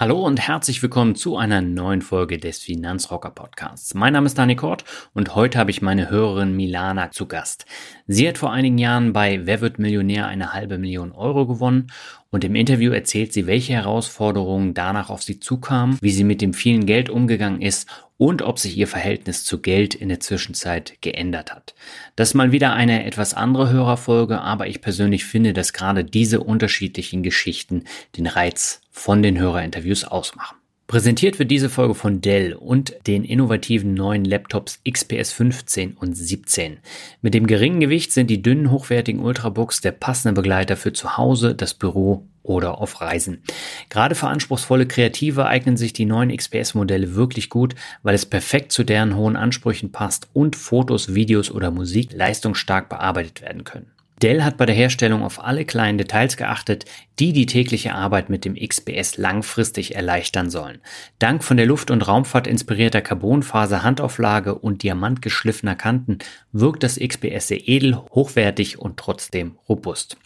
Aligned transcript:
Hallo 0.00 0.24
und 0.24 0.40
herzlich 0.40 0.82
willkommen 0.82 1.14
zu 1.14 1.36
einer 1.36 1.60
neuen 1.60 2.00
Folge 2.00 2.38
des 2.38 2.60
Finanzrocker 2.60 3.28
Podcasts. 3.28 3.92
Mein 3.92 4.14
Name 4.14 4.28
ist 4.28 4.38
Dani 4.38 4.56
Kort 4.56 4.82
und 5.12 5.34
heute 5.34 5.58
habe 5.58 5.70
ich 5.70 5.82
meine 5.82 6.08
Hörerin 6.08 6.56
Milana 6.56 7.10
zu 7.10 7.26
Gast. 7.26 7.66
Sie 8.06 8.26
hat 8.26 8.38
vor 8.38 8.50
einigen 8.50 8.78
Jahren 8.78 9.12
bei 9.12 9.44
Wer 9.44 9.60
wird 9.60 9.78
Millionär 9.78 10.26
eine 10.26 10.54
halbe 10.54 10.78
Million 10.78 11.12
Euro 11.12 11.46
gewonnen 11.46 11.88
und 12.30 12.44
im 12.44 12.54
Interview 12.54 12.92
erzählt 12.92 13.34
sie, 13.34 13.46
welche 13.46 13.74
Herausforderungen 13.74 14.72
danach 14.72 15.10
auf 15.10 15.22
sie 15.22 15.38
zukamen, 15.38 15.98
wie 16.00 16.12
sie 16.12 16.24
mit 16.24 16.40
dem 16.40 16.54
vielen 16.54 16.86
Geld 16.86 17.10
umgegangen 17.10 17.60
ist 17.60 17.86
und 18.16 18.40
ob 18.40 18.58
sich 18.58 18.78
ihr 18.78 18.86
Verhältnis 18.86 19.44
zu 19.44 19.60
Geld 19.60 19.94
in 19.94 20.08
der 20.08 20.20
Zwischenzeit 20.20 20.94
geändert 21.02 21.54
hat. 21.54 21.74
Das 22.16 22.30
ist 22.30 22.34
mal 22.34 22.52
wieder 22.52 22.72
eine 22.72 23.04
etwas 23.04 23.34
andere 23.34 23.68
Hörerfolge, 23.70 24.40
aber 24.40 24.66
ich 24.66 24.80
persönlich 24.80 25.26
finde, 25.26 25.52
dass 25.52 25.74
gerade 25.74 26.04
diese 26.04 26.40
unterschiedlichen 26.40 27.22
Geschichten 27.22 27.84
den 28.16 28.26
Reiz 28.26 28.80
von 29.00 29.22
den 29.22 29.38
Hörerinterviews 29.38 30.04
ausmachen. 30.04 30.58
Präsentiert 30.86 31.38
wird 31.38 31.50
diese 31.50 31.70
Folge 31.70 31.94
von 31.94 32.20
Dell 32.20 32.52
und 32.52 32.94
den 33.06 33.24
innovativen 33.24 33.94
neuen 33.94 34.26
Laptops 34.26 34.80
XPS 34.86 35.32
15 35.32 35.94
und 35.94 36.14
17. 36.14 36.80
Mit 37.22 37.32
dem 37.32 37.46
geringen 37.46 37.80
Gewicht 37.80 38.12
sind 38.12 38.28
die 38.28 38.42
dünnen, 38.42 38.70
hochwertigen 38.70 39.22
Ultrabooks 39.22 39.80
der 39.80 39.92
passende 39.92 40.34
Begleiter 40.38 40.76
für 40.76 40.92
zu 40.92 41.16
Hause, 41.16 41.54
das 41.54 41.72
Büro 41.72 42.26
oder 42.42 42.78
auf 42.78 43.00
Reisen. 43.00 43.42
Gerade 43.88 44.14
für 44.14 44.28
anspruchsvolle 44.28 44.86
Kreative 44.86 45.46
eignen 45.46 45.78
sich 45.78 45.94
die 45.94 46.04
neuen 46.04 46.36
XPS-Modelle 46.36 47.14
wirklich 47.14 47.48
gut, 47.48 47.76
weil 48.02 48.14
es 48.14 48.26
perfekt 48.26 48.70
zu 48.70 48.84
deren 48.84 49.16
hohen 49.16 49.36
Ansprüchen 49.36 49.92
passt 49.92 50.28
und 50.34 50.56
Fotos, 50.56 51.14
Videos 51.14 51.50
oder 51.50 51.70
Musik 51.70 52.12
leistungsstark 52.12 52.90
bearbeitet 52.90 53.40
werden 53.40 53.64
können. 53.64 53.92
Dell 54.22 54.44
hat 54.44 54.58
bei 54.58 54.66
der 54.66 54.74
Herstellung 54.74 55.22
auf 55.22 55.42
alle 55.42 55.64
kleinen 55.64 55.96
Details 55.96 56.36
geachtet, 56.36 56.84
die 57.18 57.32
die 57.32 57.46
tägliche 57.46 57.94
Arbeit 57.94 58.28
mit 58.28 58.44
dem 58.44 58.54
XPS 58.54 59.16
langfristig 59.16 59.94
erleichtern 59.94 60.50
sollen. 60.50 60.78
Dank 61.18 61.42
von 61.42 61.56
der 61.56 61.66
Luft- 61.66 61.90
und 61.90 62.06
Raumfahrt 62.06 62.46
inspirierter 62.46 63.00
Carbonfaser-Handauflage 63.00 64.54
und 64.54 64.82
diamantgeschliffener 64.82 65.74
Kanten 65.74 66.18
wirkt 66.52 66.82
das 66.82 66.98
XPS 66.98 67.48
sehr 67.48 67.66
edel, 67.66 67.96
hochwertig 67.96 68.78
und 68.78 68.98
trotzdem 68.98 69.56
robust. 69.68 70.18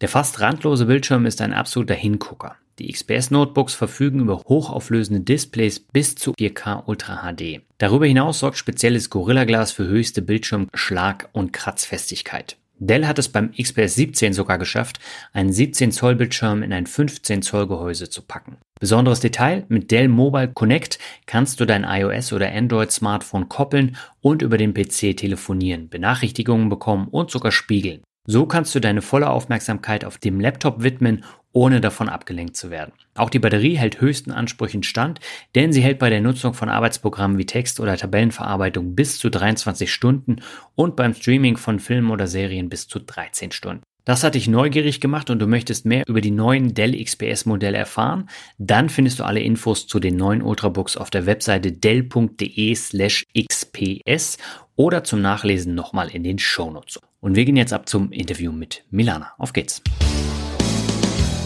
Der 0.00 0.08
fast 0.08 0.40
randlose 0.40 0.86
Bildschirm 0.86 1.24
ist 1.24 1.40
ein 1.40 1.52
absoluter 1.54 1.94
Hingucker. 1.94 2.56
Die 2.78 2.90
XPS-Notebooks 2.90 3.74
verfügen 3.74 4.20
über 4.20 4.42
hochauflösende 4.48 5.20
Displays 5.20 5.78
bis 5.78 6.14
zu 6.14 6.32
4K 6.32 6.84
Ultra 6.86 7.32
HD. 7.32 7.60
Darüber 7.78 8.06
hinaus 8.06 8.38
sorgt 8.38 8.56
spezielles 8.56 9.10
Gorilla-Glas 9.10 9.72
für 9.72 9.86
höchste 9.86 10.22
Bildschirmschlag- 10.22 11.28
und 11.32 11.52
Kratzfestigkeit. 11.52 12.56
Dell 12.78 13.06
hat 13.06 13.18
es 13.18 13.28
beim 13.28 13.52
XPS 13.52 13.94
17 13.94 14.32
sogar 14.32 14.58
geschafft, 14.58 14.98
einen 15.32 15.52
17 15.52 15.92
Zoll 15.92 16.16
Bildschirm 16.16 16.62
in 16.62 16.72
ein 16.72 16.86
15 16.86 17.42
Zoll 17.42 17.66
Gehäuse 17.66 18.10
zu 18.10 18.22
packen. 18.22 18.56
Besonderes 18.80 19.20
Detail, 19.20 19.64
mit 19.68 19.90
Dell 19.90 20.08
Mobile 20.08 20.48
Connect 20.48 20.98
kannst 21.26 21.60
du 21.60 21.64
dein 21.64 21.84
iOS 21.84 22.32
oder 22.32 22.52
Android 22.52 22.90
Smartphone 22.90 23.48
koppeln 23.48 23.96
und 24.20 24.42
über 24.42 24.58
den 24.58 24.74
PC 24.74 25.16
telefonieren, 25.16 25.88
Benachrichtigungen 25.88 26.68
bekommen 26.68 27.08
und 27.08 27.30
sogar 27.30 27.52
spiegeln. 27.52 28.02
So 28.24 28.46
kannst 28.46 28.74
du 28.74 28.80
deine 28.80 29.02
volle 29.02 29.30
Aufmerksamkeit 29.30 30.04
auf 30.04 30.16
dem 30.16 30.38
Laptop 30.38 30.82
widmen, 30.82 31.24
ohne 31.52 31.80
davon 31.80 32.08
abgelenkt 32.08 32.56
zu 32.56 32.70
werden. 32.70 32.92
Auch 33.14 33.30
die 33.30 33.40
Batterie 33.40 33.76
hält 33.76 34.00
höchsten 34.00 34.30
Ansprüchen 34.30 34.84
stand, 34.84 35.20
denn 35.54 35.72
sie 35.72 35.82
hält 35.82 35.98
bei 35.98 36.08
der 36.08 36.20
Nutzung 36.20 36.54
von 36.54 36.68
Arbeitsprogrammen 36.68 37.36
wie 37.36 37.46
Text- 37.46 37.80
oder 37.80 37.96
Tabellenverarbeitung 37.96 38.94
bis 38.94 39.18
zu 39.18 39.28
23 39.28 39.92
Stunden 39.92 40.36
und 40.74 40.96
beim 40.96 41.14
Streaming 41.14 41.56
von 41.56 41.80
Filmen 41.80 42.10
oder 42.10 42.26
Serien 42.26 42.68
bis 42.68 42.86
zu 42.86 43.00
13 43.00 43.50
Stunden. 43.50 43.82
Das 44.04 44.24
hat 44.24 44.34
dich 44.34 44.48
neugierig 44.48 45.00
gemacht 45.00 45.30
und 45.30 45.38
du 45.38 45.46
möchtest 45.46 45.84
mehr 45.86 46.04
über 46.08 46.20
die 46.20 46.32
neuen 46.32 46.74
Dell 46.74 47.00
XPS 47.02 47.46
Modelle 47.46 47.78
erfahren? 47.78 48.28
Dann 48.58 48.88
findest 48.88 49.20
du 49.20 49.24
alle 49.24 49.40
Infos 49.40 49.86
zu 49.86 50.00
den 50.00 50.16
neuen 50.16 50.42
Ultrabooks 50.42 50.96
auf 50.96 51.10
der 51.10 51.26
Webseite 51.26 51.70
dell.de 51.70 52.74
slash 52.74 53.24
xps 53.36 54.38
oder 54.74 55.04
zum 55.04 55.22
Nachlesen 55.22 55.74
nochmal 55.76 56.08
in 56.08 56.24
den 56.24 56.38
Shownotes. 56.40 56.98
Und 57.22 57.36
wir 57.36 57.44
gehen 57.44 57.54
jetzt 57.54 57.72
ab 57.72 57.88
zum 57.88 58.10
Interview 58.10 58.50
mit 58.50 58.82
Milana. 58.90 59.30
Auf 59.38 59.52
geht's. 59.52 59.80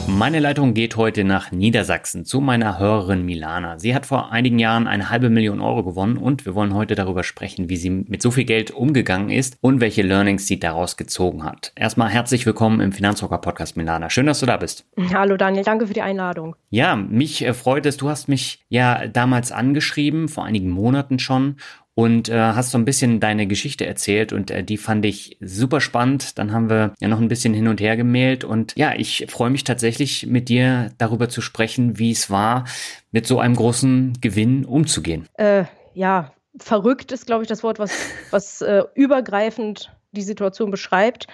Meine 0.09 0.39
Leitung 0.39 0.73
geht 0.73 0.97
heute 0.97 1.23
nach 1.23 1.53
Niedersachsen 1.53 2.25
zu 2.25 2.41
meiner 2.41 2.79
Hörerin 2.79 3.27
Milana. 3.27 3.79
Sie 3.79 3.95
hat 3.95 4.07
vor 4.07 4.33
einigen 4.33 4.59
Jahren 4.59 4.87
eine 4.87 5.11
halbe 5.11 5.29
Million 5.29 5.61
Euro 5.61 5.85
gewonnen 5.85 6.17
und 6.17 6.47
wir 6.47 6.55
wollen 6.55 6.73
heute 6.73 6.95
darüber 6.95 7.23
sprechen, 7.23 7.69
wie 7.69 7.77
sie 7.77 7.91
mit 7.91 8.23
so 8.23 8.31
viel 8.31 8.45
Geld 8.45 8.71
umgegangen 8.71 9.29
ist 9.29 9.59
und 9.61 9.83
welche 9.83 10.01
Learnings 10.01 10.47
sie 10.47 10.59
daraus 10.59 10.97
gezogen 10.97 11.45
hat. 11.45 11.73
Erstmal 11.77 12.09
herzlich 12.09 12.47
willkommen 12.47 12.81
im 12.81 12.93
Finanzrocker 12.93 13.37
Podcast, 13.37 13.77
Milana. 13.77 14.09
Schön, 14.09 14.25
dass 14.25 14.41
du 14.41 14.47
da 14.47 14.57
bist. 14.57 14.87
Hallo 15.13 15.37
Daniel, 15.37 15.65
danke 15.65 15.87
für 15.87 15.93
die 15.93 16.01
Einladung. 16.01 16.57
Ja, 16.71 16.97
mich 16.97 17.45
äh, 17.45 17.53
freut 17.53 17.85
es. 17.85 17.99
Du 17.99 18.09
hast 18.09 18.29
mich 18.29 18.65
ja 18.71 19.09
damals 19.09 19.53
angeschrieben, 19.53 20.29
vor 20.29 20.47
einigen 20.47 20.71
Monaten 20.71 21.19
schon 21.19 21.57
und 21.97 22.29
äh, 22.29 22.39
hast 22.39 22.73
so 22.73 22.79
ein 22.79 22.85
bisschen 22.85 23.21
deine 23.21 23.47
Geschichte 23.47 23.87
erzählt 23.87 24.35
und 24.35 24.51
äh, 24.51 24.63
die 24.63 24.77
fand 24.77 25.07
ich 25.07 25.39
super 25.41 25.81
spannend. 25.81 26.39
Dann 26.39 26.53
haben 26.53 26.69
wir 26.69 26.93
ja 27.01 27.09
noch 27.09 27.19
ein 27.19 27.29
bisschen 27.29 27.55
hin 27.55 27.69
und 27.69 27.81
her 27.81 27.97
gemailt 27.97 28.45
und 28.45 28.75
ja, 28.77 28.93
ich 28.95 29.27
freue 29.31 29.49
mich 29.49 29.65
tatsächlich 29.65 30.27
mit 30.27 30.51
dir 30.51 30.93
darüber 30.99 31.31
zu 31.31 31.41
sprechen, 31.41 31.99
wie 31.99 32.11
es 32.11 32.29
war, 32.29 32.67
mit 33.13 33.27
so 33.27 33.41
einem 33.41 33.57
großen 33.57 34.19
Gewinn 34.21 34.67
umzugehen. 34.67 35.27
Äh, 35.39 35.65
ja, 35.95 36.33
verrückt 36.59 37.13
ist, 37.13 37.25
glaube 37.25 37.45
ich, 37.45 37.49
das 37.49 37.63
Wort, 37.63 37.79
was, 37.79 37.93
was 38.31 38.61
äh, 38.61 38.83
übergreifend 38.95 39.91
die 40.13 40.23
Situation 40.23 40.71
beschreibt, 40.71 41.27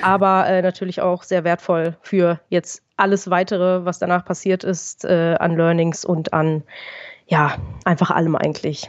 aber 0.00 0.46
äh, 0.46 0.62
natürlich 0.62 1.02
auch 1.02 1.22
sehr 1.22 1.44
wertvoll 1.44 1.98
für 2.00 2.40
jetzt 2.48 2.82
alles 2.96 3.28
weitere, 3.28 3.84
was 3.84 3.98
danach 3.98 4.24
passiert 4.24 4.64
ist, 4.64 5.04
äh, 5.04 5.36
an 5.38 5.54
Learnings 5.54 6.06
und 6.06 6.32
an 6.32 6.62
ja, 7.26 7.58
einfach 7.84 8.10
allem 8.10 8.36
eigentlich. 8.36 8.88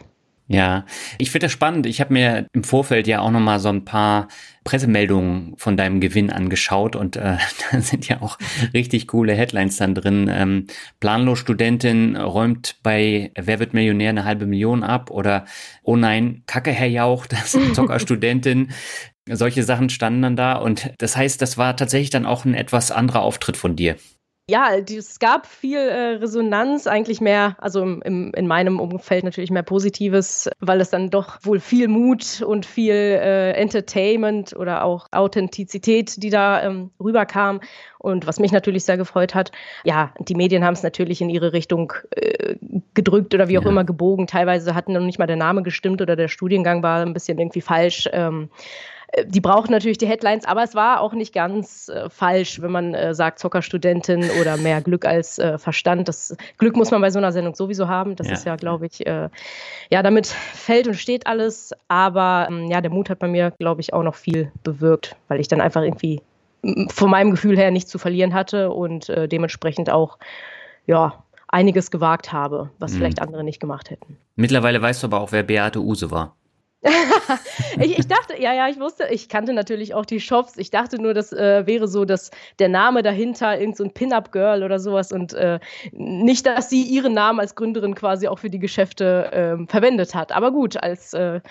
Ja, 0.52 0.86
ich 1.20 1.30
finde 1.30 1.46
das 1.46 1.52
spannend. 1.52 1.86
Ich 1.86 2.02
habe 2.02 2.12
mir 2.12 2.48
im 2.54 2.64
Vorfeld 2.64 3.06
ja 3.06 3.20
auch 3.20 3.30
nochmal 3.30 3.60
so 3.60 3.70
ein 3.70 3.86
paar 3.86 4.30
Pressemeldungen 4.64 5.54
von 5.58 5.78
deinem 5.78 6.02
Gewinn 6.02 6.32
angeschaut 6.32 6.96
und 6.96 7.18
äh, 7.18 7.38
da 7.72 7.82
sind 7.82 8.08
ja 8.08 8.24
auch 8.24 8.40
richtig 8.74 9.06
coole 9.08 9.36
Headlines 9.36 9.78
dann 9.78 9.94
drin. 9.94 10.28
Ähm, 10.34 10.66
planlos 11.00 11.38
Studentin 11.38 12.16
räumt 12.16 12.78
bei 12.82 13.32
Wer 13.38 13.59
wird 13.59 13.76
Millionär 13.76 14.09
eine 14.09 14.26
halbe 14.26 14.48
Million 14.48 14.84
ab 14.84 15.12
oder 15.12 15.46
Oh 15.84 15.96
nein, 15.96 16.42
Kacke 16.48 16.72
Herr 16.72 16.88
Jauch, 16.88 17.26
das 17.28 17.54
ist 17.54 17.76
Zockerstudentin. 17.76 18.72
Solche 19.30 19.62
Sachen 19.62 19.92
standen 19.92 20.24
dann 20.24 20.36
da 20.36 20.54
und 20.54 20.92
das 20.98 21.16
heißt, 21.16 21.40
das 21.44 21.59
war 21.59 21.78
tatsächlich 21.78 22.09
dann 22.09 22.26
auch 22.26 22.46
ein 22.46 22.56
etwas 22.56 22.90
anderer 22.90 23.22
Auftritt 23.22 23.56
von 23.56 23.76
dir. 23.76 23.98
Ja, 24.50 24.72
es 24.76 25.20
gab 25.20 25.46
viel 25.46 25.78
äh, 25.78 26.16
Resonanz, 26.16 26.88
eigentlich 26.88 27.22
mehr, 27.22 27.56
also 27.59 27.84
im, 27.84 28.02
im, 28.02 28.34
in 28.34 28.47
meinem 28.47 28.79
Umfeld 28.79 29.23
natürlich 29.23 29.52
mehr 29.52 29.62
Positives, 29.62 30.50
weil 30.59 30.82
es 30.82 30.90
dann 30.90 31.12
doch 31.12 31.38
wohl 31.44 31.59
viel 31.59 31.88
Mut 31.88 32.41
und 32.41 32.66
viel 32.66 32.96
äh, 32.96 33.52
Entertainment 33.52 34.56
oder 34.56 34.84
auch 34.85 35.06
Authentizität, 35.12 36.23
die 36.23 36.32
da 36.32 36.64
ähm, 36.64 36.90
rüberkam 37.00 37.62
und 38.00 38.26
was 38.26 38.40
mich 38.40 38.52
natürlich 38.52 38.85
sehr 38.85 38.97
gefreut 38.97 39.35
hat. 39.35 39.52
Ja, 39.84 40.16
die 40.18 40.34
Medien 40.34 40.66
haben 40.66 40.73
es 40.73 40.82
natürlich 40.82 41.22
in 41.22 41.29
ihre 41.29 41.53
Richtung 41.53 41.94
äh, 42.09 42.56
gedrückt 42.96 43.35
oder 43.35 43.50
wie 43.50 43.59
auch 43.59 43.66
ja. 43.66 43.70
immer 43.70 43.84
gebogen. 43.84 44.26
Teilweise 44.26 44.73
hatten 44.73 44.94
noch 44.94 45.02
nicht 45.02 45.20
mal 45.20 45.28
der 45.28 45.35
Name 45.35 45.62
gestimmt 45.62 46.02
oder 46.02 46.16
der 46.16 46.28
Studiengang 46.28 46.82
war 46.82 47.06
ein 47.06 47.14
bisschen 47.14 47.38
irgendwie 47.38 47.62
falsch. 47.62 48.09
Ähm, 48.14 48.50
äh, 48.50 48.98
die 49.26 49.41
brauchen 49.41 49.72
natürlich 49.72 49.97
die 49.97 50.08
Headlines, 50.08 50.46
aber 50.46 50.64
es 50.64 50.76
war 50.76 51.02
auch 51.02 51.14
nicht 51.14 51.34
ganz 51.34 51.90
äh, 51.90 52.09
falsch, 52.09 52.61
wenn 52.61 52.72
man 52.72 52.94
äh, 52.94 53.14
sagt 53.16 53.40
Zockerstudentin 53.40 54.29
oder 54.40 54.58
mehr 54.58 54.82
Glück 54.82 55.06
als 55.06 55.40
äh, 55.40 55.58
Verstand. 55.58 56.08
Das 56.08 56.35
Glück 56.58 56.76
muss 56.76 56.91
man 56.91 57.02
bei 57.02 57.09
so 57.09 57.17
einer 57.17 57.32
Sendung 57.32 57.56
sowieso 57.56 57.88
haben. 57.88 58.16
Das 58.16 58.28
ja. 58.28 58.34
ist 58.34 58.46
ja, 58.46 58.56
glaube 58.56 58.85
ich, 58.85 59.06
äh, 59.06 59.29
ja, 59.90 60.03
damit 60.03 60.28
fällt 60.28 60.88
und 60.88 60.94
steht 60.96 61.28
alles. 61.28 61.73
Aber 61.88 62.47
ähm, 62.50 62.70
ja, 62.70 62.82
der 62.82 62.91
Mut 62.91 63.09
hat 63.09 63.20
bei 63.20 63.28
mir, 63.28 63.52
glaube 63.52 63.82
ich, 63.82 63.94
auch 63.94 64.03
noch 64.03 64.16
viel 64.16 64.52
bewirkt, 64.64 65.16
weil 65.28 65.40
ich 65.40 65.47
dann 65.47 65.61
einfach 65.61 65.82
irgendwie 65.82 66.22
von 66.90 67.09
meinem 67.09 67.32
Gefühl 67.32 67.58
her 67.58 67.72
nichts 67.72 67.90
zu 67.90 67.97
verlieren 67.97 68.34
hatte 68.34 68.72
und 68.72 69.09
äh, 69.09 69.28
dementsprechend 69.28 69.90
auch, 69.90 70.17
ja, 70.85 71.23
einiges 71.47 71.90
gewagt 71.90 72.32
habe, 72.32 72.70
was 72.78 72.91
mhm. 72.91 72.97
vielleicht 72.97 73.22
andere 73.22 73.44
nicht 73.44 73.59
gemacht 73.59 73.90
hätten. 73.90 74.17
Mittlerweile 74.35 74.82
weißt 74.82 75.02
du 75.02 75.08
aber 75.08 75.20
auch, 75.20 75.32
wer 75.32 75.44
Beate 75.44 75.82
Use 75.82 76.11
war. 76.11 76.35
Ich, 76.81 77.99
ich, 77.99 78.08
dachte, 78.08 78.41
ja, 78.41 78.53
ja, 78.53 78.70
ich 78.70 78.79
wusste, 78.79 79.08
ich 79.11 79.28
kannte 79.28 79.52
natürlich 79.52 79.93
auch 79.93 80.05
die 80.05 80.22
Shops. 80.22 80.58
Ich 80.58 80.72
dachte 80.72 81.02
nur, 81.02 81.14
das 81.14 81.34
äh, 81.34 81.67
wäre 81.67 81.90
so, 81.90 82.05
dass 82.05 82.31
der 82.59 82.70
Name 82.70 83.03
dahinter 83.03 83.59
irgend 83.59 83.76
so 83.76 83.84
ein 83.84 83.93
Pin-Up-Girl 83.93 84.64
oder 84.64 84.79
sowas 84.79 85.11
und 85.11 85.34
äh, 85.34 85.59
nicht, 85.91 86.46
dass 86.46 86.70
sie 86.70 86.84
ihren 86.84 87.14
Namen 87.14 87.41
als 87.41 87.55
Gründerin 87.55 87.96
quasi 87.96 88.29
auch 88.29 88.40
für 88.40 88.49
die 88.49 88.59
Geschäfte 88.59 89.31
äh, 89.31 89.67
verwendet 89.67 90.16
hat. 90.16 90.31
Aber 90.31 90.52
gut, 90.52 90.78
als, 90.81 91.14
äh, 91.14 91.41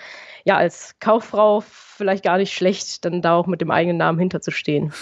ja, 0.45 0.57
als 0.57 0.95
Kauffrau 0.99 1.61
vielleicht 1.61 2.23
gar 2.23 2.37
nicht 2.37 2.53
schlecht, 2.53 3.05
dann 3.05 3.21
da 3.21 3.35
auch 3.35 3.47
mit 3.47 3.61
dem 3.61 3.71
eigenen 3.71 3.97
Namen 3.97 4.19
hinterzustehen. 4.19 4.93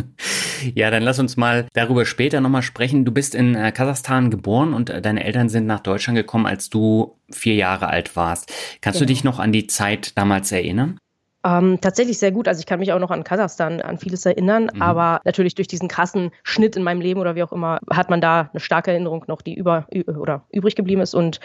ja, 0.74 0.90
dann 0.90 1.02
lass 1.02 1.18
uns 1.18 1.36
mal 1.36 1.66
darüber 1.72 2.04
später 2.04 2.40
nochmal 2.40 2.62
sprechen. 2.62 3.04
Du 3.04 3.12
bist 3.12 3.34
in 3.34 3.54
äh, 3.54 3.72
Kasachstan 3.72 4.30
geboren 4.30 4.74
und 4.74 4.90
äh, 4.90 5.00
deine 5.00 5.24
Eltern 5.24 5.48
sind 5.48 5.66
nach 5.66 5.80
Deutschland 5.80 6.16
gekommen, 6.16 6.46
als 6.46 6.70
du 6.70 7.18
vier 7.30 7.54
Jahre 7.54 7.88
alt 7.88 8.16
warst. 8.16 8.52
Kannst 8.80 8.98
genau. 8.98 9.06
du 9.08 9.12
dich 9.12 9.24
noch 9.24 9.38
an 9.38 9.52
die 9.52 9.66
Zeit 9.66 10.16
damals 10.18 10.50
erinnern? 10.52 10.98
Ähm, 11.44 11.78
tatsächlich 11.80 12.18
sehr 12.18 12.32
gut. 12.32 12.48
Also 12.48 12.60
ich 12.60 12.66
kann 12.66 12.80
mich 12.80 12.92
auch 12.92 12.98
noch 12.98 13.10
an 13.10 13.22
Kasachstan, 13.22 13.82
an 13.82 13.98
vieles 13.98 14.24
erinnern, 14.24 14.70
mhm. 14.72 14.80
aber 14.80 15.20
natürlich 15.24 15.54
durch 15.54 15.68
diesen 15.68 15.88
krassen 15.88 16.30
Schnitt 16.42 16.74
in 16.74 16.82
meinem 16.82 17.02
Leben 17.02 17.20
oder 17.20 17.34
wie 17.34 17.42
auch 17.42 17.52
immer, 17.52 17.80
hat 17.90 18.08
man 18.08 18.22
da 18.22 18.48
eine 18.52 18.60
starke 18.60 18.90
Erinnerung 18.90 19.24
noch, 19.28 19.42
die 19.42 19.54
über 19.54 19.86
oder 20.18 20.46
übrig 20.50 20.74
geblieben 20.74 21.02
ist. 21.02 21.14
Und 21.14 21.40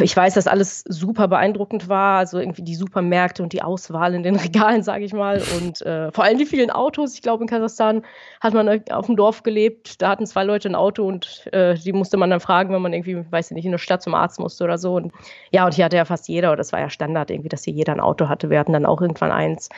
ich 0.00 0.16
weiß, 0.16 0.34
dass 0.34 0.46
alles 0.46 0.84
super 0.88 1.28
beeindruckend 1.28 1.88
war, 1.88 2.18
also 2.18 2.38
irgendwie 2.38 2.62
die 2.62 2.74
Supermärkte 2.74 3.42
und 3.42 3.52
die 3.52 3.62
Auswahl 3.62 4.14
in 4.14 4.22
den 4.22 4.36
Regalen, 4.40 4.82
sage 4.82 5.04
ich 5.04 5.12
mal, 5.12 5.42
und 5.58 5.80
äh, 5.82 6.10
vor 6.12 6.24
allem 6.24 6.38
die 6.38 6.46
vielen 6.46 6.70
Autos. 6.70 7.14
Ich 7.14 7.22
glaube, 7.22 7.44
in 7.44 7.48
Kasachstan 7.48 8.02
hat 8.40 8.54
man 8.54 8.82
auf 8.90 9.06
dem 9.06 9.16
Dorf 9.16 9.42
gelebt, 9.42 10.00
da 10.02 10.10
hatten 10.10 10.26
zwei 10.26 10.44
Leute 10.44 10.68
ein 10.68 10.74
Auto 10.74 11.06
und 11.06 11.48
äh, 11.52 11.74
die 11.74 11.92
musste 11.92 12.16
man 12.16 12.30
dann 12.30 12.40
fragen, 12.40 12.72
wenn 12.72 12.82
man 12.82 12.92
irgendwie, 12.92 13.24
weiß 13.30 13.50
ich 13.50 13.54
nicht, 13.54 13.64
in 13.64 13.72
der 13.72 13.78
Stadt 13.78 14.02
zum 14.02 14.14
Arzt 14.14 14.38
musste 14.38 14.64
oder 14.64 14.78
so. 14.78 14.94
Und 14.94 15.12
ja, 15.50 15.64
und 15.64 15.74
hier 15.74 15.84
hatte 15.84 15.96
ja 15.96 16.04
fast 16.04 16.28
jeder, 16.28 16.48
oder 16.48 16.58
das 16.58 16.72
war 16.72 16.80
ja 16.80 16.90
Standard 16.90 17.30
irgendwie, 17.30 17.48
dass 17.48 17.64
hier 17.64 17.74
jeder 17.74 17.92
ein 17.92 18.00
Auto 18.00 18.28
hatte. 18.28 18.50
Wir 18.50 18.58
hatten 18.58 18.72
dann 18.72 18.86
auch 18.86 19.00
irgendwann 19.00 19.32
eins 19.32 19.68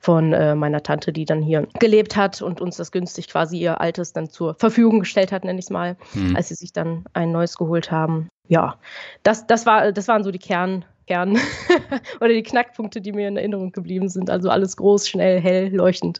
von 0.00 0.32
äh, 0.32 0.54
meiner 0.54 0.82
Tante, 0.82 1.12
die 1.12 1.24
dann 1.24 1.42
hier 1.42 1.66
gelebt 1.78 2.16
hat 2.16 2.42
und 2.42 2.60
uns 2.60 2.76
das 2.76 2.92
günstig 2.92 3.28
quasi 3.28 3.58
ihr 3.58 3.80
altes 3.80 4.12
dann 4.12 4.28
zur 4.28 4.54
Verfügung 4.54 5.00
gestellt 5.00 5.32
hat, 5.32 5.44
nenne 5.44 5.58
ich 5.58 5.66
es 5.66 5.70
mal, 5.70 5.96
mhm. 6.14 6.36
als 6.36 6.48
sie 6.48 6.54
sich 6.54 6.72
dann 6.72 7.04
ein 7.12 7.32
neues 7.32 7.56
geholt 7.56 7.90
haben 7.90 8.30
ja, 8.50 8.74
das, 9.22 9.46
das, 9.46 9.64
war, 9.64 9.92
das 9.92 10.08
waren 10.08 10.24
so 10.24 10.32
die 10.32 10.40
Kern, 10.40 10.84
Kern 11.06 11.38
oder 12.20 12.30
die 12.30 12.42
Knackpunkte, 12.42 13.00
die 13.00 13.12
mir 13.12 13.28
in 13.28 13.36
Erinnerung 13.36 13.70
geblieben 13.70 14.08
sind. 14.08 14.28
Also 14.28 14.50
alles 14.50 14.76
groß, 14.76 15.08
schnell, 15.08 15.40
hell, 15.40 15.72
leuchtend. 15.72 16.18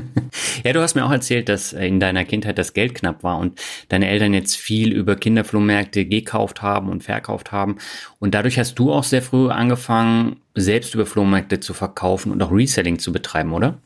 ja, 0.64 0.72
du 0.72 0.80
hast 0.80 0.96
mir 0.96 1.06
auch 1.06 1.12
erzählt, 1.12 1.48
dass 1.48 1.72
in 1.72 2.00
deiner 2.00 2.24
Kindheit 2.24 2.58
das 2.58 2.72
Geld 2.72 2.96
knapp 2.96 3.22
war 3.22 3.38
und 3.38 3.60
deine 3.88 4.08
Eltern 4.08 4.34
jetzt 4.34 4.56
viel 4.56 4.92
über 4.92 5.14
Kinderflohmärkte 5.14 6.04
gekauft 6.04 6.62
haben 6.62 6.88
und 6.88 7.04
verkauft 7.04 7.52
haben. 7.52 7.78
Und 8.18 8.34
dadurch 8.34 8.58
hast 8.58 8.74
du 8.80 8.92
auch 8.92 9.04
sehr 9.04 9.22
früh 9.22 9.48
angefangen, 9.48 10.40
selbst 10.56 10.96
über 10.96 11.06
Flohmärkte 11.06 11.60
zu 11.60 11.74
verkaufen 11.74 12.32
und 12.32 12.42
auch 12.42 12.50
Reselling 12.50 12.98
zu 12.98 13.12
betreiben, 13.12 13.52
oder? 13.52 13.78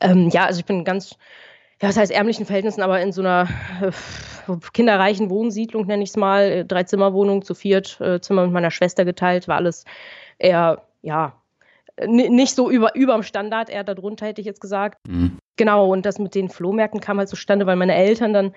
Ähm, 0.00 0.28
ja, 0.28 0.46
also 0.46 0.60
ich 0.60 0.66
bin 0.66 0.84
ganz 0.84 1.16
ja, 1.82 1.88
das 1.88 1.96
heißt 1.96 2.12
ärmlichen 2.12 2.46
Verhältnissen, 2.46 2.80
aber 2.80 3.00
in 3.00 3.10
so 3.10 3.22
einer 3.22 3.48
äh, 3.82 3.90
kinderreichen 4.72 5.30
Wohnsiedlung, 5.30 5.86
nenne 5.86 6.04
ich 6.04 6.10
es 6.10 6.16
mal, 6.16 6.42
äh, 6.42 6.64
drei 6.64 6.84
Zimmerwohnung 6.84 7.42
zu 7.42 7.54
viert, 7.54 8.00
äh, 8.00 8.20
Zimmer 8.20 8.44
mit 8.44 8.52
meiner 8.52 8.70
Schwester 8.70 9.04
geteilt, 9.04 9.48
war 9.48 9.56
alles 9.56 9.84
eher, 10.38 10.82
ja, 11.02 11.34
nicht 12.06 12.54
so 12.54 12.70
über, 12.70 12.94
überm 12.94 13.24
Standard, 13.24 13.68
eher 13.68 13.82
darunter, 13.82 14.26
hätte 14.26 14.40
ich 14.40 14.46
jetzt 14.46 14.60
gesagt. 14.60 14.96
Mhm. 15.08 15.38
Genau, 15.56 15.92
und 15.92 16.06
das 16.06 16.20
mit 16.20 16.36
den 16.36 16.48
Flohmärkten 16.48 17.00
kam 17.00 17.18
halt 17.18 17.28
zustande, 17.28 17.66
weil 17.66 17.76
meine 17.76 17.96
Eltern 17.96 18.32
dann, 18.32 18.54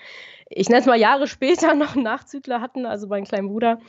ich 0.47 0.69
nenne 0.69 0.81
es 0.81 0.85
mal 0.85 0.97
Jahre 0.99 1.25
später, 1.27 1.73
noch 1.75 1.95
einen 1.95 2.03
Nachzügler 2.03 2.61
hatten, 2.61 2.85
also 2.85 3.07
meinen 3.07 3.25
kleinen 3.25 3.47
Bruder. 3.47 3.79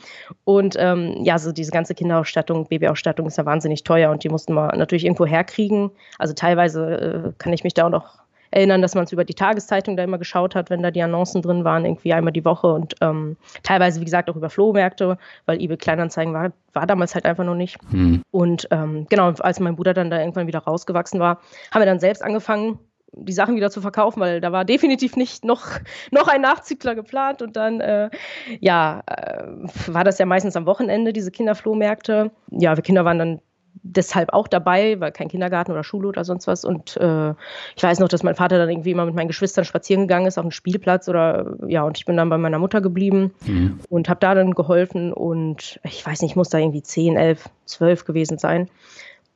Und 0.45 0.75
ähm, 0.79 1.23
ja, 1.23 1.37
so 1.37 1.51
diese 1.51 1.71
ganze 1.71 1.93
Kinderausstattung, 1.93 2.67
Babyausstattung 2.67 3.27
ist 3.27 3.37
ja 3.37 3.45
wahnsinnig 3.45 3.83
teuer 3.83 4.09
und 4.09 4.23
die 4.23 4.29
mussten 4.29 4.55
wir 4.55 4.75
natürlich 4.75 5.05
irgendwo 5.05 5.27
herkriegen. 5.27 5.91
Also 6.17 6.33
teilweise 6.33 7.33
äh, 7.33 7.33
kann 7.37 7.53
ich 7.53 7.63
mich 7.63 7.75
da 7.75 7.85
auch 7.85 7.91
noch 7.91 8.26
erinnern, 8.51 8.81
dass 8.81 8.95
man 8.95 9.03
es 9.05 9.11
über 9.11 9.25
die 9.25 9.33
Tageszeitung 9.33 9.97
da 9.97 10.03
immer 10.03 10.17
geschaut 10.17 10.55
hat, 10.55 10.69
wenn 10.69 10.81
da 10.81 10.91
die 10.91 11.01
Annoncen 11.01 11.41
drin 11.41 11.63
waren, 11.63 11.85
irgendwie 11.85 12.13
einmal 12.13 12.33
die 12.33 12.45
Woche 12.45 12.67
und 12.67 12.95
ähm, 13.01 13.37
teilweise, 13.63 13.99
wie 14.01 14.05
gesagt, 14.05 14.29
auch 14.29 14.35
über 14.35 14.49
Flohmärkte, 14.49 15.17
weil 15.45 15.61
eBay 15.61 15.77
Kleinanzeigen 15.77 16.33
war, 16.33 16.51
war 16.73 16.87
damals 16.87 17.15
halt 17.15 17.25
einfach 17.25 17.43
noch 17.43 17.55
nicht. 17.55 17.77
Mhm. 17.91 18.21
Und 18.31 18.67
ähm, 18.71 19.05
genau, 19.09 19.31
als 19.31 19.59
mein 19.59 19.75
Bruder 19.75 19.93
dann 19.93 20.09
da 20.09 20.19
irgendwann 20.19 20.47
wieder 20.47 20.59
rausgewachsen 20.59 21.19
war, 21.19 21.39
haben 21.71 21.81
wir 21.81 21.85
dann 21.85 21.99
selbst 21.99 22.23
angefangen, 22.23 22.79
die 23.13 23.33
Sachen 23.33 23.55
wieder 23.55 23.71
zu 23.71 23.81
verkaufen, 23.81 24.19
weil 24.19 24.41
da 24.41 24.51
war 24.51 24.65
definitiv 24.65 25.15
nicht 25.15 25.45
noch, 25.45 25.67
noch 26.11 26.27
ein 26.27 26.41
Nachzügler 26.41 26.95
geplant. 26.95 27.41
Und 27.41 27.55
dann, 27.55 27.79
äh, 27.81 28.09
ja, 28.59 29.01
äh, 29.07 29.43
war 29.87 30.03
das 30.03 30.19
ja 30.19 30.25
meistens 30.25 30.55
am 30.55 30.65
Wochenende, 30.65 31.13
diese 31.13 31.31
Kinderflohmärkte. 31.31 32.31
Ja, 32.51 32.75
wir 32.75 32.83
Kinder 32.83 33.05
waren 33.05 33.19
dann 33.19 33.41
deshalb 33.95 34.33
auch 34.33 34.47
dabei, 34.47 34.99
weil 34.99 35.11
kein 35.11 35.27
Kindergarten 35.27 35.71
oder 35.71 35.83
Schule 35.83 36.07
oder 36.07 36.23
sonst 36.23 36.47
was. 36.47 36.65
Und 36.65 36.97
äh, 36.97 37.31
ich 37.75 37.83
weiß 37.83 37.99
noch, 37.99 38.07
dass 38.07 38.23
mein 38.23 38.35
Vater 38.35 38.57
dann 38.57 38.69
irgendwie 38.69 38.91
immer 38.91 39.05
mit 39.05 39.15
meinen 39.15 39.27
Geschwistern 39.27 39.65
spazieren 39.65 40.03
gegangen 40.03 40.27
ist 40.27 40.37
auf 40.37 40.45
dem 40.45 40.51
Spielplatz 40.51 41.07
oder 41.09 41.55
ja, 41.67 41.83
und 41.83 41.97
ich 41.97 42.05
bin 42.05 42.17
dann 42.17 42.29
bei 42.29 42.37
meiner 42.37 42.59
Mutter 42.59 42.81
geblieben 42.81 43.33
mhm. 43.45 43.79
und 43.89 44.09
habe 44.09 44.19
da 44.19 44.35
dann 44.35 44.53
geholfen 44.53 45.13
und 45.13 45.79
ich 45.83 46.05
weiß 46.05 46.21
nicht, 46.21 46.31
ich 46.31 46.35
muss 46.35 46.49
da 46.49 46.57
irgendwie 46.57 46.83
10, 46.83 47.15
11, 47.17 47.49
12 47.65 48.05
gewesen 48.05 48.37
sein. 48.37 48.69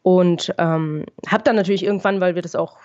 Und 0.04 0.54
ähm, 0.58 1.06
habe 1.28 1.44
dann 1.44 1.56
natürlich 1.56 1.86
irgendwann, 1.86 2.22
weil 2.22 2.34
wir 2.34 2.42
das 2.42 2.56
auch, 2.56 2.80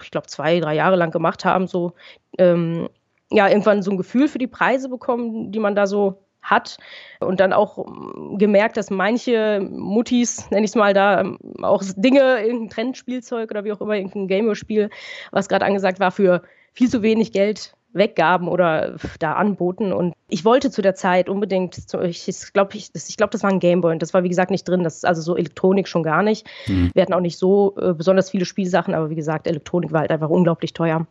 ich 0.00 0.10
glaube, 0.12 0.28
zwei, 0.28 0.60
drei 0.60 0.76
Jahre 0.76 0.94
lang 0.94 1.10
gemacht 1.10 1.44
haben, 1.44 1.66
so 1.66 1.94
ähm, 2.38 2.88
ja, 3.30 3.48
irgendwann 3.48 3.82
so 3.82 3.90
ein 3.90 3.96
Gefühl 3.96 4.28
für 4.28 4.38
die 4.38 4.46
Preise 4.46 4.88
bekommen, 4.88 5.50
die 5.50 5.58
man 5.58 5.74
da 5.74 5.86
so 5.86 6.25
hat. 6.50 6.78
Und 7.20 7.40
dann 7.40 7.52
auch 7.52 7.78
ähm, 7.78 8.38
gemerkt, 8.38 8.76
dass 8.76 8.90
manche 8.90 9.60
Muttis, 9.60 10.50
nenne 10.50 10.64
ich 10.64 10.70
es 10.70 10.74
mal 10.74 10.94
da, 10.94 11.20
ähm, 11.20 11.38
auch 11.62 11.82
Dinge, 11.96 12.40
irgendein 12.42 12.70
Trendspielzeug 12.70 13.50
oder 13.50 13.64
wie 13.64 13.72
auch 13.72 13.80
immer, 13.80 13.96
irgendein 13.96 14.28
Gameboy-Spiel, 14.28 14.90
was 15.32 15.48
gerade 15.48 15.64
angesagt 15.64 16.00
war, 16.00 16.10
für 16.10 16.42
viel 16.72 16.90
zu 16.90 17.02
wenig 17.02 17.32
Geld 17.32 17.74
weggaben 17.96 18.48
oder 18.48 18.96
da 19.18 19.34
anboten. 19.34 19.92
Und 19.92 20.14
ich 20.28 20.44
wollte 20.44 20.70
zu 20.70 20.82
der 20.82 20.94
Zeit 20.94 21.28
unbedingt, 21.28 21.78
ich 21.78 22.52
glaube, 22.52 22.76
ich, 22.76 22.90
ich 22.94 23.16
glaub, 23.16 23.30
das 23.30 23.42
war 23.42 23.50
ein 23.50 23.60
Gameboy 23.60 23.92
und 23.92 24.02
das 24.02 24.12
war 24.14 24.22
wie 24.22 24.28
gesagt 24.28 24.50
nicht 24.50 24.68
drin, 24.68 24.84
das 24.84 24.96
ist 24.96 25.06
also 25.06 25.22
so 25.22 25.36
Elektronik 25.36 25.88
schon 25.88 26.02
gar 26.02 26.22
nicht. 26.22 26.46
Mhm. 26.66 26.90
Wir 26.94 27.02
hatten 27.02 27.14
auch 27.14 27.20
nicht 27.20 27.38
so 27.38 27.74
äh, 27.80 27.94
besonders 27.94 28.30
viele 28.30 28.44
Spielsachen, 28.44 28.94
aber 28.94 29.10
wie 29.10 29.14
gesagt, 29.14 29.46
Elektronik 29.46 29.92
war 29.92 30.00
halt 30.00 30.10
einfach 30.10 30.28
unglaublich 30.28 30.74
teuer 30.74 31.06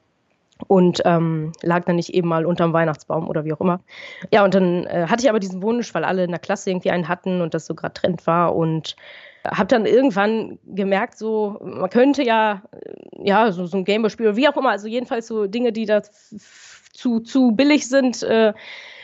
und 0.68 1.02
ähm, 1.06 1.52
lag 1.62 1.86
dann 1.86 1.98
nicht 1.98 2.14
eben 2.14 2.28
mal 2.28 2.46
unterm 2.46 2.74
Weihnachtsbaum 2.74 3.28
oder 3.28 3.46
wie 3.46 3.54
auch 3.54 3.62
immer. 3.62 3.82
Ja, 4.32 4.44
und 4.44 4.54
dann 4.54 4.86
äh, 4.86 5.08
hatte 5.10 5.24
ich 5.24 5.30
aber 5.30 5.40
diesen 5.40 5.62
Wunsch, 5.62 5.94
weil 5.94 6.06
alle 6.06 6.24
in 6.24 6.32
der 6.32 6.40
Klasse 6.40 6.70
irgendwie 6.70 6.92
einen 6.92 7.08
hatten 7.08 7.42
und 7.42 7.54
das 7.54 7.66
so 7.66 7.76
gerade 7.76 7.94
Trend 7.94 8.26
war 8.26 8.56
und 8.56 8.96
habe 9.46 9.68
dann 9.68 9.86
irgendwann 9.86 10.58
gemerkt, 10.66 11.18
so 11.18 11.60
man 11.62 11.90
könnte 11.90 12.24
ja 12.24 12.64
äh, 12.72 13.28
ja 13.28 13.52
so, 13.52 13.66
so 13.66 13.78
ein 13.78 13.86
Gameboy-Spiel 13.86 14.28
oder 14.28 14.38
wie 14.38 14.48
auch 14.48 14.58
immer, 14.58 14.72
also 14.72 14.88
jedenfalls 14.88 15.28
so 15.28 15.46
Dinge, 15.46 15.72
die 15.72 15.86
da 15.86 16.02
zu, 16.02 17.20
zu 17.20 17.52
billig 17.52 17.88
sind, 17.88 18.24
äh, 18.24 18.54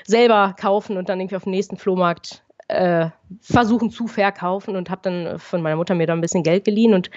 selber 0.05 0.55
kaufen 0.59 0.97
und 0.97 1.09
dann 1.09 1.19
irgendwie 1.19 1.35
auf 1.35 1.43
dem 1.43 1.51
nächsten 1.51 1.77
Flohmarkt 1.77 2.43
äh, 2.71 3.09
versuchen 3.41 3.89
zu 3.91 4.07
verkaufen 4.07 4.75
und 4.75 4.89
habe 4.89 5.01
dann 5.03 5.39
von 5.39 5.61
meiner 5.61 5.75
Mutter 5.75 5.95
mir 5.95 6.07
da 6.07 6.13
ein 6.13 6.21
bisschen 6.21 6.43
Geld 6.43 6.65
geliehen 6.65 6.93
und 6.93 7.09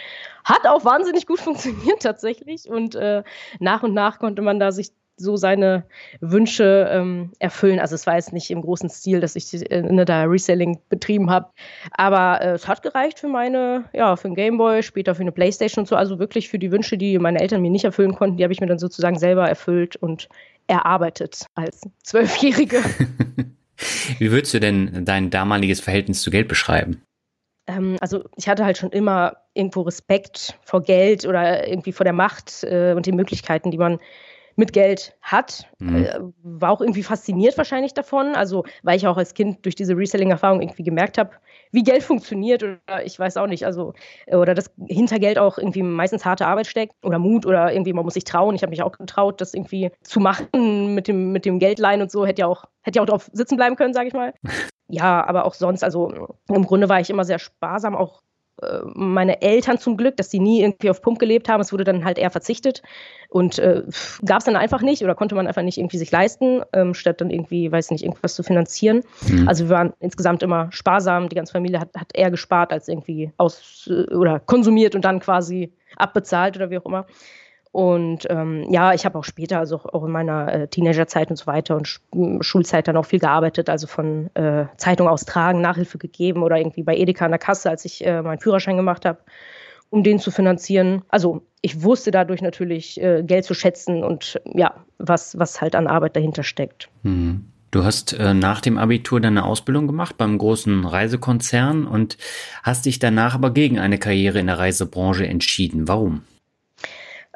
hat 0.44 0.66
auch 0.66 0.84
wahnsinnig 0.84 1.26
gut 1.26 1.40
funktioniert 1.40 2.02
tatsächlich. 2.02 2.68
Und 2.68 2.94
äh, 2.94 3.22
nach 3.58 3.82
und 3.82 3.94
nach 3.94 4.18
konnte 4.18 4.42
man 4.42 4.58
da 4.58 4.72
sich 4.72 4.90
so 5.16 5.36
seine 5.36 5.84
Wünsche 6.20 6.88
ähm, 6.90 7.32
erfüllen. 7.38 7.78
Also 7.78 7.94
es 7.94 8.06
war 8.06 8.16
jetzt 8.16 8.32
nicht 8.32 8.50
im 8.50 8.62
großen 8.62 8.88
Stil, 8.90 9.20
dass 9.20 9.36
ich 9.36 9.70
äh, 9.70 9.82
ne, 9.82 10.04
da 10.04 10.24
Reselling 10.24 10.80
betrieben 10.88 11.30
habe, 11.30 11.50
aber 11.92 12.40
äh, 12.40 12.50
es 12.52 12.66
hat 12.66 12.82
gereicht 12.82 13.20
für 13.20 13.28
meine, 13.28 13.84
ja, 13.92 14.16
für 14.16 14.28
ein 14.28 14.34
Gameboy, 14.34 14.82
später 14.82 15.14
für 15.14 15.22
eine 15.22 15.32
Playstation 15.32 15.82
und 15.82 15.86
so. 15.86 15.96
Also 15.96 16.18
wirklich 16.18 16.48
für 16.48 16.58
die 16.58 16.72
Wünsche, 16.72 16.98
die 16.98 17.18
meine 17.18 17.40
Eltern 17.40 17.62
mir 17.62 17.70
nicht 17.70 17.84
erfüllen 17.84 18.14
konnten, 18.14 18.36
die 18.36 18.42
habe 18.42 18.52
ich 18.52 18.60
mir 18.60 18.66
dann 18.66 18.78
sozusagen 18.78 19.18
selber 19.18 19.48
erfüllt 19.48 19.96
und 19.96 20.28
erarbeitet 20.66 21.46
als 21.54 21.82
Zwölfjährige. 22.02 22.82
Wie 24.18 24.30
würdest 24.30 24.54
du 24.54 24.60
denn 24.60 25.04
dein 25.04 25.30
damaliges 25.30 25.80
Verhältnis 25.80 26.22
zu 26.22 26.30
Geld 26.30 26.48
beschreiben? 26.48 27.02
Ähm, 27.66 27.96
also 28.00 28.24
ich 28.36 28.48
hatte 28.48 28.64
halt 28.64 28.78
schon 28.78 28.90
immer 28.90 29.36
irgendwo 29.54 29.82
Respekt 29.82 30.58
vor 30.64 30.82
Geld 30.82 31.26
oder 31.26 31.66
irgendwie 31.66 31.92
vor 31.92 32.04
der 32.04 32.12
Macht 32.12 32.64
äh, 32.64 32.92
und 32.94 33.06
den 33.06 33.16
Möglichkeiten, 33.16 33.70
die 33.70 33.78
man 33.78 33.98
mit 34.56 34.72
Geld 34.72 35.16
hat. 35.22 35.66
Mhm. 35.78 36.04
Äh, 36.04 36.20
war 36.42 36.70
auch 36.70 36.80
irgendwie 36.80 37.02
fasziniert 37.02 37.56
wahrscheinlich 37.58 37.94
davon. 37.94 38.34
Also, 38.34 38.64
weil 38.82 38.96
ich 38.96 39.06
auch 39.06 39.16
als 39.16 39.34
Kind 39.34 39.64
durch 39.64 39.74
diese 39.74 39.96
Reselling-Erfahrung 39.96 40.60
irgendwie 40.60 40.84
gemerkt 40.84 41.18
habe, 41.18 41.30
wie 41.74 41.82
Geld 41.82 42.02
funktioniert 42.04 42.62
oder 42.62 43.04
ich 43.04 43.18
weiß 43.18 43.36
auch 43.36 43.48
nicht. 43.48 43.66
Also, 43.66 43.92
äh, 44.26 44.36
oder 44.36 44.54
dass 44.54 44.70
hinter 44.86 45.18
Geld 45.18 45.38
auch 45.38 45.58
irgendwie 45.58 45.82
meistens 45.82 46.24
harte 46.24 46.46
Arbeit 46.46 46.66
steckt 46.66 46.94
oder 47.02 47.18
Mut 47.18 47.44
oder 47.44 47.72
irgendwie 47.72 47.92
man 47.92 48.04
muss 48.04 48.14
sich 48.14 48.24
trauen. 48.24 48.54
Ich 48.54 48.62
habe 48.62 48.70
mich 48.70 48.82
auch 48.82 48.92
getraut, 48.92 49.40
das 49.40 49.54
irgendwie 49.54 49.90
zu 50.02 50.20
machen 50.20 50.94
mit 50.94 51.08
dem, 51.08 51.32
mit 51.32 51.44
dem 51.44 51.58
Geldleihen 51.58 52.00
und 52.00 52.10
so. 52.10 52.24
Hätte 52.24 52.42
ja 52.42 52.46
auch, 52.46 52.64
hätte 52.82 52.98
ja 52.98 53.02
auch 53.02 53.06
drauf 53.06 53.28
sitzen 53.32 53.56
bleiben 53.56 53.76
können, 53.76 53.92
sage 53.92 54.08
ich 54.08 54.14
mal. 54.14 54.32
ja, 54.88 55.26
aber 55.26 55.44
auch 55.44 55.54
sonst, 55.54 55.82
also 55.82 56.36
im 56.48 56.64
Grunde 56.64 56.88
war 56.88 57.00
ich 57.00 57.10
immer 57.10 57.24
sehr 57.24 57.40
sparsam, 57.40 57.96
auch 57.96 58.22
meine 58.94 59.42
Eltern 59.42 59.78
zum 59.78 59.96
Glück, 59.96 60.16
dass 60.16 60.28
die 60.28 60.38
nie 60.38 60.62
irgendwie 60.62 60.90
auf 60.90 61.02
Pump 61.02 61.18
gelebt 61.18 61.48
haben. 61.48 61.60
Es 61.60 61.72
wurde 61.72 61.84
dann 61.84 62.04
halt 62.04 62.18
eher 62.18 62.30
verzichtet 62.30 62.82
und 63.28 63.58
äh, 63.58 63.82
gab 64.24 64.38
es 64.38 64.44
dann 64.44 64.56
einfach 64.56 64.80
nicht 64.80 65.02
oder 65.02 65.14
konnte 65.14 65.34
man 65.34 65.46
einfach 65.46 65.62
nicht 65.62 65.78
irgendwie 65.78 65.98
sich 65.98 66.10
leisten, 66.12 66.62
ähm, 66.72 66.94
statt 66.94 67.20
dann 67.20 67.30
irgendwie, 67.30 67.70
weiß 67.70 67.90
nicht, 67.90 68.04
irgendwas 68.04 68.34
zu 68.34 68.42
finanzieren. 68.44 69.02
Mhm. 69.28 69.48
Also 69.48 69.64
wir 69.64 69.74
waren 69.74 69.92
insgesamt 69.98 70.42
immer 70.42 70.68
sparsam. 70.70 71.28
Die 71.28 71.36
ganze 71.36 71.52
Familie 71.52 71.80
hat, 71.80 71.90
hat 71.96 72.10
eher 72.14 72.30
gespart 72.30 72.72
als 72.72 72.86
irgendwie 72.86 73.32
aus 73.38 73.90
äh, 73.90 74.14
oder 74.14 74.38
konsumiert 74.38 74.94
und 74.94 75.04
dann 75.04 75.18
quasi 75.18 75.72
abbezahlt 75.96 76.56
oder 76.56 76.70
wie 76.70 76.78
auch 76.78 76.86
immer. 76.86 77.06
Und 77.74 78.28
ähm, 78.30 78.70
ja, 78.70 78.94
ich 78.94 79.04
habe 79.04 79.18
auch 79.18 79.24
später, 79.24 79.58
also 79.58 79.80
auch 79.80 80.04
in 80.04 80.12
meiner 80.12 80.52
äh, 80.54 80.68
Teenagerzeit 80.68 81.30
und 81.30 81.34
so 81.34 81.48
weiter 81.48 81.74
und 81.74 81.88
Sch 81.88 82.00
Schulzeit 82.40 82.86
dann 82.86 82.96
auch 82.96 83.04
viel 83.04 83.18
gearbeitet, 83.18 83.68
also 83.68 83.88
von 83.88 84.30
äh, 84.34 84.66
Zeitung 84.76 85.08
austragen, 85.08 85.60
Nachhilfe 85.60 85.98
gegeben 85.98 86.44
oder 86.44 86.56
irgendwie 86.56 86.84
bei 86.84 86.96
Edeka 86.96 87.24
an 87.24 87.32
der 87.32 87.40
Kasse, 87.40 87.68
als 87.68 87.84
ich 87.84 88.06
äh, 88.06 88.22
meinen 88.22 88.38
Führerschein 88.38 88.76
gemacht 88.76 89.04
habe, 89.04 89.18
um 89.90 90.04
den 90.04 90.20
zu 90.20 90.30
finanzieren. 90.30 91.02
Also 91.08 91.42
ich 91.62 91.82
wusste 91.82 92.12
dadurch 92.12 92.42
natürlich 92.42 93.02
äh, 93.02 93.24
Geld 93.24 93.44
zu 93.44 93.54
schätzen 93.54 94.04
und 94.04 94.40
ja, 94.44 94.76
was, 94.98 95.36
was 95.40 95.60
halt 95.60 95.74
an 95.74 95.88
Arbeit 95.88 96.14
dahinter 96.14 96.44
steckt. 96.44 96.88
Mhm. 97.02 97.46
Du 97.72 97.82
hast 97.82 98.12
äh, 98.12 98.34
nach 98.34 98.60
dem 98.60 98.78
Abitur 98.78 99.20
deine 99.20 99.44
Ausbildung 99.44 99.88
gemacht 99.88 100.16
beim 100.16 100.38
großen 100.38 100.84
Reisekonzern 100.84 101.88
und 101.88 102.18
hast 102.62 102.86
dich 102.86 103.00
danach 103.00 103.34
aber 103.34 103.50
gegen 103.50 103.80
eine 103.80 103.98
Karriere 103.98 104.38
in 104.38 104.46
der 104.46 104.60
Reisebranche 104.60 105.26
entschieden. 105.26 105.88
Warum? 105.88 106.22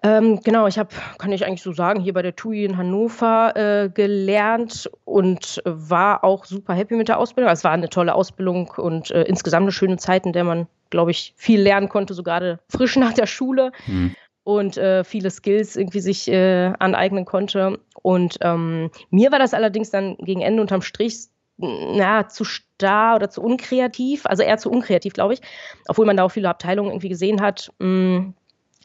Ähm, 0.03 0.41
genau, 0.41 0.67
ich 0.67 0.79
habe, 0.79 0.91
kann 1.19 1.33
ich 1.33 1.45
eigentlich 1.45 1.63
so 1.63 1.73
sagen, 1.73 2.01
hier 2.01 2.13
bei 2.13 2.23
der 2.23 2.37
TUI 2.37 2.65
in 2.65 2.77
Hannover 2.77 3.57
äh, 3.57 3.89
gelernt 3.89 4.89
und 5.05 5.61
war 5.65 6.23
auch 6.23 6.45
super 6.45 6.75
happy 6.75 6.95
mit 6.95 7.09
der 7.09 7.19
Ausbildung. 7.19 7.49
Also 7.49 7.61
es 7.61 7.65
war 7.65 7.73
eine 7.73 7.89
tolle 7.89 8.15
Ausbildung 8.15 8.71
und 8.77 9.11
äh, 9.11 9.23
insgesamt 9.25 9.65
eine 9.65 9.73
schöne 9.73 9.97
Zeit, 9.97 10.25
in 10.25 10.33
der 10.33 10.45
man, 10.45 10.69
glaube 10.91 11.11
ich, 11.11 11.35
viel 11.37 11.61
lernen 11.61 11.89
konnte, 11.89 12.15
so 12.15 12.23
gerade 12.23 12.61
frisch 12.69 12.97
nach 12.97 13.13
der 13.13 13.27
Schule. 13.27 13.73
Mhm. 13.87 14.15
Und 14.45 14.79
äh, 14.79 15.05
viele 15.05 15.31
Skills 15.31 15.77
irgendwie 15.77 16.01
sich 16.01 16.29
äh, 16.29 16.73
aneignen 16.79 17.25
konnte. 17.25 17.81
Und 18.01 18.39
ähm, 18.41 18.91
mir 19.11 19.33
war 19.33 19.39
das 19.39 19.53
allerdings 19.53 19.91
dann 19.91 20.17
gegen 20.19 20.41
Ende 20.41 20.63
unterm 20.63 20.81
Strich 20.81 21.27
na, 21.59 22.29
zu 22.29 22.45
starr 22.45 23.17
oder 23.17 23.31
zu 23.31 23.43
unkreativ, 23.43 24.27
also 24.27 24.45
eher 24.45 24.59
zu 24.59 24.71
unkreativ, 24.71 25.13
glaube 25.13 25.35
ich, 25.35 25.41
obwohl 25.89 26.07
man 26.07 26.17
da 26.17 26.23
auch 26.23 26.31
viele 26.31 26.49
Abteilungen 26.49 26.91
irgendwie 26.91 27.09
gesehen 27.09 27.41
hat. 27.41 27.73
Mh, 27.81 27.89
mm, 27.89 28.35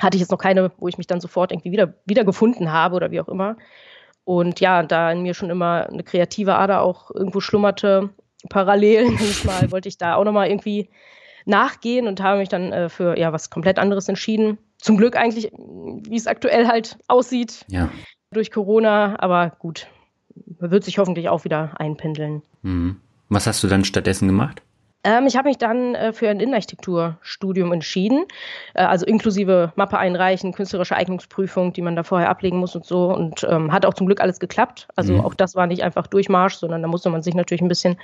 hatte 0.03 0.17
ich 0.17 0.22
jetzt 0.22 0.31
noch 0.31 0.38
keine, 0.38 0.72
wo 0.77 0.88
ich 0.88 0.98
mich 0.98 1.07
dann 1.07 1.22
sofort 1.22 1.51
irgendwie 1.51 1.72
wieder, 1.72 1.93
wieder 2.05 2.24
gefunden 2.24 2.72
habe 2.72 2.95
oder 2.95 3.12
wie 3.12 3.22
auch 3.22 3.29
immer. 3.29 3.57
Und 4.25 4.60
ja, 4.60 4.83
da 4.83 5.12
in 5.12 5.22
mir 5.22 5.33
schon 5.33 5.50
immer 5.50 5.88
eine 5.89 6.03
kreative 6.03 6.55
Ader 6.55 6.81
auch 6.81 7.12
irgendwo 7.12 7.39
schlummerte, 7.39 8.10
parallel, 8.50 9.12
mal, 9.45 9.72
wollte 9.72 9.89
ich 9.89 9.98
da 9.98 10.15
auch 10.15 10.24
nochmal 10.24 10.50
irgendwie 10.50 10.89
nachgehen 11.45 12.07
und 12.07 12.22
habe 12.22 12.39
mich 12.39 12.50
dann 12.50 12.72
äh, 12.72 12.89
für 12.89 13.17
ja 13.17 13.33
was 13.33 13.50
komplett 13.50 13.79
anderes 13.79 14.07
entschieden. 14.07 14.57
Zum 14.77 14.98
Glück 14.98 15.15
eigentlich, 15.15 15.51
wie 15.53 16.15
es 16.15 16.27
aktuell 16.27 16.67
halt 16.67 16.98
aussieht, 17.07 17.65
ja. 17.69 17.89
durch 18.31 18.51
Corona, 18.51 19.15
aber 19.19 19.51
gut, 19.60 19.88
wird 20.60 20.83
sich 20.83 20.98
hoffentlich 20.98 21.29
auch 21.29 21.45
wieder 21.45 21.79
einpendeln. 21.79 22.41
Mhm. 22.63 22.98
Was 23.29 23.48
hast 23.48 23.63
du 23.63 23.67
dann 23.67 23.86
stattdessen 23.86 24.27
gemacht? 24.27 24.62
Ähm, 25.03 25.27
ich 25.27 25.36
habe 25.36 25.50
mich 25.50 25.57
dann 25.57 25.95
äh, 25.95 26.13
für 26.13 26.29
ein 26.29 26.39
Innenarchitekturstudium 26.39 27.74
entschieden, 27.74 28.25
äh, 28.74 28.83
also 28.83 29.05
inklusive 29.05 29.74
Mappe 29.75 29.98
einreichen, 29.98 30.53
künstlerische 30.53 30.95
Eignungsprüfung, 30.95 31.74
die 31.74 31.81
man 31.81 31.95
da 31.95 32.03
vorher 32.03 32.29
ablegen 32.29 32.57
muss 32.57 32.75
und 32.75 32.86
so. 32.86 33.13
Und 33.13 33.45
ähm, 33.50 33.72
hat 33.72 33.86
auch 33.86 33.93
zum 33.93 34.07
Glück 34.07 34.22
alles 34.22 34.39
geklappt. 34.39 34.88
Also 34.95 35.13
mhm. 35.13 35.22
auch 35.22 35.33
das 35.33 35.55
war 35.55 35.67
nicht 35.67 35.83
einfach 35.83 36.07
Durchmarsch, 36.07 36.55
sondern 36.55 36.81
da 36.81 36.88
musste 36.88 37.10
man 37.10 37.22
sich 37.22 37.36
natürlich 37.36 37.62
ein 37.62 37.67
bisschen 37.67 37.98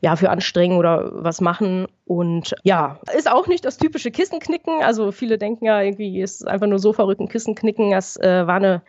ja, 0.00 0.14
für 0.14 0.30
anstrengen 0.30 0.78
oder 0.78 1.10
was 1.12 1.40
machen. 1.40 1.86
Und 2.04 2.54
ja, 2.62 3.00
ist 3.16 3.30
auch 3.30 3.48
nicht 3.48 3.64
das 3.64 3.78
typische 3.78 4.12
Kissenknicken. 4.12 4.82
Also 4.82 5.10
viele 5.10 5.38
denken 5.38 5.64
ja 5.64 5.80
irgendwie, 5.80 6.20
ist 6.20 6.46
einfach 6.46 6.68
nur 6.68 6.78
so 6.78 6.92
verrückt 6.92 7.20
ein 7.20 7.28
Kissenknicken. 7.28 7.90
Das 7.90 8.16
äh, 8.16 8.46
war 8.46 8.56
eine 8.56 8.82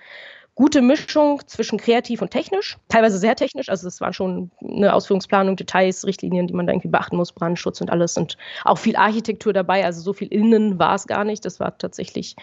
gute 0.60 0.82
Mischung 0.82 1.40
zwischen 1.48 1.80
kreativ 1.80 2.22
und 2.22 2.32
technisch, 2.32 2.78
teilweise 2.90 3.18
sehr 3.18 3.38
technisch. 3.38 3.70
Also 3.70 3.88
es 3.88 4.02
waren 4.02 4.12
schon 4.12 4.52
eine 4.62 4.94
Ausführungsplanung, 4.94 5.56
Details, 5.56 6.06
Richtlinien, 6.06 6.48
die 6.48 6.54
man 6.54 6.68
da 6.68 6.74
irgendwie 6.74 6.90
beachten 6.90 7.16
muss, 7.16 7.32
Brandschutz 7.32 7.80
und 7.80 7.90
alles 7.90 8.18
und 8.18 8.36
auch 8.66 8.78
viel 8.78 8.98
Architektur 8.98 9.54
dabei. 9.54 9.86
Also 9.86 10.02
so 10.02 10.12
viel 10.12 10.28
innen 10.28 10.78
war 10.78 10.96
es 10.96 11.08
gar 11.08 11.24
nicht. 11.24 11.46
Das 11.46 11.62
war 11.62 11.78
tatsächlich 11.78 12.36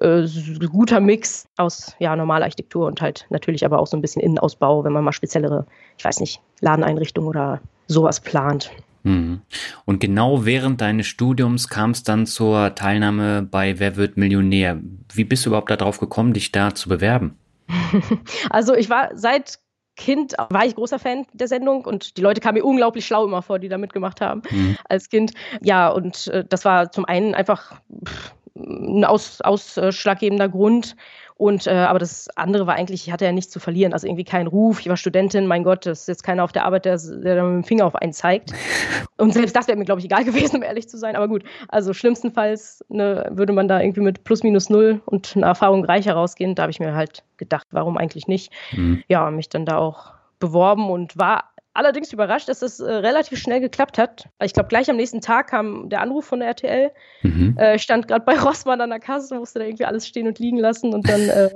äh, 0.00 0.26
guter 0.66 1.00
Mix 1.00 1.46
aus 1.58 1.94
ja, 1.98 2.16
Normalarchitektur 2.16 2.86
und 2.86 3.02
halt 3.02 3.26
natürlich 3.28 3.66
aber 3.66 3.80
auch 3.80 3.86
so 3.86 3.98
ein 3.98 4.00
bisschen 4.00 4.22
Innenausbau, 4.22 4.82
wenn 4.82 4.94
man 4.94 5.04
mal 5.04 5.12
speziellere, 5.12 5.66
ich 5.98 6.04
weiß 6.06 6.20
nicht, 6.20 6.40
Ladeneinrichtungen 6.62 7.28
oder 7.28 7.60
sowas 7.86 8.18
plant. 8.18 8.70
Mhm. 9.02 9.42
Und 9.84 10.00
genau 10.00 10.46
während 10.46 10.80
deines 10.80 11.06
Studiums 11.06 11.68
kam 11.68 11.90
es 11.90 12.02
dann 12.02 12.24
zur 12.24 12.74
Teilnahme 12.74 13.42
bei 13.42 13.78
Wer 13.78 13.96
wird 13.96 14.16
Millionär? 14.16 14.80
Wie 15.12 15.24
bist 15.24 15.44
du 15.44 15.50
überhaupt 15.50 15.70
darauf 15.70 16.00
gekommen, 16.00 16.32
dich 16.32 16.50
da 16.50 16.74
zu 16.74 16.88
bewerben? 16.88 17.36
Also 18.50 18.74
ich 18.74 18.90
war 18.90 19.10
seit 19.14 19.58
Kind 19.96 20.34
war 20.48 20.64
ich 20.64 20.74
großer 20.74 20.98
Fan 20.98 21.26
der 21.34 21.48
Sendung 21.48 21.84
und 21.84 22.16
die 22.16 22.22
Leute 22.22 22.40
kamen 22.40 22.58
mir 22.58 22.64
unglaublich 22.64 23.04
schlau 23.04 23.26
immer 23.26 23.42
vor, 23.42 23.58
die 23.58 23.68
da 23.68 23.76
mitgemacht 23.76 24.22
haben 24.22 24.42
mhm. 24.50 24.76
als 24.88 25.10
Kind. 25.10 25.32
Ja, 25.60 25.88
und 25.90 26.28
äh, 26.28 26.44
das 26.48 26.64
war 26.64 26.90
zum 26.90 27.04
einen 27.04 27.34
einfach 27.34 27.80
pff, 28.04 28.34
ein 28.56 29.04
aus, 29.04 29.40
ausschlaggebender 29.40 30.48
Grund. 30.48 30.96
Und 31.42 31.66
äh, 31.66 31.72
aber 31.72 31.98
das 31.98 32.28
andere 32.36 32.68
war 32.68 32.76
eigentlich, 32.76 33.08
ich 33.08 33.12
hatte 33.12 33.24
ja 33.24 33.32
nichts 33.32 33.50
zu 33.50 33.58
verlieren, 33.58 33.92
also 33.92 34.06
irgendwie 34.06 34.22
keinen 34.22 34.46
Ruf. 34.46 34.78
Ich 34.78 34.88
war 34.88 34.96
Studentin, 34.96 35.48
mein 35.48 35.64
Gott, 35.64 35.86
das 35.86 36.02
ist 36.02 36.06
jetzt 36.06 36.22
keiner 36.22 36.44
auf 36.44 36.52
der 36.52 36.64
Arbeit, 36.64 36.84
der, 36.84 36.96
der 36.96 37.42
mit 37.42 37.64
dem 37.64 37.64
Finger 37.64 37.84
auf 37.84 37.96
einen 37.96 38.12
zeigt. 38.12 38.52
Und 39.16 39.34
selbst 39.34 39.56
das 39.56 39.66
wäre 39.66 39.76
mir, 39.76 39.84
glaube 39.84 39.98
ich, 39.98 40.04
egal 40.04 40.22
gewesen, 40.24 40.58
um 40.58 40.62
ehrlich 40.62 40.88
zu 40.88 40.96
sein. 40.96 41.16
Aber 41.16 41.26
gut, 41.26 41.42
also 41.66 41.92
schlimmstenfalls 41.92 42.84
ne, 42.90 43.28
würde 43.32 43.52
man 43.52 43.66
da 43.66 43.80
irgendwie 43.80 44.02
mit 44.02 44.22
plus 44.22 44.44
minus 44.44 44.70
null 44.70 45.00
und 45.06 45.34
einer 45.34 45.48
Erfahrung 45.48 45.84
reicher 45.84 46.12
rausgehen. 46.12 46.54
Da 46.54 46.62
habe 46.62 46.70
ich 46.70 46.78
mir 46.78 46.94
halt 46.94 47.24
gedacht, 47.38 47.66
warum 47.72 47.98
eigentlich 47.98 48.28
nicht? 48.28 48.52
Mhm. 48.70 49.02
Ja, 49.08 49.28
mich 49.32 49.48
dann 49.48 49.66
da 49.66 49.78
auch 49.78 50.12
beworben 50.38 50.90
und 50.90 51.18
war 51.18 51.51
allerdings 51.74 52.12
überrascht, 52.12 52.48
dass 52.48 52.60
das 52.60 52.80
äh, 52.80 52.90
relativ 52.90 53.38
schnell 53.38 53.60
geklappt 53.60 53.98
hat. 53.98 54.28
Ich 54.42 54.52
glaube, 54.52 54.68
gleich 54.68 54.90
am 54.90 54.96
nächsten 54.96 55.20
Tag 55.20 55.48
kam 55.48 55.88
der 55.88 56.00
Anruf 56.00 56.24
von 56.24 56.40
der 56.40 56.48
RTL. 56.48 56.90
Mhm. 57.22 57.56
Äh, 57.56 57.78
stand 57.78 58.08
gerade 58.08 58.24
bei 58.24 58.38
Rossmann 58.38 58.80
an 58.80 58.90
der 58.90 59.00
Kasse, 59.00 59.38
musste 59.38 59.60
da 59.60 59.64
irgendwie 59.64 59.84
alles 59.84 60.06
stehen 60.06 60.26
und 60.26 60.38
liegen 60.38 60.58
lassen 60.58 60.92
und 60.92 61.08
dann 61.08 61.28
äh, 61.28 61.50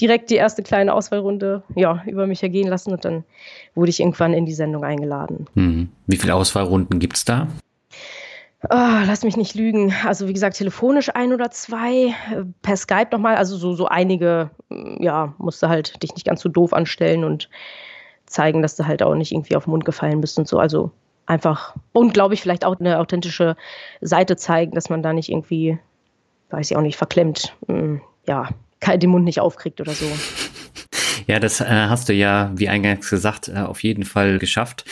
direkt 0.00 0.30
die 0.30 0.36
erste 0.36 0.62
kleine 0.62 0.94
Auswahlrunde 0.94 1.62
ja, 1.74 2.02
über 2.06 2.26
mich 2.26 2.42
ergehen 2.42 2.68
lassen 2.68 2.92
und 2.92 3.04
dann 3.04 3.24
wurde 3.74 3.90
ich 3.90 4.00
irgendwann 4.00 4.32
in 4.32 4.46
die 4.46 4.54
Sendung 4.54 4.84
eingeladen. 4.84 5.46
Mhm. 5.54 5.88
Wie 6.06 6.16
viele 6.16 6.34
Auswahlrunden 6.34 6.98
gibt 6.98 7.16
es 7.16 7.24
da? 7.24 7.48
Oh, 8.64 9.02
lass 9.06 9.22
mich 9.22 9.36
nicht 9.36 9.54
lügen. 9.54 9.94
Also 10.04 10.26
wie 10.26 10.32
gesagt, 10.32 10.56
telefonisch 10.56 11.14
ein 11.14 11.32
oder 11.32 11.50
zwei, 11.50 12.08
äh, 12.08 12.44
per 12.60 12.76
Skype 12.76 13.08
nochmal. 13.12 13.36
Also 13.36 13.56
so, 13.56 13.72
so 13.74 13.86
einige, 13.86 14.50
ja, 14.98 15.34
musste 15.38 15.68
halt 15.68 16.02
dich 16.02 16.14
nicht 16.14 16.26
ganz 16.26 16.40
so 16.40 16.48
doof 16.48 16.72
anstellen 16.72 17.22
und 17.22 17.48
zeigen, 18.28 18.62
dass 18.62 18.76
du 18.76 18.86
halt 18.86 19.02
auch 19.02 19.14
nicht 19.14 19.32
irgendwie 19.32 19.56
auf 19.56 19.64
den 19.64 19.70
Mund 19.70 19.84
gefallen 19.84 20.20
bist 20.20 20.38
und 20.38 20.48
so. 20.48 20.58
Also 20.58 20.90
einfach 21.26 21.74
und 21.92 22.14
glaube 22.14 22.34
ich 22.34 22.42
vielleicht 22.42 22.64
auch 22.64 22.78
eine 22.78 22.98
authentische 22.98 23.56
Seite 24.00 24.36
zeigen, 24.36 24.72
dass 24.72 24.90
man 24.90 25.02
da 25.02 25.12
nicht 25.12 25.28
irgendwie, 25.28 25.78
weiß 26.50 26.70
ich 26.70 26.76
auch 26.76 26.82
nicht, 26.82 26.96
verklemmt, 26.96 27.54
hm, 27.66 28.00
ja, 28.26 28.48
den 28.96 29.10
Mund 29.10 29.24
nicht 29.24 29.40
aufkriegt 29.40 29.80
oder 29.80 29.92
so. 29.92 30.06
Ja, 31.26 31.38
das 31.38 31.60
äh, 31.60 31.66
hast 31.66 32.08
du 32.08 32.14
ja, 32.14 32.52
wie 32.56 32.70
eingangs 32.70 33.10
gesagt, 33.10 33.48
äh, 33.48 33.58
auf 33.58 33.82
jeden 33.82 34.04
Fall 34.04 34.38
geschafft. 34.38 34.86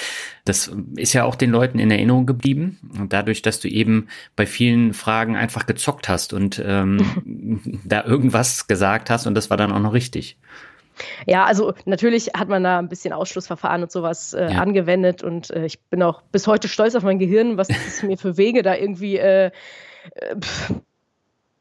Das 0.45 0.71
ist 0.97 1.15
ja 1.15 1.25
auch 1.25 1.35
den 1.35 1.51
Leuten 1.51 1.79
in 1.79 1.91
Erinnerung 1.91 2.27
geblieben. 2.27 2.79
Und 2.99 3.15
dadurch, 3.15 3.41
dass 3.41 3.59
du 3.59 3.69
eben 3.69 4.09
bei 4.37 4.45
vielen 4.45 4.93
Fragen 4.93 5.35
einfach 5.35 5.65
gezockt 5.65 6.11
hast 6.11 6.35
und 6.35 6.63
ähm, 6.65 7.81
da 7.85 8.05
irgendwas 8.05 8.67
gesagt 8.67 9.09
hast 9.09 9.27
und 9.27 9.35
das 9.35 9.49
war 9.49 9.57
dann 9.57 9.73
auch 9.73 9.81
noch 9.81 9.95
richtig. 9.95 10.37
Ja, 11.27 11.45
also 11.45 11.75
natürlich 11.85 12.31
hat 12.37 12.49
man 12.49 12.65
da 12.65 12.79
ein 12.79 12.89
bisschen 12.89 13.13
Ausschlussverfahren 13.13 13.83
und 13.83 13.93
sowas 13.93 14.33
äh, 14.35 14.53
ja. 14.53 14.61
angewendet 14.61 15.23
und 15.23 15.51
äh, 15.51 15.67
ich 15.67 15.81
bin 15.81 16.03
auch 16.03 16.23
bis 16.33 16.47
heute 16.47 16.69
stolz 16.69 16.95
auf 16.95 17.03
mein 17.03 17.19
Gehirn, 17.19 17.57
was 17.57 17.69
es 17.87 18.03
mir 18.03 18.17
für 18.17 18.37
Wege 18.37 18.63
da 18.63 18.75
irgendwie, 18.75 19.17
äh, 19.17 19.51
äh, 20.15 20.37
pff, 20.39 20.73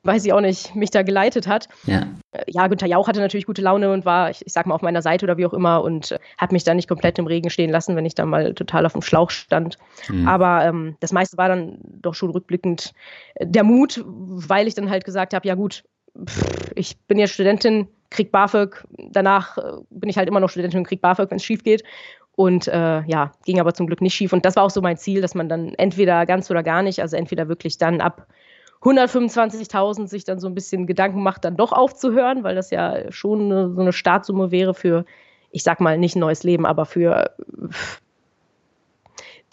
weiß 0.03 0.23
ich 0.23 0.33
auch 0.33 0.41
nicht, 0.41 0.75
mich 0.75 0.91
da 0.91 1.01
geleitet 1.01 1.47
hat. 1.47 1.67
Ja. 1.85 2.07
Äh, 2.31 2.43
ja, 2.47 2.67
Günther 2.67 2.87
Jauch 2.87 3.07
hatte 3.07 3.19
natürlich 3.19 3.45
gute 3.45 3.61
Laune 3.61 3.91
und 3.91 4.05
war, 4.05 4.29
ich, 4.29 4.45
ich 4.45 4.53
sag 4.53 4.65
mal, 4.67 4.75
auf 4.75 4.81
meiner 4.81 5.01
Seite 5.01 5.25
oder 5.25 5.37
wie 5.37 5.45
auch 5.45 5.53
immer 5.53 5.83
und 5.83 6.11
äh, 6.11 6.19
hat 6.37 6.51
mich 6.51 6.63
da 6.63 6.73
nicht 6.73 6.87
komplett 6.87 7.17
im 7.17 7.27
Regen 7.27 7.49
stehen 7.49 7.71
lassen, 7.71 7.95
wenn 7.95 8.05
ich 8.05 8.15
da 8.15 8.25
mal 8.25 8.53
total 8.53 8.85
auf 8.85 8.93
dem 8.93 9.01
Schlauch 9.01 9.31
stand. 9.31 9.77
Mhm. 10.07 10.27
Aber 10.27 10.63
ähm, 10.63 10.95
das 10.99 11.11
meiste 11.11 11.37
war 11.37 11.49
dann 11.49 11.79
doch 11.81 12.13
schon 12.13 12.29
rückblickend 12.29 12.93
der 13.39 13.63
Mut, 13.63 14.03
weil 14.05 14.67
ich 14.67 14.75
dann 14.75 14.89
halt 14.89 15.05
gesagt 15.05 15.33
habe, 15.33 15.47
ja 15.47 15.55
gut, 15.55 15.83
pff, 16.23 16.71
ich 16.75 16.97
bin 17.07 17.17
ja 17.17 17.27
Studentin, 17.27 17.87
krieg 18.15 18.31
BAföG, 18.31 18.83
danach 19.11 19.57
äh, 19.57 19.73
bin 19.89 20.09
ich 20.09 20.17
halt 20.17 20.27
immer 20.27 20.39
noch 20.39 20.49
Studentin 20.49 20.79
und 20.79 20.87
krieg 20.87 21.01
BAföG, 21.01 21.29
wenn 21.29 21.37
es 21.37 21.43
schief 21.43 21.63
geht. 21.63 21.83
Und 22.35 22.67
äh, 22.67 23.01
ja, 23.03 23.31
ging 23.45 23.59
aber 23.59 23.73
zum 23.73 23.87
Glück 23.87 24.01
nicht 24.01 24.13
schief. 24.13 24.33
Und 24.33 24.45
das 24.45 24.55
war 24.55 24.63
auch 24.63 24.69
so 24.69 24.81
mein 24.81 24.97
Ziel, 24.97 25.21
dass 25.21 25.35
man 25.35 25.47
dann 25.47 25.73
entweder 25.75 26.25
ganz 26.25 26.51
oder 26.51 26.63
gar 26.63 26.81
nicht, 26.81 27.01
also 27.01 27.15
entweder 27.15 27.47
wirklich 27.47 27.77
dann 27.77 28.01
ab 28.01 28.27
125.000 28.81 30.07
sich 30.07 30.25
dann 30.25 30.39
so 30.39 30.47
ein 30.47 30.53
bisschen 30.53 30.85
Gedanken 30.85 31.23
macht, 31.23 31.45
dann 31.45 31.55
doch 31.55 31.71
aufzuhören, 31.71 32.43
weil 32.43 32.55
das 32.55 32.71
ja 32.71 33.11
schon 33.11 33.45
eine, 33.45 33.73
so 33.73 33.81
eine 33.81 33.93
Startsumme 33.93 34.51
wäre 34.51 34.73
für, 34.73 35.05
ich 35.51 35.63
sag 35.63 35.79
mal, 35.79 35.97
nicht 35.97 36.15
ein 36.15 36.19
neues 36.19 36.43
Leben, 36.43 36.65
aber 36.65 36.85
für 36.85 37.31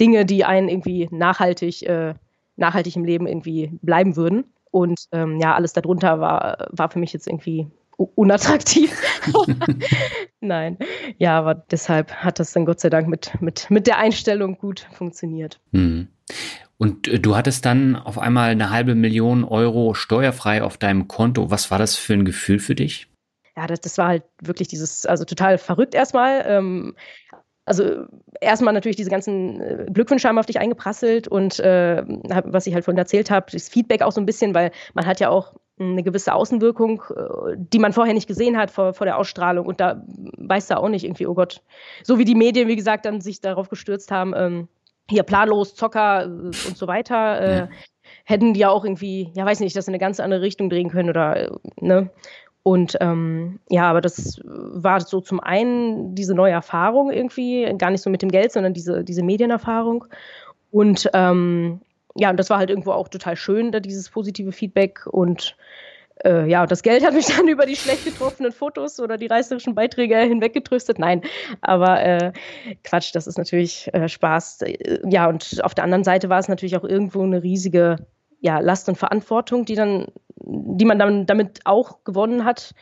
Dinge, 0.00 0.26
die 0.26 0.44
einen 0.44 0.68
irgendwie 0.68 1.08
nachhaltig 1.12 1.82
äh, 1.86 2.14
nachhaltig 2.56 2.96
im 2.96 3.04
Leben 3.04 3.26
irgendwie 3.26 3.70
bleiben 3.82 4.16
würden. 4.16 4.44
Und 4.70 5.08
ähm, 5.12 5.38
ja, 5.38 5.54
alles 5.54 5.74
darunter 5.74 6.20
war, 6.20 6.68
war 6.70 6.90
für 6.90 6.98
mich 6.98 7.12
jetzt 7.12 7.26
irgendwie 7.26 7.66
unattraktiv. 7.96 9.00
Nein, 10.40 10.78
ja, 11.18 11.38
aber 11.38 11.54
deshalb 11.54 12.12
hat 12.12 12.38
das 12.38 12.52
dann 12.52 12.64
Gott 12.64 12.80
sei 12.80 12.90
Dank 12.90 13.08
mit, 13.08 13.40
mit, 13.40 13.70
mit 13.70 13.86
der 13.86 13.98
Einstellung 13.98 14.58
gut 14.58 14.86
funktioniert. 14.92 15.60
Hm. 15.72 16.08
Und 16.78 17.08
äh, 17.08 17.20
du 17.20 17.36
hattest 17.36 17.64
dann 17.64 17.96
auf 17.96 18.18
einmal 18.18 18.50
eine 18.50 18.70
halbe 18.70 18.94
Million 18.94 19.44
Euro 19.44 19.94
steuerfrei 19.94 20.62
auf 20.62 20.78
deinem 20.78 21.08
Konto. 21.08 21.50
Was 21.50 21.70
war 21.70 21.78
das 21.78 21.96
für 21.96 22.14
ein 22.14 22.24
Gefühl 22.24 22.58
für 22.58 22.74
dich? 22.74 23.08
Ja, 23.56 23.66
das, 23.66 23.80
das 23.80 23.98
war 23.98 24.08
halt 24.08 24.24
wirklich 24.40 24.68
dieses, 24.68 25.06
also 25.06 25.24
total 25.24 25.58
verrückt 25.58 25.94
erstmal. 25.94 26.44
Ähm, 26.46 26.94
also 27.64 28.06
erstmal 28.40 28.74
natürlich 28.74 28.96
diese 28.96 29.10
ganzen 29.10 29.60
äh, 29.60 29.86
Glückwünsche 29.92 30.26
haben 30.26 30.38
auf 30.38 30.46
dich 30.46 30.58
eingeprasselt 30.58 31.28
und 31.28 31.60
äh, 31.60 32.02
was 32.44 32.66
ich 32.66 32.74
halt 32.74 32.84
vorhin 32.84 32.98
erzählt 32.98 33.30
habe, 33.30 33.46
das 33.52 33.68
Feedback 33.68 34.02
auch 34.02 34.12
so 34.12 34.20
ein 34.20 34.26
bisschen, 34.26 34.54
weil 34.54 34.72
man 34.94 35.06
hat 35.06 35.20
ja 35.20 35.28
auch 35.28 35.54
eine 35.78 36.02
gewisse 36.02 36.34
Außenwirkung, 36.34 37.02
äh, 37.16 37.56
die 37.56 37.78
man 37.78 37.92
vorher 37.92 38.14
nicht 38.14 38.28
gesehen 38.28 38.56
hat 38.56 38.70
vor, 38.70 38.94
vor 38.94 39.06
der 39.06 39.18
Ausstrahlung 39.18 39.66
und 39.66 39.80
da 39.80 40.02
weiß 40.38 40.68
du 40.68 40.76
auch 40.78 40.88
nicht 40.88 41.04
irgendwie, 41.04 41.26
oh 41.26 41.34
Gott, 41.34 41.62
so 42.02 42.18
wie 42.18 42.24
die 42.24 42.34
Medien, 42.34 42.68
wie 42.68 42.76
gesagt, 42.76 43.04
dann 43.06 43.20
sich 43.20 43.40
darauf 43.40 43.68
gestürzt 43.68 44.10
haben, 44.10 44.34
ähm, 44.36 44.68
hier 45.08 45.22
planlos, 45.22 45.74
Zocker 45.74 46.24
äh, 46.24 46.26
und 46.26 46.76
so 46.76 46.86
weiter, 46.86 47.40
äh, 47.40 47.56
ja. 47.56 47.68
hätten 48.24 48.54
die 48.54 48.60
ja 48.60 48.70
auch 48.70 48.84
irgendwie, 48.84 49.30
ja 49.34 49.44
weiß 49.44 49.60
nicht, 49.60 49.76
das 49.76 49.88
in 49.88 49.92
eine 49.92 49.98
ganz 49.98 50.20
andere 50.20 50.42
Richtung 50.42 50.70
drehen 50.70 50.90
können 50.90 51.10
oder, 51.10 51.58
ne, 51.80 52.10
und 52.64 52.96
ähm, 53.00 53.58
ja, 53.68 53.90
aber 53.90 54.00
das 54.00 54.40
war 54.44 55.00
so 55.00 55.20
zum 55.20 55.40
einen 55.40 56.14
diese 56.14 56.34
neue 56.34 56.52
Erfahrung 56.52 57.10
irgendwie, 57.10 57.74
gar 57.76 57.90
nicht 57.90 58.02
so 58.02 58.10
mit 58.10 58.22
dem 58.22 58.30
Geld, 58.30 58.52
sondern 58.52 58.72
diese, 58.72 59.02
diese 59.02 59.24
Medienerfahrung. 59.24 60.04
Und 60.70 61.10
ähm, 61.12 61.80
ja, 62.16 62.30
und 62.30 62.36
das 62.38 62.50
war 62.50 62.58
halt 62.58 62.70
irgendwo 62.70 62.92
auch 62.92 63.08
total 63.08 63.36
schön, 63.36 63.72
da 63.72 63.80
dieses 63.80 64.10
positive 64.10 64.52
Feedback. 64.52 65.06
Und 65.06 65.56
äh, 66.24 66.48
ja, 66.48 66.66
das 66.66 66.82
Geld 66.82 67.04
hat 67.04 67.14
mich 67.14 67.26
dann 67.36 67.48
über 67.48 67.66
die 67.66 67.76
schlecht 67.76 68.04
getroffenen 68.04 68.52
Fotos 68.52 69.00
oder 69.00 69.16
die 69.16 69.26
reißerischen 69.26 69.74
Beiträge 69.74 70.18
hinweggetröstet. 70.18 70.98
Nein, 70.98 71.22
aber 71.60 72.02
äh, 72.02 72.32
Quatsch, 72.84 73.14
das 73.14 73.26
ist 73.26 73.38
natürlich 73.38 73.92
äh, 73.94 74.08
Spaß. 74.08 74.64
Ja, 75.04 75.28
und 75.28 75.60
auf 75.62 75.74
der 75.74 75.84
anderen 75.84 76.04
Seite 76.04 76.28
war 76.28 76.38
es 76.38 76.48
natürlich 76.48 76.76
auch 76.76 76.84
irgendwo 76.84 77.22
eine 77.22 77.42
riesige 77.42 77.96
ja, 78.40 78.58
Last 78.58 78.88
und 78.88 78.96
Verantwortung, 78.96 79.64
die 79.64 79.76
dann 79.76 80.06
die 80.44 80.84
man 80.84 80.98
dann 80.98 81.26
damit 81.26 81.60
auch 81.64 82.04
gewonnen 82.04 82.44
hat, 82.44 82.74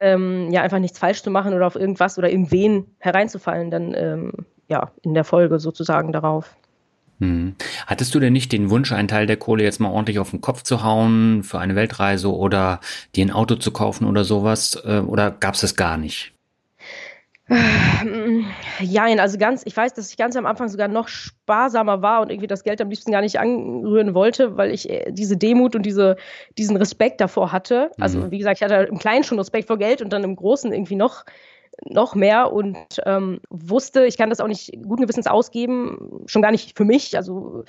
ähm, 0.00 0.50
ja, 0.50 0.62
einfach 0.62 0.78
nichts 0.78 0.98
falsch 0.98 1.22
zu 1.22 1.30
machen 1.30 1.54
oder 1.54 1.66
auf 1.66 1.76
irgendwas 1.76 2.18
oder 2.18 2.30
irgendwen 2.30 2.94
hereinzufallen, 2.98 3.70
dann 3.70 3.94
ähm, 3.94 4.32
ja, 4.68 4.92
in 5.02 5.14
der 5.14 5.24
Folge 5.24 5.58
sozusagen 5.58 6.12
darauf. 6.12 6.56
Hm. 7.20 7.54
Hattest 7.86 8.14
du 8.14 8.20
denn 8.20 8.32
nicht 8.32 8.50
den 8.50 8.70
Wunsch, 8.70 8.92
einen 8.92 9.08
Teil 9.08 9.26
der 9.26 9.36
Kohle 9.36 9.62
jetzt 9.62 9.78
mal 9.78 9.90
ordentlich 9.90 10.18
auf 10.18 10.30
den 10.30 10.40
Kopf 10.40 10.62
zu 10.62 10.82
hauen 10.82 11.42
für 11.42 11.58
eine 11.58 11.76
Weltreise 11.76 12.34
oder 12.34 12.80
dir 13.14 13.26
ein 13.26 13.30
Auto 13.30 13.56
zu 13.56 13.70
kaufen 13.70 14.06
oder 14.06 14.24
sowas? 14.24 14.80
Äh, 14.84 15.00
oder 15.00 15.30
gab 15.30 15.54
es 15.54 15.60
das 15.60 15.76
gar 15.76 15.98
nicht? 15.98 16.32
Jein, 18.80 19.18
also 19.18 19.36
ganz, 19.36 19.62
ich 19.66 19.76
weiß, 19.76 19.92
dass 19.94 20.10
ich 20.10 20.16
ganz 20.16 20.36
am 20.36 20.46
Anfang 20.46 20.68
sogar 20.68 20.86
noch 20.86 21.08
sparsamer 21.08 22.00
war 22.00 22.22
und 22.22 22.30
irgendwie 22.30 22.46
das 22.46 22.62
Geld 22.62 22.80
am 22.80 22.88
liebsten 22.88 23.10
gar 23.10 23.22
nicht 23.22 23.40
anrühren 23.40 24.14
wollte, 24.14 24.56
weil 24.56 24.70
ich 24.70 24.88
äh, 24.88 25.10
diese 25.10 25.36
Demut 25.36 25.74
und 25.74 25.84
diese, 25.84 26.16
diesen 26.56 26.76
Respekt 26.76 27.20
davor 27.20 27.50
hatte. 27.50 27.90
Also, 27.98 28.20
mhm. 28.20 28.30
wie 28.30 28.38
gesagt, 28.38 28.58
ich 28.58 28.62
hatte 28.62 28.88
im 28.88 28.98
Kleinen 28.98 29.24
schon 29.24 29.38
Respekt 29.38 29.66
vor 29.66 29.78
Geld 29.78 30.00
und 30.00 30.12
dann 30.12 30.22
im 30.22 30.36
Großen 30.36 30.72
irgendwie 30.72 30.94
noch, 30.94 31.24
noch 31.84 32.14
mehr 32.14 32.52
und 32.52 32.76
ähm, 33.06 33.40
wusste, 33.48 34.04
ich 34.04 34.16
kann 34.16 34.30
das 34.30 34.40
auch 34.40 34.46
nicht 34.46 34.72
guten 34.82 35.02
Gewissens 35.02 35.26
ausgeben, 35.26 36.22
schon 36.26 36.42
gar 36.42 36.50
nicht 36.50 36.76
für 36.76 36.84
mich, 36.84 37.16
also 37.16 37.64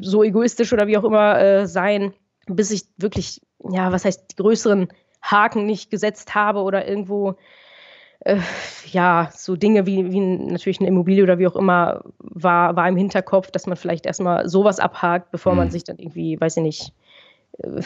so 0.00 0.22
egoistisch 0.22 0.72
oder 0.72 0.86
wie 0.86 0.96
auch 0.96 1.04
immer 1.04 1.38
äh, 1.40 1.66
sein, 1.66 2.14
bis 2.46 2.70
ich 2.70 2.84
wirklich, 2.96 3.40
ja, 3.70 3.92
was 3.92 4.04
heißt, 4.04 4.30
die 4.30 4.36
größeren 4.36 4.88
Haken 5.22 5.66
nicht 5.66 5.90
gesetzt 5.90 6.34
habe 6.34 6.62
oder 6.62 6.88
irgendwo 6.88 7.36
äh, 8.24 8.38
ja, 8.90 9.30
so 9.34 9.56
Dinge 9.56 9.86
wie, 9.86 10.12
wie 10.12 10.20
natürlich 10.20 10.80
eine 10.80 10.88
Immobilie 10.88 11.22
oder 11.22 11.38
wie 11.38 11.46
auch 11.46 11.56
immer, 11.56 12.02
war, 12.18 12.76
war 12.76 12.88
im 12.88 12.96
Hinterkopf, 12.96 13.50
dass 13.50 13.66
man 13.66 13.76
vielleicht 13.76 14.06
erstmal 14.06 14.48
sowas 14.48 14.78
abhakt, 14.78 15.30
bevor 15.30 15.52
mhm. 15.52 15.58
man 15.58 15.70
sich 15.70 15.84
dann 15.84 15.98
irgendwie, 15.98 16.40
weiß 16.40 16.58
ich 16.58 16.62
nicht, 16.62 16.94
äh, 17.58 17.82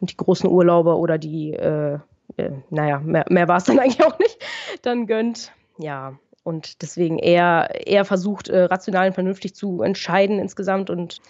die 0.00 0.16
großen 0.16 0.48
Urlaube 0.48 0.96
oder 0.96 1.18
die, 1.18 1.54
äh, 1.54 1.98
äh, 2.40 2.50
naja, 2.70 2.98
mehr, 3.00 3.24
mehr 3.28 3.48
war 3.48 3.58
es 3.58 3.64
dann 3.64 3.78
eigentlich 3.80 4.04
auch 4.04 4.18
nicht, 4.18 4.38
dann 4.82 5.06
gönnt. 5.06 5.52
Ja, 5.78 6.18
und 6.42 6.82
deswegen 6.82 7.18
eher, 7.18 7.68
eher 7.86 8.04
versucht, 8.04 8.48
äh, 8.48 8.64
rational 8.64 9.08
und 9.08 9.14
vernünftig 9.14 9.54
zu 9.54 9.82
entscheiden 9.82 10.38
insgesamt 10.38 10.90
und 10.90 11.20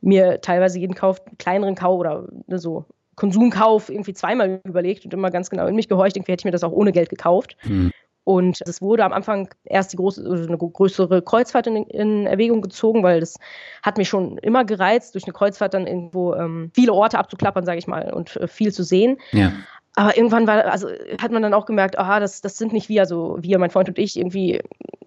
mir 0.00 0.40
teilweise 0.40 0.78
jeden 0.78 0.94
Kauf, 0.94 1.22
kleineren 1.38 1.74
Kauf 1.74 1.98
oder 1.98 2.28
ne, 2.46 2.58
so 2.58 2.84
Konsumkauf 3.16 3.90
irgendwie 3.90 4.12
zweimal 4.12 4.60
überlegt 4.64 5.04
und 5.04 5.14
immer 5.14 5.30
ganz 5.30 5.50
genau 5.50 5.66
in 5.66 5.76
mich 5.76 5.88
gehorcht. 5.88 6.16
Irgendwie 6.16 6.32
hätte 6.32 6.42
ich 6.42 6.44
mir 6.44 6.50
das 6.50 6.64
auch 6.64 6.72
ohne 6.72 6.92
Geld 6.92 7.08
gekauft. 7.08 7.56
Mhm. 7.64 7.92
Und 8.24 8.62
es 8.66 8.80
wurde 8.80 9.04
am 9.04 9.12
Anfang 9.12 9.50
erst 9.64 9.92
die 9.92 9.96
große, 9.96 10.24
also 10.28 10.48
eine 10.48 10.56
größere 10.56 11.20
Kreuzfahrt 11.20 11.66
in, 11.66 11.76
in, 11.76 12.26
Erwägung 12.26 12.62
gezogen, 12.62 13.02
weil 13.02 13.20
das 13.20 13.36
hat 13.82 13.98
mich 13.98 14.08
schon 14.08 14.38
immer 14.38 14.64
gereizt, 14.64 15.14
durch 15.14 15.24
eine 15.24 15.34
Kreuzfahrt 15.34 15.74
dann 15.74 15.86
irgendwo 15.86 16.34
ähm, 16.34 16.70
viele 16.74 16.94
Orte 16.94 17.18
abzuklappern, 17.18 17.66
sage 17.66 17.78
ich 17.78 17.86
mal, 17.86 18.12
und 18.14 18.36
äh, 18.36 18.48
viel 18.48 18.72
zu 18.72 18.82
sehen. 18.82 19.18
Ja. 19.32 19.52
Aber 19.96 20.16
irgendwann 20.16 20.46
war, 20.46 20.64
also 20.64 20.88
hat 21.20 21.30
man 21.30 21.42
dann 21.42 21.54
auch 21.54 21.66
gemerkt, 21.66 21.98
aha, 21.98 22.18
das, 22.18 22.40
das 22.40 22.58
sind 22.58 22.72
nicht 22.72 22.88
wir, 22.88 23.02
also 23.02 23.38
wir, 23.40 23.58
mein 23.58 23.70
Freund 23.70 23.88
und 23.88 23.98
ich, 23.98 24.18
irgendwie, 24.18 24.60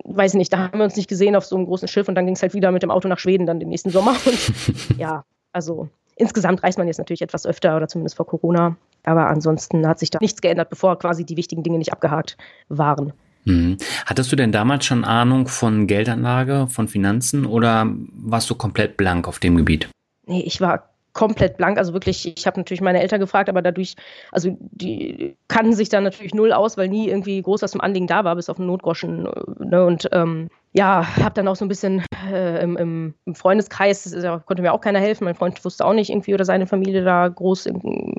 weiß 0.06 0.34
ich 0.34 0.38
nicht, 0.38 0.54
da 0.54 0.60
haben 0.60 0.80
wir 0.80 0.86
uns 0.86 0.95
nicht 0.95 1.10
gesehen 1.10 1.36
auf 1.36 1.45
so 1.45 1.58
einem 1.58 1.65
großen 1.65 1.88
Schiff 1.88 2.08
und 2.08 2.15
dann 2.15 2.26
ging 2.26 2.36
es 2.36 2.41
halt 2.41 2.54
wieder 2.54 2.71
mit 2.71 2.84
dem 2.84 2.91
Auto 2.91 3.08
nach 3.08 3.19
Schweden 3.19 3.45
dann 3.45 3.60
den 3.60 3.69
nächsten 3.69 3.89
Sommer. 3.89 4.15
Und 4.26 4.97
ja, 4.97 5.23
also 5.52 5.89
Insgesamt 6.17 6.63
reist 6.63 6.78
man 6.78 6.88
jetzt 6.88 6.97
natürlich 6.97 7.21
etwas 7.21 7.45
öfter 7.45 7.78
oder 7.78 7.88
zumindest 7.88 8.17
vor 8.17 8.26
Corona. 8.26 8.76
Aber 9.04 9.28
ansonsten 9.28 9.88
hat 9.88 10.00
sich 10.00 10.10
da 10.10 10.19
nichts 10.19 10.41
geändert, 10.41 10.69
bevor 10.69 10.97
quasi 10.97 11.23
die 11.23 11.38
wichtigen 11.38 11.63
Dinge 11.63 11.78
nicht 11.78 11.93
abgehakt 11.93 12.38
waren. 12.69 13.13
Mhm. 13.45 13.78
Hattest 14.06 14.32
du 14.32 14.36
denn 14.36 14.52
damals 14.52 14.86
schon 14.86 15.06
Ahnung 15.06 15.47
von 15.47 15.88
Geldanlage, 15.88 16.67
von 16.69 16.88
Finanzen 16.88 17.45
oder 17.45 17.88
warst 18.13 18.50
du 18.50 18.56
komplett 18.56 18.97
blank 18.97 19.28
auf 19.28 19.39
dem 19.39 19.56
Gebiet? 19.56 19.89
Nee, 20.26 20.41
ich 20.41 20.60
war 20.60 20.89
komplett 21.17 21.58
blank. 21.58 21.80
Also 21.80 21.93
wirklich, 21.93 22.38
ich 22.38 22.45
habe 22.45 22.60
natürlich 22.60 22.80
meine 22.80 23.01
Eltern 23.01 23.19
gefragt, 23.19 23.49
aber 23.49 23.63
dadurch, 23.63 23.95
also 24.32 24.56
die 24.60 25.36
kannten 25.47 25.73
sich 25.73 25.89
dann 25.89 26.03
natürlich 26.03 26.36
null 26.36 26.53
aus, 26.53 26.77
weil 26.77 26.88
nie 26.89 27.10
irgendwie 27.10 27.41
groß 27.41 27.63
was 27.63 27.71
zum 27.71 27.82
Anliegen 27.82 28.06
da 28.06 28.23
war, 28.23 28.36
bis 28.36 28.49
auf 28.49 28.58
den 28.58 28.67
Notgroschen. 28.67 29.27
Ne? 29.60 29.84
Und 29.84 30.08
ähm, 30.12 30.49
ja, 30.73 31.17
habe 31.17 31.34
dann 31.34 31.47
auch 31.47 31.56
so 31.56 31.65
ein 31.65 31.69
bisschen 31.69 32.06
äh, 32.32 32.62
im, 32.62 32.77
im, 33.25 33.36
Freundeskreis, 33.36 34.15
ja, 34.15 34.38
konnte 34.38 34.62
mir 34.62 34.73
auch 34.73 34.82
keiner 34.82 34.99
helfen. 34.99 35.25
Mein 35.25 35.34
Freund 35.34 35.65
wusste 35.65 35.86
auch 35.86 35.93
nicht 35.93 36.12
irgendwie 36.12 36.36
oder 36.36 36.45
seine 36.45 36.67
Familie 36.67 37.03
da 37.03 37.27
groß 37.27 37.67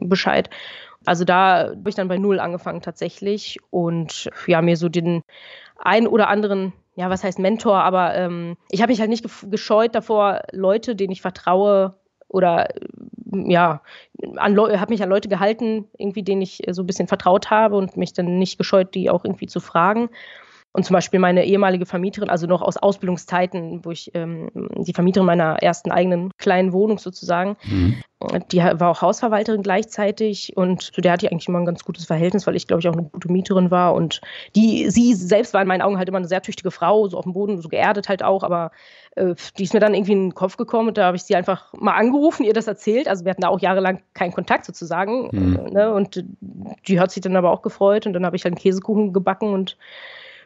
Bescheid. 0.00 0.50
Also 1.06 1.24
da 1.24 1.68
habe 1.68 1.88
ich 1.88 1.94
dann 1.94 2.08
bei 2.08 2.18
null 2.18 2.40
angefangen 2.40 2.82
tatsächlich 2.82 3.58
und 3.70 4.28
ja, 4.48 4.60
mir 4.60 4.76
so 4.76 4.88
den 4.88 5.22
ein 5.78 6.08
oder 6.08 6.28
anderen 6.28 6.72
ja, 6.98 7.10
was 7.10 7.22
heißt 7.22 7.38
Mentor, 7.38 7.76
aber 7.76 8.16
ähm, 8.16 8.56
ich 8.72 8.82
habe 8.82 8.90
mich 8.90 8.98
halt 8.98 9.08
nicht 9.08 9.24
gescheut 9.48 9.94
davor, 9.94 10.42
Leute, 10.50 10.96
denen 10.96 11.12
ich 11.12 11.22
vertraue, 11.22 11.94
oder 12.28 12.68
ja, 13.32 13.82
habe 14.36 14.92
mich 14.92 15.02
an 15.02 15.10
Leute 15.10 15.28
gehalten, 15.28 15.86
irgendwie 15.96 16.22
denen 16.22 16.42
ich 16.42 16.62
so 16.70 16.82
ein 16.82 16.86
bisschen 16.86 17.08
vertraut 17.08 17.50
habe 17.50 17.76
und 17.76 17.96
mich 17.96 18.12
dann 18.12 18.38
nicht 18.38 18.58
gescheut, 18.58 18.94
die 18.94 19.10
auch 19.10 19.24
irgendwie 19.24 19.46
zu 19.46 19.60
fragen. 19.60 20.08
Und 20.78 20.84
zum 20.84 20.94
Beispiel 20.94 21.18
meine 21.18 21.44
ehemalige 21.44 21.86
Vermieterin, 21.86 22.30
also 22.30 22.46
noch 22.46 22.62
aus 22.62 22.76
Ausbildungszeiten, 22.76 23.84
wo 23.84 23.90
ich 23.90 24.12
ähm, 24.14 24.48
die 24.76 24.92
Vermieterin 24.92 25.26
meiner 25.26 25.60
ersten 25.60 25.90
eigenen 25.90 26.30
kleinen 26.38 26.72
Wohnung 26.72 26.98
sozusagen, 26.98 27.56
mhm. 27.64 27.96
die 28.52 28.58
war 28.58 28.90
auch 28.90 29.02
Hausverwalterin 29.02 29.64
gleichzeitig 29.64 30.56
und 30.56 30.82
zu 30.82 31.00
der 31.00 31.10
hatte 31.10 31.26
ich 31.26 31.32
eigentlich 31.32 31.48
immer 31.48 31.58
ein 31.58 31.64
ganz 31.64 31.82
gutes 31.82 32.04
Verhältnis, 32.04 32.46
weil 32.46 32.54
ich 32.54 32.68
glaube 32.68 32.78
ich 32.78 32.88
auch 32.88 32.92
eine 32.92 33.02
gute 33.02 33.28
Mieterin 33.28 33.72
war 33.72 33.92
und 33.92 34.20
die, 34.54 34.88
sie 34.88 35.14
selbst 35.14 35.52
war 35.52 35.62
in 35.62 35.66
meinen 35.66 35.82
Augen 35.82 35.98
halt 35.98 36.08
immer 36.08 36.18
eine 36.18 36.28
sehr 36.28 36.42
tüchtige 36.42 36.70
Frau, 36.70 37.08
so 37.08 37.18
auf 37.18 37.24
dem 37.24 37.32
Boden, 37.32 37.60
so 37.60 37.68
geerdet 37.68 38.08
halt 38.08 38.22
auch, 38.22 38.44
aber 38.44 38.70
äh, 39.16 39.34
die 39.58 39.64
ist 39.64 39.74
mir 39.74 39.80
dann 39.80 39.94
irgendwie 39.94 40.12
in 40.12 40.26
den 40.26 40.34
Kopf 40.36 40.56
gekommen 40.56 40.90
und 40.90 40.96
da 40.96 41.06
habe 41.06 41.16
ich 41.16 41.24
sie 41.24 41.34
einfach 41.34 41.72
mal 41.72 41.96
angerufen, 41.96 42.44
ihr 42.44 42.54
das 42.54 42.68
erzählt. 42.68 43.08
Also 43.08 43.24
wir 43.24 43.30
hatten 43.30 43.42
da 43.42 43.48
auch 43.48 43.58
jahrelang 43.58 44.00
keinen 44.14 44.32
Kontakt 44.32 44.64
sozusagen 44.64 45.28
mhm. 45.32 45.72
ne? 45.72 45.92
und 45.92 46.24
die 46.86 47.00
hat 47.00 47.10
sich 47.10 47.20
dann 47.20 47.34
aber 47.34 47.50
auch 47.50 47.62
gefreut 47.62 48.06
und 48.06 48.12
dann 48.12 48.24
habe 48.24 48.36
ich 48.36 48.44
halt 48.44 48.52
einen 48.52 48.60
Käsekuchen 48.60 49.12
gebacken 49.12 49.52
und 49.52 49.76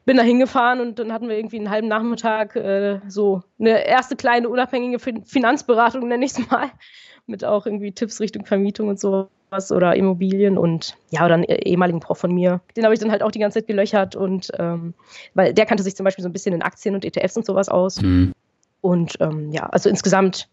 bin 0.05 0.17
da 0.17 0.23
hingefahren 0.23 0.81
und 0.81 0.99
dann 0.99 1.13
hatten 1.13 1.29
wir 1.29 1.37
irgendwie 1.37 1.59
einen 1.59 1.71
halben 1.71 1.89
Nachmittag 1.89 2.57
äh, 2.57 3.01
so 3.09 3.43
eine 3.59 3.87
erste 3.87 4.17
kleine 4.17 4.49
unabhängige 4.49 4.99
Finanzberatung, 4.99 6.09
nenne 6.09 6.25
ich 6.25 6.33
es 6.33 6.51
mal, 6.51 6.71
mit 7.27 7.45
auch 7.45 7.67
irgendwie 7.67 7.93
Tipps 7.93 8.21
Richtung 8.21 8.45
Vermietung 8.45 8.89
und 8.89 8.99
sowas 8.99 9.71
oder 9.71 9.95
Immobilien 9.95 10.59
und 10.59 10.97
ja, 11.11 11.25
oder 11.25 11.35
einen 11.35 11.45
ehemaligen 11.45 12.01
Prof 12.01 12.19
von 12.19 12.35
mir. 12.35 12.61
Den 12.77 12.85
habe 12.85 12.95
ich 12.95 13.01
dann 13.01 13.11
halt 13.13 13.23
auch 13.23 13.31
die 13.31 13.39
ganze 13.39 13.61
Zeit 13.61 13.69
gelöchert 13.69 14.17
und 14.17 14.51
ähm, 14.59 14.95
weil 15.35 15.55
der 15.55 15.67
kannte 15.67 15.83
sich 15.83 15.95
zum 15.95 16.05
Beispiel 16.05 16.23
so 16.23 16.29
ein 16.29 16.33
bisschen 16.33 16.55
in 16.55 16.63
Aktien 16.63 16.95
und 16.95 17.05
ETFs 17.05 17.37
und 17.37 17.47
sowas 17.47 17.69
aus. 17.69 18.01
Mhm. 18.01 18.33
Und 18.81 19.17
ähm, 19.21 19.53
ja, 19.53 19.67
also 19.67 19.89
insgesamt 19.89 20.49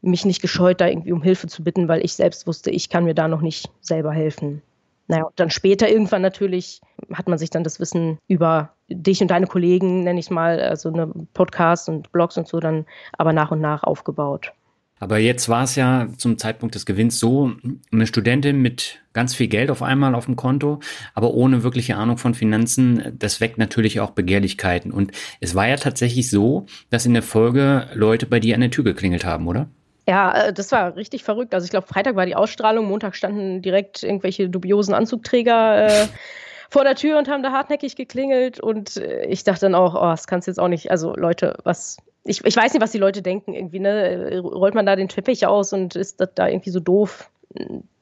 mich 0.00 0.24
nicht 0.24 0.40
gescheut, 0.40 0.80
da 0.80 0.86
irgendwie 0.86 1.12
um 1.12 1.22
Hilfe 1.22 1.48
zu 1.48 1.64
bitten, 1.64 1.88
weil 1.88 2.04
ich 2.04 2.12
selbst 2.12 2.46
wusste, 2.46 2.70
ich 2.70 2.88
kann 2.88 3.04
mir 3.04 3.14
da 3.14 3.26
noch 3.26 3.40
nicht 3.40 3.70
selber 3.80 4.12
helfen. 4.12 4.62
Naja, 5.08 5.28
dann 5.36 5.50
später 5.50 5.88
irgendwann 5.88 6.22
natürlich 6.22 6.80
hat 7.12 7.28
man 7.28 7.38
sich 7.38 7.50
dann 7.50 7.64
das 7.64 7.80
Wissen 7.80 8.18
über 8.28 8.70
dich 8.88 9.20
und 9.20 9.28
deine 9.28 9.46
Kollegen, 9.46 10.04
nenne 10.04 10.20
ich 10.20 10.30
mal, 10.30 10.60
also 10.60 10.92
eine 10.92 11.06
Podcasts 11.32 11.88
und 11.88 12.12
Blogs 12.12 12.36
und 12.36 12.48
so, 12.48 12.60
dann 12.60 12.86
aber 13.12 13.32
nach 13.32 13.50
und 13.50 13.60
nach 13.60 13.82
aufgebaut. 13.84 14.52
Aber 14.98 15.18
jetzt 15.18 15.48
war 15.50 15.64
es 15.64 15.76
ja 15.76 16.08
zum 16.16 16.38
Zeitpunkt 16.38 16.74
des 16.74 16.86
Gewinns 16.86 17.18
so, 17.18 17.52
eine 17.92 18.06
Studentin 18.06 18.62
mit 18.62 19.02
ganz 19.12 19.34
viel 19.34 19.46
Geld 19.48 19.70
auf 19.70 19.82
einmal 19.82 20.14
auf 20.14 20.24
dem 20.24 20.36
Konto, 20.36 20.80
aber 21.12 21.34
ohne 21.34 21.62
wirkliche 21.62 21.96
Ahnung 21.96 22.16
von 22.16 22.32
Finanzen, 22.32 23.14
das 23.18 23.40
weckt 23.40 23.58
natürlich 23.58 24.00
auch 24.00 24.12
Begehrlichkeiten. 24.12 24.92
Und 24.92 25.12
es 25.40 25.54
war 25.54 25.68
ja 25.68 25.76
tatsächlich 25.76 26.30
so, 26.30 26.64
dass 26.88 27.04
in 27.04 27.12
der 27.12 27.22
Folge 27.22 27.88
Leute 27.92 28.24
bei 28.26 28.40
dir 28.40 28.54
an 28.54 28.62
der 28.62 28.70
Tür 28.70 28.84
geklingelt 28.84 29.26
haben, 29.26 29.46
oder? 29.46 29.68
Ja, 30.08 30.46
äh, 30.46 30.52
das 30.52 30.72
war 30.72 30.96
richtig 30.96 31.24
verrückt. 31.24 31.54
Also 31.54 31.64
ich 31.64 31.70
glaube, 31.70 31.86
Freitag 31.86 32.16
war 32.16 32.26
die 32.26 32.36
Ausstrahlung, 32.36 32.86
Montag 32.86 33.16
standen 33.16 33.62
direkt 33.62 34.02
irgendwelche 34.02 34.48
dubiosen 34.48 34.94
Anzugträger 34.94 35.86
äh, 35.86 36.06
vor 36.70 36.84
der 36.84 36.94
Tür 36.94 37.18
und 37.18 37.28
haben 37.28 37.42
da 37.42 37.52
hartnäckig 37.52 37.96
geklingelt. 37.96 38.60
Und 38.60 38.96
äh, 38.96 39.26
ich 39.26 39.44
dachte 39.44 39.62
dann 39.62 39.74
auch, 39.74 39.94
oh, 39.94 40.10
das 40.10 40.26
kannst 40.26 40.46
du 40.46 40.50
jetzt 40.50 40.58
auch 40.58 40.68
nicht. 40.68 40.90
Also 40.90 41.14
Leute, 41.14 41.58
was 41.64 41.96
ich, 42.24 42.44
ich 42.44 42.56
weiß 42.56 42.72
nicht, 42.72 42.82
was 42.82 42.92
die 42.92 42.98
Leute 42.98 43.22
denken 43.22 43.54
irgendwie, 43.54 43.78
ne? 43.78 44.40
Rollt 44.40 44.74
man 44.74 44.86
da 44.86 44.96
den 44.96 45.08
Teppich 45.08 45.46
aus 45.46 45.72
und 45.72 45.94
ist 45.94 46.20
das 46.20 46.30
da 46.34 46.48
irgendwie 46.48 46.70
so 46.70 46.80
doof, 46.80 47.30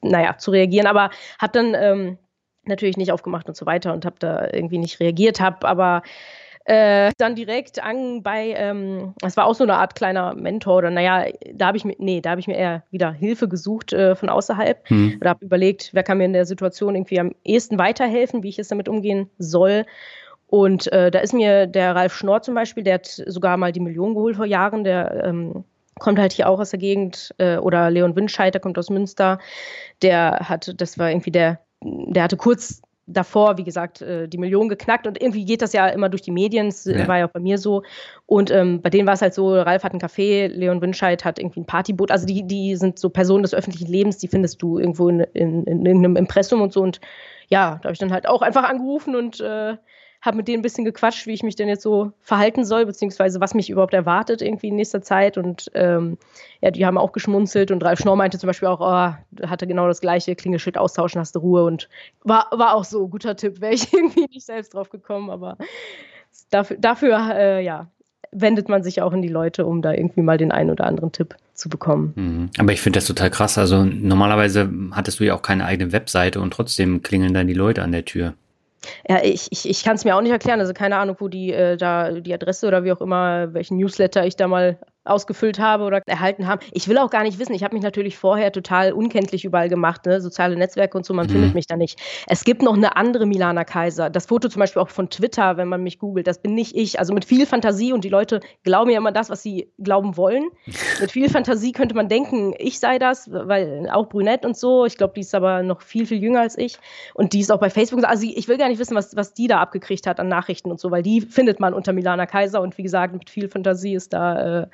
naja, 0.01 0.37
zu 0.37 0.51
reagieren. 0.51 0.87
Aber 0.87 1.11
hab 1.39 1.53
dann 1.53 1.75
ähm, 1.75 2.17
natürlich 2.65 2.97
nicht 2.97 3.11
aufgemacht 3.11 3.47
und 3.47 3.55
so 3.55 3.65
weiter 3.65 3.93
und 3.93 4.05
hab 4.05 4.19
da 4.19 4.47
irgendwie 4.51 4.79
nicht 4.79 4.99
reagiert, 4.99 5.39
hab 5.39 5.63
aber 5.63 6.01
äh, 6.65 7.11
dann 7.19 7.35
direkt 7.35 7.81
an 7.81 8.23
bei, 8.23 8.55
ähm, 8.57 9.13
das 9.19 9.37
war 9.37 9.45
auch 9.45 9.53
so 9.53 9.63
eine 9.63 9.75
Art 9.75 9.93
kleiner 9.93 10.33
Mentor 10.33 10.77
oder 10.77 10.89
naja, 10.89 11.25
da 11.53 11.67
habe 11.67 11.77
ich 11.77 11.85
mir, 11.85 11.95
nee, 11.99 12.21
da 12.21 12.31
habe 12.31 12.41
ich 12.41 12.47
mir 12.47 12.57
eher 12.57 12.83
wieder 12.89 13.11
Hilfe 13.11 13.47
gesucht 13.47 13.93
äh, 13.93 14.15
von 14.15 14.29
außerhalb 14.29 14.89
hm. 14.89 15.17
oder 15.21 15.29
habe 15.29 15.45
überlegt, 15.45 15.91
wer 15.93 16.01
kann 16.01 16.17
mir 16.17 16.25
in 16.25 16.33
der 16.33 16.45
Situation 16.45 16.95
irgendwie 16.95 17.19
am 17.19 17.35
ehesten 17.43 17.77
weiterhelfen, 17.77 18.41
wie 18.41 18.49
ich 18.49 18.57
jetzt 18.57 18.71
damit 18.71 18.89
umgehen 18.89 19.29
soll. 19.37 19.85
Und 20.47 20.91
äh, 20.91 21.11
da 21.11 21.19
ist 21.19 21.33
mir 21.33 21.67
der 21.67 21.95
Ralf 21.95 22.15
Schnorr 22.15 22.41
zum 22.41 22.55
Beispiel, 22.55 22.83
der 22.83 22.95
hat 22.95 23.05
sogar 23.05 23.57
mal 23.57 23.71
die 23.71 23.79
Million 23.79 24.15
geholt 24.15 24.35
vor 24.35 24.45
Jahren, 24.45 24.83
der 24.83 25.23
ähm, 25.23 25.63
kommt 25.99 26.17
halt 26.17 26.33
hier 26.33 26.49
auch 26.49 26.59
aus 26.59 26.71
der 26.71 26.79
Gegend, 26.79 27.33
äh, 27.37 27.57
oder 27.57 27.91
Leon 27.91 28.15
Windscheid, 28.15 28.53
der 28.53 28.61
kommt 28.61 28.79
aus 28.79 28.89
Münster, 28.89 29.37
der 30.01 30.39
hat, 30.49 30.73
das 30.77 30.97
war 30.97 31.11
irgendwie 31.11 31.31
der, 31.31 31.59
der 31.81 32.23
hatte 32.23 32.37
kurz 32.37 32.81
davor, 33.07 33.57
wie 33.57 33.63
gesagt, 33.63 34.01
äh, 34.01 34.27
die 34.27 34.37
Million 34.37 34.69
geknackt 34.69 35.05
und 35.07 35.21
irgendwie 35.21 35.45
geht 35.45 35.61
das 35.61 35.73
ja 35.73 35.87
immer 35.87 36.09
durch 36.09 36.21
die 36.21 36.31
Medien, 36.31 36.67
das 36.67 36.85
ja. 36.85 37.07
war 37.07 37.19
ja 37.19 37.27
auch 37.27 37.31
bei 37.31 37.39
mir 37.39 37.57
so. 37.57 37.83
Und 38.25 38.51
ähm, 38.51 38.81
bei 38.81 38.89
denen 38.89 39.05
war 39.05 39.13
es 39.13 39.21
halt 39.21 39.33
so, 39.33 39.53
Ralf 39.53 39.83
hat 39.83 39.93
ein 39.93 39.99
Café, 39.99 40.47
Leon 40.47 40.81
Windscheid 40.81 41.23
hat 41.23 41.39
irgendwie 41.39 41.61
ein 41.61 41.65
Partyboot, 41.65 42.11
also 42.11 42.25
die, 42.25 42.47
die 42.47 42.75
sind 42.75 42.97
so 42.97 43.09
Personen 43.09 43.43
des 43.43 43.53
öffentlichen 43.53 43.91
Lebens, 43.91 44.17
die 44.17 44.27
findest 44.27 44.61
du 44.61 44.79
irgendwo 44.79 45.09
in, 45.09 45.19
in, 45.33 45.63
in 45.65 45.85
irgendeinem 45.85 46.15
Impressum 46.15 46.61
und 46.61 46.73
so 46.73 46.81
und 46.81 46.99
ja, 47.49 47.79
da 47.81 47.87
habe 47.87 47.93
ich 47.93 47.99
dann 47.99 48.11
halt 48.11 48.27
auch 48.27 48.41
einfach 48.41 48.63
angerufen 48.63 49.15
und 49.15 49.39
äh, 49.39 49.75
habe 50.25 50.37
mit 50.37 50.47
denen 50.47 50.59
ein 50.59 50.63
bisschen 50.63 50.85
gequatscht, 50.85 51.27
wie 51.27 51.33
ich 51.33 51.43
mich 51.43 51.55
denn 51.55 51.67
jetzt 51.67 51.83
so 51.83 52.11
verhalten 52.19 52.65
soll, 52.65 52.85
beziehungsweise 52.85 53.39
was 53.39 53.53
mich 53.53 53.69
überhaupt 53.69 53.93
erwartet 53.93 54.41
irgendwie 54.41 54.69
in 54.69 54.75
nächster 54.75 55.01
Zeit. 55.01 55.37
Und 55.37 55.69
ähm, 55.73 56.17
ja, 56.61 56.71
die 56.71 56.85
haben 56.85 56.97
auch 56.97 57.11
geschmunzelt 57.11 57.71
und 57.71 57.83
Ralf 57.83 57.99
Schnorr 57.99 58.15
meinte 58.15 58.39
zum 58.39 58.47
Beispiel 58.47 58.67
auch, 58.67 58.81
oh, 58.81 59.45
hatte 59.47 59.67
genau 59.67 59.87
das 59.87 60.01
gleiche, 60.01 60.35
Klingelschild 60.35 60.77
austauschen, 60.77 61.21
hast 61.21 61.35
du 61.35 61.39
Ruhe. 61.39 61.63
Und 61.63 61.89
war, 62.23 62.47
war 62.51 62.75
auch 62.75 62.83
so, 62.83 63.07
guter 63.07 63.35
Tipp, 63.35 63.61
wäre 63.61 63.73
ich 63.73 63.93
irgendwie 63.93 64.27
nicht 64.31 64.45
selbst 64.45 64.73
drauf 64.73 64.89
gekommen, 64.89 65.29
aber 65.29 65.57
dafür, 66.49 66.77
dafür 66.77 67.29
äh, 67.35 67.63
ja, 67.63 67.87
wendet 68.31 68.67
man 68.67 68.83
sich 68.83 69.01
auch 69.01 69.13
in 69.13 69.21
die 69.21 69.29
Leute, 69.29 69.65
um 69.65 69.81
da 69.81 69.93
irgendwie 69.93 70.21
mal 70.21 70.37
den 70.37 70.51
einen 70.51 70.71
oder 70.71 70.85
anderen 70.85 71.11
Tipp 71.11 71.35
zu 71.53 71.69
bekommen. 71.69 72.13
Mhm. 72.15 72.49
Aber 72.57 72.73
ich 72.73 72.81
finde 72.81 72.97
das 72.97 73.05
total 73.05 73.29
krass. 73.29 73.57
Also 73.57 73.83
normalerweise 73.83 74.69
hattest 74.91 75.19
du 75.19 75.23
ja 75.23 75.35
auch 75.35 75.41
keine 75.41 75.65
eigene 75.65 75.91
Webseite 75.91 76.41
und 76.41 76.51
trotzdem 76.51 77.01
klingeln 77.01 77.33
dann 77.33 77.47
die 77.47 77.53
Leute 77.53 77.83
an 77.83 77.91
der 77.91 78.05
Tür. 78.05 78.33
Ja, 79.07 79.23
ich, 79.23 79.47
ich, 79.51 79.69
ich 79.69 79.83
kann 79.83 79.95
es 79.95 80.05
mir 80.05 80.15
auch 80.15 80.21
nicht 80.21 80.31
erklären. 80.31 80.59
Also 80.59 80.73
keine 80.73 80.97
Ahnung, 80.97 81.17
wo 81.19 81.27
die 81.27 81.51
äh, 81.53 81.77
da 81.77 82.11
die 82.11 82.33
Adresse 82.33 82.67
oder 82.67 82.83
wie 82.83 82.91
auch 82.91 83.01
immer, 83.01 83.53
welchen 83.53 83.77
Newsletter 83.77 84.25
ich 84.25 84.35
da 84.35 84.47
mal 84.47 84.79
ausgefüllt 85.05 85.59
habe 85.59 85.83
oder 85.83 86.01
erhalten 86.05 86.47
haben. 86.47 86.61
Ich 86.71 86.87
will 86.87 86.97
auch 86.97 87.09
gar 87.09 87.23
nicht 87.23 87.39
wissen. 87.39 87.53
Ich 87.53 87.63
habe 87.63 87.75
mich 87.75 87.83
natürlich 87.83 88.17
vorher 88.17 88.51
total 88.51 88.91
unkenntlich 88.91 89.45
überall 89.45 89.69
gemacht, 89.69 90.05
ne? 90.05 90.19
soziale 90.19 90.55
Netzwerke 90.55 90.97
und 90.97 91.05
so, 91.05 91.13
man 91.13 91.27
mhm. 91.27 91.31
findet 91.31 91.53
mich 91.53 91.67
da 91.67 91.77
nicht. 91.77 91.99
Es 92.27 92.43
gibt 92.43 92.61
noch 92.61 92.75
eine 92.75 92.95
andere 92.97 93.25
Milana 93.25 93.63
Kaiser. 93.63 94.09
Das 94.09 94.25
Foto 94.25 94.49
zum 94.49 94.59
Beispiel 94.59 94.81
auch 94.81 94.89
von 94.89 95.09
Twitter, 95.09 95.57
wenn 95.57 95.67
man 95.67 95.83
mich 95.83 95.99
googelt, 95.99 96.27
das 96.27 96.41
bin 96.41 96.55
nicht 96.55 96.75
ich. 96.75 96.99
Also 96.99 97.13
mit 97.13 97.25
viel 97.25 97.45
Fantasie 97.45 97.93
und 97.93 98.03
die 98.03 98.09
Leute 98.09 98.39
glauben 98.63 98.89
ja 98.89 98.97
immer 98.97 99.11
das, 99.11 99.29
was 99.29 99.43
sie 99.43 99.71
glauben 99.79 100.17
wollen. 100.17 100.49
mit 100.99 101.11
viel 101.11 101.29
Fantasie 101.29 101.71
könnte 101.71 101.95
man 101.95 102.09
denken, 102.09 102.53
ich 102.57 102.79
sei 102.79 102.97
das, 102.99 103.31
weil 103.31 103.87
auch 103.91 104.09
brünett 104.09 104.45
und 104.45 104.57
so. 104.57 104.85
Ich 104.85 104.97
glaube, 104.97 105.13
die 105.15 105.21
ist 105.21 105.35
aber 105.35 105.61
noch 105.63 105.81
viel, 105.81 106.05
viel 106.05 106.21
jünger 106.21 106.41
als 106.41 106.57
ich. 106.57 106.77
Und 107.13 107.33
die 107.33 107.41
ist 107.41 107.51
auch 107.51 107.59
bei 107.59 107.69
Facebook. 107.69 108.03
Also 108.05 108.25
ich 108.25 108.47
will 108.47 108.57
gar 108.57 108.69
nicht 108.69 108.79
wissen, 108.79 108.95
was, 108.95 109.15
was 109.15 109.33
die 109.33 109.47
da 109.47 109.59
abgekriegt 109.59 110.07
hat 110.07 110.19
an 110.19 110.27
Nachrichten 110.27 110.71
und 110.71 110.79
so, 110.79 110.89
weil 110.91 111.03
die 111.03 111.21
findet 111.21 111.59
man 111.59 111.73
unter 111.73 111.93
Milana 111.93 112.25
Kaiser 112.25 112.61
und 112.61 112.77
wie 112.77 112.83
gesagt, 112.83 113.13
mit 113.13 113.29
viel 113.29 113.49
Fantasie 113.49 113.93
ist 113.93 114.13
da. 114.13 114.63
Äh, 114.63 114.67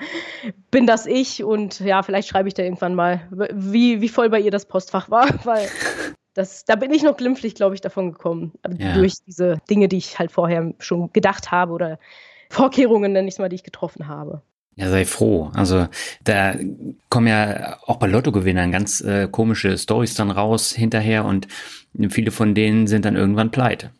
bin 0.72 0.88
das 0.88 1.06
ich 1.06 1.44
und 1.44 1.80
ja, 1.80 2.04
vielleicht 2.04 2.28
schreibe 2.28 2.48
ich 2.48 2.54
da 2.54 2.64
irgendwann 2.64 2.96
mal, 2.96 3.22
wie, 3.54 4.02
wie 4.02 4.10
voll 4.10 4.30
bei 4.30 4.40
ihr 4.40 4.52
das 4.52 4.66
Postfach 4.66 5.10
war, 5.10 5.28
weil 5.46 5.68
das, 6.34 6.66
da 6.66 6.76
bin 6.76 6.94
ich 6.94 7.04
noch 7.04 7.18
glimpflich, 7.18 7.56
glaube 7.56 7.76
ich, 7.76 7.82
davon 7.82 8.12
gekommen. 8.12 8.54
Ja. 8.78 8.94
Durch 8.94 9.16
diese 9.26 9.58
Dinge, 9.70 9.88
die 9.88 9.98
ich 9.98 10.18
halt 10.18 10.32
vorher 10.32 10.74
schon 10.80 11.12
gedacht 11.14 11.52
habe 11.52 11.74
oder 11.74 12.00
Vorkehrungen, 12.50 13.12
nenne 13.12 13.28
ich 13.28 13.36
es 13.36 13.40
mal, 13.40 13.50
die 13.50 13.56
ich 13.56 13.64
getroffen 13.64 14.08
habe. 14.08 14.42
Ja, 14.76 14.90
sei 14.90 15.06
froh. 15.06 15.52
Also 15.54 15.88
da 16.24 16.56
kommen 17.10 17.28
ja 17.28 17.78
auch 17.86 17.98
bei 17.98 18.08
Lottogewinnern 18.08 18.72
ganz 18.72 19.02
äh, 19.02 19.28
komische 19.28 19.78
Stories 19.78 20.14
dann 20.14 20.32
raus 20.32 20.72
hinterher 20.72 21.26
und 21.26 21.48
viele 22.10 22.32
von 22.32 22.56
denen 22.56 22.88
sind 22.88 23.04
dann 23.04 23.18
irgendwann 23.18 23.52
pleite. 23.52 23.92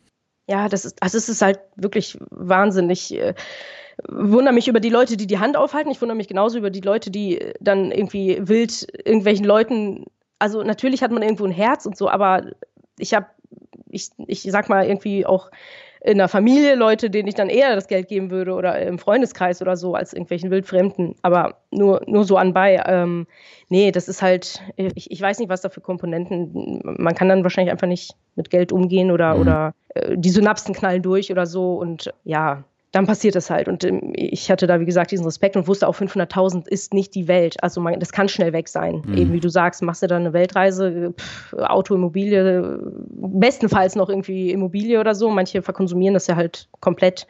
Ja, 0.48 0.68
das 0.68 0.84
ist, 0.84 1.02
also 1.02 1.18
es 1.18 1.28
ist 1.28 1.42
halt 1.42 1.60
wirklich 1.76 2.18
wahnsinnig. 2.30 3.14
Äh, 3.14 3.34
wundere 4.08 4.54
mich 4.54 4.68
über 4.68 4.80
die 4.80 4.88
Leute, 4.88 5.16
die 5.16 5.26
die 5.26 5.38
Hand 5.38 5.56
aufhalten. 5.56 5.90
Ich 5.90 6.00
wundere 6.00 6.16
mich 6.16 6.28
genauso 6.28 6.58
über 6.58 6.70
die 6.70 6.80
Leute, 6.80 7.10
die 7.10 7.52
dann 7.60 7.90
irgendwie 7.90 8.38
wild 8.40 8.86
irgendwelchen 9.04 9.44
Leuten. 9.44 10.06
Also 10.38 10.62
natürlich 10.62 11.02
hat 11.02 11.12
man 11.12 11.22
irgendwo 11.22 11.44
ein 11.44 11.52
Herz 11.52 11.86
und 11.86 11.96
so, 11.96 12.08
aber 12.08 12.42
ich 12.98 13.14
habe, 13.14 13.26
ich, 13.88 14.10
ich 14.26 14.42
sag 14.42 14.68
mal 14.68 14.86
irgendwie 14.86 15.24
auch 15.26 15.50
in 16.04 16.18
der 16.18 16.28
Familie 16.28 16.74
Leute, 16.74 17.10
denen 17.10 17.28
ich 17.28 17.36
dann 17.36 17.48
eher 17.48 17.76
das 17.76 17.86
Geld 17.86 18.08
geben 18.08 18.30
würde 18.30 18.54
oder 18.54 18.80
im 18.82 18.98
Freundeskreis 18.98 19.62
oder 19.62 19.76
so 19.76 19.94
als 19.94 20.12
irgendwelchen 20.12 20.50
Wildfremden. 20.50 21.14
Aber 21.22 21.58
nur, 21.70 22.02
nur 22.06 22.24
so 22.24 22.36
anbei. 22.36 22.82
Ähm, 22.86 23.28
nee, 23.68 23.92
das 23.92 24.08
ist 24.08 24.20
halt, 24.20 24.62
ich, 24.76 25.10
ich 25.10 25.20
weiß 25.20 25.38
nicht, 25.38 25.48
was 25.48 25.60
da 25.60 25.68
für 25.68 25.80
Komponenten. 25.80 26.80
Man 26.82 27.14
kann 27.14 27.28
dann 27.28 27.44
wahrscheinlich 27.44 27.70
einfach 27.70 27.86
nicht 27.86 28.16
mit 28.34 28.50
Geld 28.50 28.72
umgehen 28.72 29.12
oder, 29.12 29.34
mhm. 29.34 29.40
oder 29.40 29.74
äh, 29.90 30.16
die 30.18 30.30
Synapsen 30.30 30.74
knallen 30.74 31.02
durch 31.02 31.30
oder 31.30 31.46
so. 31.46 31.74
Und 31.76 32.12
ja, 32.24 32.64
dann 32.92 33.06
passiert 33.06 33.34
es 33.36 33.50
halt. 33.50 33.68
Und 33.68 33.84
ähm, 33.84 34.12
ich 34.14 34.50
hatte 34.50 34.66
da, 34.66 34.78
wie 34.78 34.84
gesagt, 34.84 35.10
diesen 35.10 35.24
Respekt 35.24 35.56
und 35.56 35.66
wusste 35.66 35.88
auch, 35.88 35.96
500.000 35.96 36.68
ist 36.68 36.94
nicht 36.94 37.14
die 37.14 37.26
Welt. 37.26 37.56
Also 37.62 37.80
man, 37.80 37.98
das 37.98 38.12
kann 38.12 38.28
schnell 38.28 38.52
weg 38.52 38.68
sein. 38.68 39.02
Mhm. 39.04 39.16
Eben 39.16 39.32
wie 39.32 39.40
du 39.40 39.48
sagst, 39.48 39.82
machst 39.82 40.02
du 40.02 40.06
dann 40.06 40.22
eine 40.22 40.32
Weltreise, 40.34 41.14
pff, 41.18 41.54
Auto, 41.54 41.94
Immobilie, 41.94 42.78
bestenfalls 43.10 43.96
noch 43.96 44.10
irgendwie 44.10 44.52
Immobilie 44.52 45.00
oder 45.00 45.14
so. 45.14 45.30
Manche 45.30 45.62
verkonsumieren 45.62 46.14
das 46.14 46.26
ja 46.26 46.36
halt 46.36 46.68
komplett. 46.80 47.26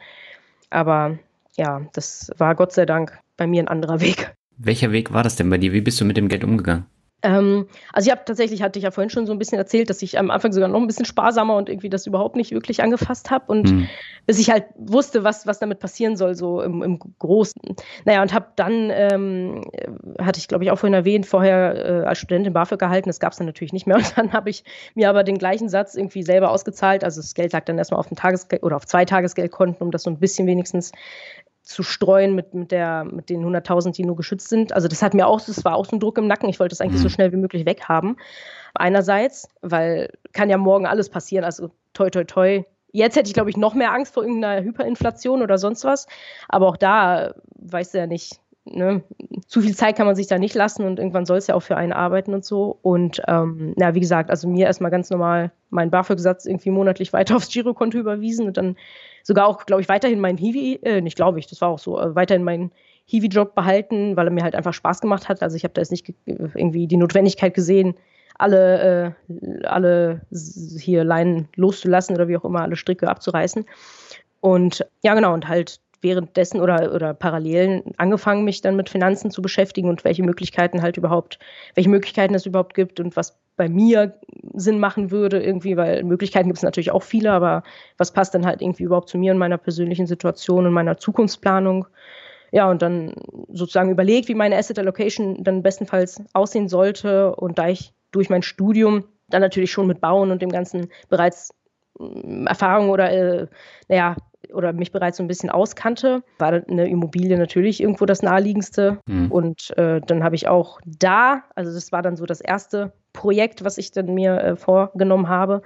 Aber 0.69 1.17
ja, 1.55 1.81
das 1.93 2.31
war 2.37 2.55
Gott 2.55 2.73
sei 2.73 2.85
Dank 2.85 3.17
bei 3.37 3.47
mir 3.47 3.63
ein 3.63 3.69
anderer 3.69 4.01
Weg. 4.01 4.35
Welcher 4.57 4.91
Weg 4.91 5.13
war 5.13 5.23
das 5.23 5.37
denn 5.37 5.49
bei 5.49 5.57
dir? 5.57 5.71
Wie 5.73 5.81
bist 5.81 5.99
du 5.99 6.05
mit 6.05 6.17
dem 6.17 6.27
Geld 6.27 6.43
umgegangen? 6.43 6.85
Ähm, 7.23 7.67
also 7.93 8.07
ich 8.07 8.11
habe 8.11 8.23
tatsächlich, 8.25 8.61
hatte 8.61 8.77
ich 8.77 8.83
ja 8.83 8.91
vorhin 8.91 9.09
schon 9.09 9.25
so 9.25 9.31
ein 9.31 9.39
bisschen 9.39 9.57
erzählt, 9.57 9.89
dass 9.89 10.01
ich 10.01 10.19
am 10.19 10.29
Anfang 10.29 10.51
sogar 10.51 10.67
noch 10.67 10.79
ein 10.79 10.87
bisschen 10.87 11.05
sparsamer 11.05 11.55
und 11.55 11.69
irgendwie 11.69 11.89
das 11.89 12.05
überhaupt 12.05 12.35
nicht 12.35 12.51
wirklich 12.51 12.83
angefasst 12.83 13.31
habe 13.31 13.45
und 13.47 13.71
mhm. 13.71 13.89
bis 14.25 14.39
ich 14.39 14.51
halt 14.51 14.65
wusste, 14.75 15.23
was, 15.23 15.47
was 15.47 15.57
damit 15.59 15.79
passieren 15.79 16.17
soll, 16.17 16.35
so 16.35 16.61
im, 16.61 16.83
im 16.83 16.99
Großen. 17.19 17.61
Naja, 18.03 18.21
und 18.21 18.33
habe 18.33 18.47
dann, 18.57 18.91
ähm, 18.91 19.63
hatte 20.19 20.39
ich 20.39 20.49
glaube 20.49 20.65
ich 20.65 20.71
auch 20.71 20.77
vorhin 20.77 20.93
erwähnt, 20.93 21.25
vorher 21.25 22.03
äh, 22.03 22.05
als 22.05 22.19
Studentin 22.19 22.51
BAföG 22.51 22.77
gehalten, 22.77 23.07
das 23.07 23.21
gab 23.21 23.31
es 23.31 23.37
dann 23.37 23.47
natürlich 23.47 23.73
nicht 23.73 23.87
mehr 23.87 23.97
und 23.97 24.17
dann 24.17 24.33
habe 24.33 24.49
ich 24.49 24.65
mir 24.93 25.09
aber 25.09 25.23
den 25.23 25.37
gleichen 25.37 25.69
Satz 25.69 25.95
irgendwie 25.95 26.23
selber 26.23 26.51
ausgezahlt, 26.51 27.05
also 27.05 27.21
das 27.21 27.33
Geld 27.33 27.53
lag 27.53 27.63
dann 27.63 27.77
erstmal 27.77 28.01
auf 28.01 28.07
dem 28.07 28.17
Tagesgeld 28.17 28.63
oder 28.63 28.75
auf 28.75 28.85
zwei 28.85 29.05
Tagesgeldkonten, 29.05 29.81
um 29.81 29.91
das 29.91 30.03
so 30.03 30.09
ein 30.09 30.19
bisschen 30.19 30.45
wenigstens 30.45 30.91
zu 31.63 31.81
streuen 31.81 32.35
mit, 32.35 32.53
mit, 32.53 32.71
der, 32.71 33.05
mit 33.05 33.29
den 33.29 33.43
100.000, 33.43 33.95
die 33.95 34.03
nur 34.03 34.17
geschützt 34.17 34.49
sind. 34.49 34.73
Also 34.73 34.87
das 34.87 35.01
hat 35.01 35.13
mir 35.13 35.27
auch, 35.27 35.41
das 35.41 35.63
war 35.63 35.75
auch 35.75 35.85
so 35.85 35.95
ein 35.95 35.99
Druck 35.99 36.17
im 36.17 36.27
Nacken. 36.27 36.49
Ich 36.49 36.59
wollte 36.59 36.73
das 36.73 36.81
eigentlich 36.81 36.99
mhm. 36.99 37.03
so 37.03 37.09
schnell 37.09 37.31
wie 37.31 37.37
möglich 37.37 37.65
weghaben. 37.65 38.17
Einerseits, 38.73 39.47
weil 39.61 40.11
kann 40.33 40.49
ja 40.49 40.57
morgen 40.57 40.85
alles 40.85 41.09
passieren. 41.09 41.45
Also 41.45 41.71
toi, 41.93 42.09
toi, 42.09 42.25
toi. 42.25 42.63
Jetzt 42.91 43.15
hätte 43.15 43.27
ich, 43.27 43.33
glaube 43.33 43.49
ich, 43.49 43.57
noch 43.57 43.73
mehr 43.73 43.93
Angst 43.93 44.13
vor 44.13 44.23
irgendeiner 44.23 44.63
Hyperinflation 44.63 45.41
oder 45.41 45.57
sonst 45.57 45.85
was. 45.85 46.07
Aber 46.49 46.67
auch 46.67 46.77
da 46.77 47.33
weißt 47.55 47.93
du 47.93 47.97
ja 47.97 48.07
nicht, 48.07 48.39
ne, 48.65 49.01
zu 49.47 49.61
viel 49.61 49.75
Zeit 49.75 49.95
kann 49.95 50.05
man 50.05 50.15
sich 50.15 50.27
da 50.27 50.37
nicht 50.37 50.55
lassen 50.55 50.85
und 50.85 50.99
irgendwann 50.99 51.25
soll 51.25 51.37
es 51.37 51.47
ja 51.47 51.55
auch 51.55 51.61
für 51.61 51.77
einen 51.77 51.93
arbeiten 51.93 52.33
und 52.33 52.43
so. 52.43 52.77
Und 52.81 53.21
ähm, 53.27 53.73
ja, 53.77 53.95
wie 53.95 53.99
gesagt, 53.99 54.29
also 54.29 54.47
mir 54.47 54.65
erstmal 54.65 54.91
ganz 54.91 55.09
normal 55.09 55.51
meinen 55.69 55.91
BAföG-Satz 55.91 56.45
irgendwie 56.45 56.71
monatlich 56.71 57.13
weiter 57.13 57.35
aufs 57.35 57.49
Girokonto 57.49 57.97
überwiesen 57.97 58.47
und 58.47 58.57
dann 58.57 58.75
sogar 59.23 59.47
auch, 59.47 59.65
glaube 59.65 59.81
ich, 59.81 59.89
weiterhin 59.89 60.19
meinen 60.19 60.37
Hiwi, 60.37 60.79
äh, 60.83 61.01
nicht 61.01 61.15
glaube 61.15 61.39
ich, 61.39 61.47
das 61.47 61.61
war 61.61 61.69
auch 61.69 61.79
so, 61.79 61.99
äh, 61.99 62.13
weiterhin 62.13 62.43
meinen 62.43 62.71
Hiwi-Job 63.05 63.55
behalten, 63.55 64.15
weil 64.15 64.27
er 64.27 64.31
mir 64.31 64.43
halt 64.43 64.55
einfach 64.55 64.73
Spaß 64.73 65.01
gemacht 65.01 65.27
hat. 65.27 65.41
Also 65.41 65.55
ich 65.55 65.63
habe 65.63 65.73
da 65.73 65.81
jetzt 65.81 65.91
nicht 65.91 66.13
irgendwie 66.27 66.87
die 66.87 66.97
Notwendigkeit 66.97 67.53
gesehen, 67.53 67.95
alle, 68.37 69.15
äh, 69.29 69.65
alle 69.65 70.21
hier 70.79 71.03
Leinen 71.03 71.47
loszulassen 71.55 72.15
oder 72.15 72.27
wie 72.27 72.37
auch 72.37 72.45
immer, 72.45 72.61
alle 72.61 72.75
Stricke 72.75 73.07
abzureißen. 73.07 73.65
Und 74.41 74.85
ja, 75.03 75.15
genau, 75.15 75.33
und 75.33 75.47
halt 75.47 75.79
währenddessen 76.03 76.61
oder, 76.61 76.93
oder 76.93 77.13
parallel 77.13 77.83
angefangen, 77.97 78.43
mich 78.43 78.61
dann 78.61 78.75
mit 78.75 78.89
Finanzen 78.89 79.31
zu 79.31 79.41
beschäftigen 79.41 79.89
und 79.89 80.03
welche 80.03 80.23
Möglichkeiten 80.23 80.81
halt 80.81 80.97
überhaupt, 80.97 81.39
welche 81.75 81.89
Möglichkeiten 81.89 82.35
es 82.35 82.45
überhaupt 82.45 82.73
gibt 82.73 82.99
und 82.99 83.15
was 83.15 83.39
bei 83.55 83.69
mir 83.69 84.19
Sinn 84.53 84.79
machen 84.79 85.11
würde, 85.11 85.41
irgendwie, 85.41 85.77
weil 85.77 86.03
Möglichkeiten 86.03 86.49
gibt 86.49 86.57
es 86.57 86.63
natürlich 86.63 86.91
auch 86.91 87.03
viele, 87.03 87.31
aber 87.31 87.63
was 87.97 88.11
passt 88.11 88.33
dann 88.33 88.45
halt 88.45 88.61
irgendwie 88.61 88.83
überhaupt 88.83 89.09
zu 89.09 89.17
mir 89.17 89.31
und 89.31 89.37
meiner 89.37 89.57
persönlichen 89.57 90.07
Situation 90.07 90.65
und 90.65 90.73
meiner 90.73 90.97
Zukunftsplanung? 90.97 91.87
Ja, 92.51 92.69
und 92.69 92.83
dann 92.83 93.15
sozusagen 93.49 93.89
überlegt, 93.89 94.27
wie 94.27 94.35
meine 94.35 94.57
Asset 94.57 94.77
Allocation 94.77 95.43
dann 95.43 95.63
bestenfalls 95.63 96.21
aussehen 96.33 96.67
sollte. 96.67 97.35
Und 97.35 97.57
da 97.57 97.67
ich 97.69 97.93
durch 98.11 98.29
mein 98.29 98.43
Studium 98.43 99.05
dann 99.27 99.41
natürlich 99.41 99.71
schon 99.71 99.87
mit 99.87 100.01
Bauen 100.01 100.29
und 100.29 100.41
dem 100.41 100.51
Ganzen 100.51 100.89
bereits 101.09 101.51
mm, 101.97 102.45
Erfahrung 102.45 102.91
oder, 102.91 103.11
äh, 103.11 103.47
naja, 103.87 104.15
oder 104.53 104.73
mich 104.73 104.91
bereits 104.91 105.17
so 105.17 105.23
ein 105.23 105.27
bisschen 105.27 105.49
auskannte, 105.49 106.23
war 106.39 106.49
eine 106.51 106.87
Immobilie 106.87 107.37
natürlich 107.37 107.81
irgendwo 107.81 108.05
das 108.05 108.21
naheliegendste. 108.21 108.99
Mhm. 109.07 109.31
Und 109.31 109.77
äh, 109.77 110.01
dann 110.01 110.23
habe 110.23 110.35
ich 110.35 110.47
auch 110.47 110.79
da, 110.85 111.43
also 111.55 111.73
das 111.73 111.91
war 111.91 112.01
dann 112.01 112.15
so 112.15 112.25
das 112.25 112.41
erste 112.41 112.93
Projekt, 113.13 113.63
was 113.63 113.77
ich 113.77 113.91
dann 113.91 114.13
mir 114.13 114.37
äh, 114.41 114.55
vorgenommen 114.55 115.29
habe, 115.29 115.61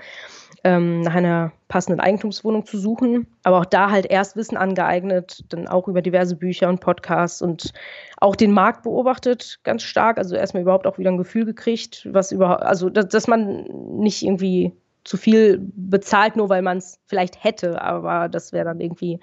ähm, 0.63 1.01
nach 1.01 1.15
einer 1.15 1.53
passenden 1.69 2.01
Eigentumswohnung 2.01 2.65
zu 2.65 2.77
suchen. 2.77 3.27
Aber 3.43 3.59
auch 3.59 3.65
da 3.65 3.89
halt 3.89 4.05
erst 4.05 4.35
Wissen 4.35 4.57
angeeignet, 4.57 5.45
dann 5.49 5.67
auch 5.67 5.87
über 5.87 6.01
diverse 6.01 6.35
Bücher 6.35 6.67
und 6.67 6.81
Podcasts 6.81 7.41
und 7.41 7.71
auch 8.17 8.35
den 8.35 8.51
Markt 8.51 8.83
beobachtet, 8.83 9.59
ganz 9.63 9.83
stark. 9.83 10.17
Also 10.17 10.35
erstmal 10.35 10.63
überhaupt 10.63 10.85
auch 10.85 10.97
wieder 10.97 11.11
ein 11.11 11.17
Gefühl 11.17 11.45
gekriegt, 11.45 12.07
was 12.11 12.31
überhaupt, 12.31 12.63
also 12.63 12.89
dass, 12.89 13.07
dass 13.07 13.27
man 13.27 13.63
nicht 13.97 14.23
irgendwie 14.23 14.73
zu 15.07 15.15
viel 15.17 15.59
bezahlt, 15.73 16.35
nur 16.35 16.49
weil 16.49 16.61
man 16.61 16.77
es 16.77 16.99
vielleicht 17.07 17.43
hätte, 17.43 17.81
aber 17.81 18.27
das 18.27 18.51
wäre 18.51 18.65
dann 18.65 18.81
irgendwie 18.81 19.19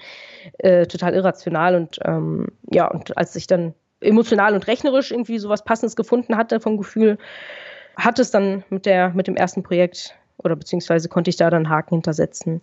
äh, 0.58 0.86
total 0.86 1.14
irrational. 1.14 1.74
Und 1.76 1.98
ähm, 2.04 2.46
ja, 2.70 2.90
und 2.90 3.16
als 3.18 3.36
ich 3.36 3.46
dann 3.46 3.74
emotional 4.00 4.54
und 4.54 4.66
rechnerisch 4.66 5.10
irgendwie 5.10 5.38
sowas 5.38 5.62
Passendes 5.62 5.94
gefunden 5.94 6.36
hatte 6.36 6.58
vom 6.58 6.78
Gefühl, 6.78 7.18
hat 7.96 8.18
es 8.18 8.30
dann 8.30 8.64
mit 8.70 8.86
der, 8.86 9.10
mit 9.10 9.26
dem 9.26 9.36
ersten 9.36 9.62
Projekt 9.62 10.16
oder 10.38 10.56
beziehungsweise 10.56 11.08
konnte 11.08 11.28
ich 11.28 11.36
da 11.36 11.50
dann 11.50 11.68
Haken 11.68 11.96
hintersetzen 11.96 12.62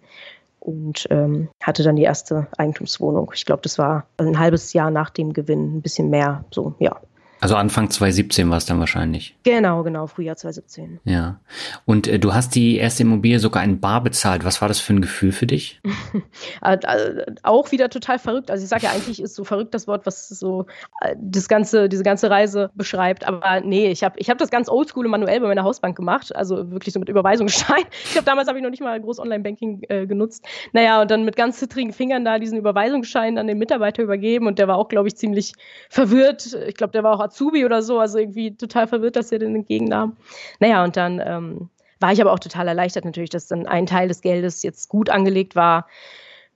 und 0.60 1.08
ähm, 1.12 1.50
hatte 1.62 1.84
dann 1.84 1.96
die 1.96 2.04
erste 2.04 2.48
Eigentumswohnung. 2.58 3.32
Ich 3.36 3.46
glaube, 3.46 3.62
das 3.62 3.78
war 3.78 4.08
ein 4.18 4.40
halbes 4.40 4.74
Jahr 4.74 4.90
nach 4.90 5.12
dem 5.12 5.34
Gewinn, 5.34 5.78
ein 5.78 5.82
bisschen 5.82 6.10
mehr, 6.10 6.44
so, 6.52 6.74
ja. 6.80 7.00
Also 7.42 7.56
Anfang 7.56 7.90
2017 7.90 8.52
war 8.52 8.58
es 8.58 8.68
dann 8.68 8.80
wahrscheinlich. 8.80 9.36
Genau, 9.42 9.82
genau, 9.82 10.06
Frühjahr 10.06 10.36
2017. 10.36 11.00
Ja. 11.06 11.40
Und 11.86 12.08
äh, 12.08 12.20
du 12.20 12.36
hast 12.36 12.54
die 12.54 12.78
erste 12.78 13.02
Immobilie 13.02 13.40
sogar 13.40 13.64
in 13.64 13.80
Bar 13.80 14.04
bezahlt. 14.04 14.46
Was 14.46 14.62
war 14.62 14.68
das 14.68 14.80
für 14.80 14.94
ein 14.94 15.02
Gefühl 15.02 15.32
für 15.32 15.48
dich? 15.48 15.82
Äh, 16.64 16.78
äh, 16.84 17.26
auch 17.44 17.72
wieder 17.72 17.90
total 17.90 18.20
verrückt. 18.20 18.52
Also 18.52 18.64
ich 18.64 18.70
sage 18.70 18.84
ja 18.84 18.92
eigentlich 18.92 19.22
ist 19.22 19.36
so 19.36 19.44
verrückt 19.44 19.74
das 19.74 19.88
Wort, 19.88 20.06
was 20.06 20.28
so 20.28 20.66
äh, 21.02 21.16
das 21.20 21.48
ganze, 21.48 21.90
diese 21.90 22.04
ganze 22.04 22.30
Reise 22.30 22.70
beschreibt. 22.76 23.28
Aber 23.28 23.62
nee, 23.62 23.90
ich 23.90 24.04
habe 24.04 24.20
ich 24.20 24.30
hab 24.30 24.38
das 24.38 24.50
ganz 24.50 24.70
oldschool 24.70 25.08
manuell 25.08 25.40
bei 25.40 25.48
meiner 25.48 25.64
Hausbank 25.64 25.96
gemacht. 25.96 26.36
Also 26.36 26.70
wirklich 26.70 26.94
so 26.94 27.00
mit 27.00 27.10
Überweisungsschein. 27.10 27.84
Ich 28.04 28.14
glaube, 28.14 28.26
damals 28.26 28.48
habe 28.48 28.58
ich 28.58 28.64
noch 28.64 28.70
nicht 28.70 28.84
mal 28.84 29.00
groß 29.00 29.20
Online-Banking 29.20 29.84
äh, 29.90 30.06
genutzt. 30.06 30.46
Naja, 30.74 31.02
und 31.02 31.10
dann 31.10 31.24
mit 31.24 31.36
ganz 31.36 31.58
zittrigen 31.60 31.94
Fingern 31.94 32.26
da 32.26 32.40
diesen 32.40 32.58
Überweisungsschein 32.58 33.38
an 33.38 33.48
den 33.48 33.58
Mitarbeiter 33.58 34.04
übergeben. 34.04 34.48
Und 34.48 34.60
der 34.60 34.68
war 34.68 34.78
auch, 34.78 34.90
glaube 34.90 35.08
ich, 35.08 35.16
ziemlich 35.16 35.54
verwirrt. 35.90 36.58
Ich 36.68 36.76
glaube, 36.76 36.92
der 36.92 37.04
war 37.04 37.16
auch 37.16 37.20
Azubi 37.32 37.66
oder 37.66 37.82
so, 37.82 38.00
also 38.00 38.18
irgendwie 38.20 38.56
total 38.56 38.88
verwirrt, 38.88 39.16
dass 39.16 39.32
er 39.32 39.40
den 39.40 39.56
entgegennahm. 39.56 40.18
Naja, 40.60 40.84
und 40.84 40.98
dann 40.98 41.22
ähm, 41.24 41.70
war 42.00 42.12
ich 42.12 42.22
aber 42.22 42.34
auch 42.34 42.40
total 42.40 42.68
erleichtert 42.68 43.06
natürlich, 43.06 43.30
dass 43.30 43.48
dann 43.48 43.66
ein 43.68 43.86
Teil 43.86 44.08
des 44.08 44.22
Geldes 44.22 44.64
jetzt 44.64 44.90
gut 44.90 45.10
angelegt 45.10 45.56
war. 45.56 45.88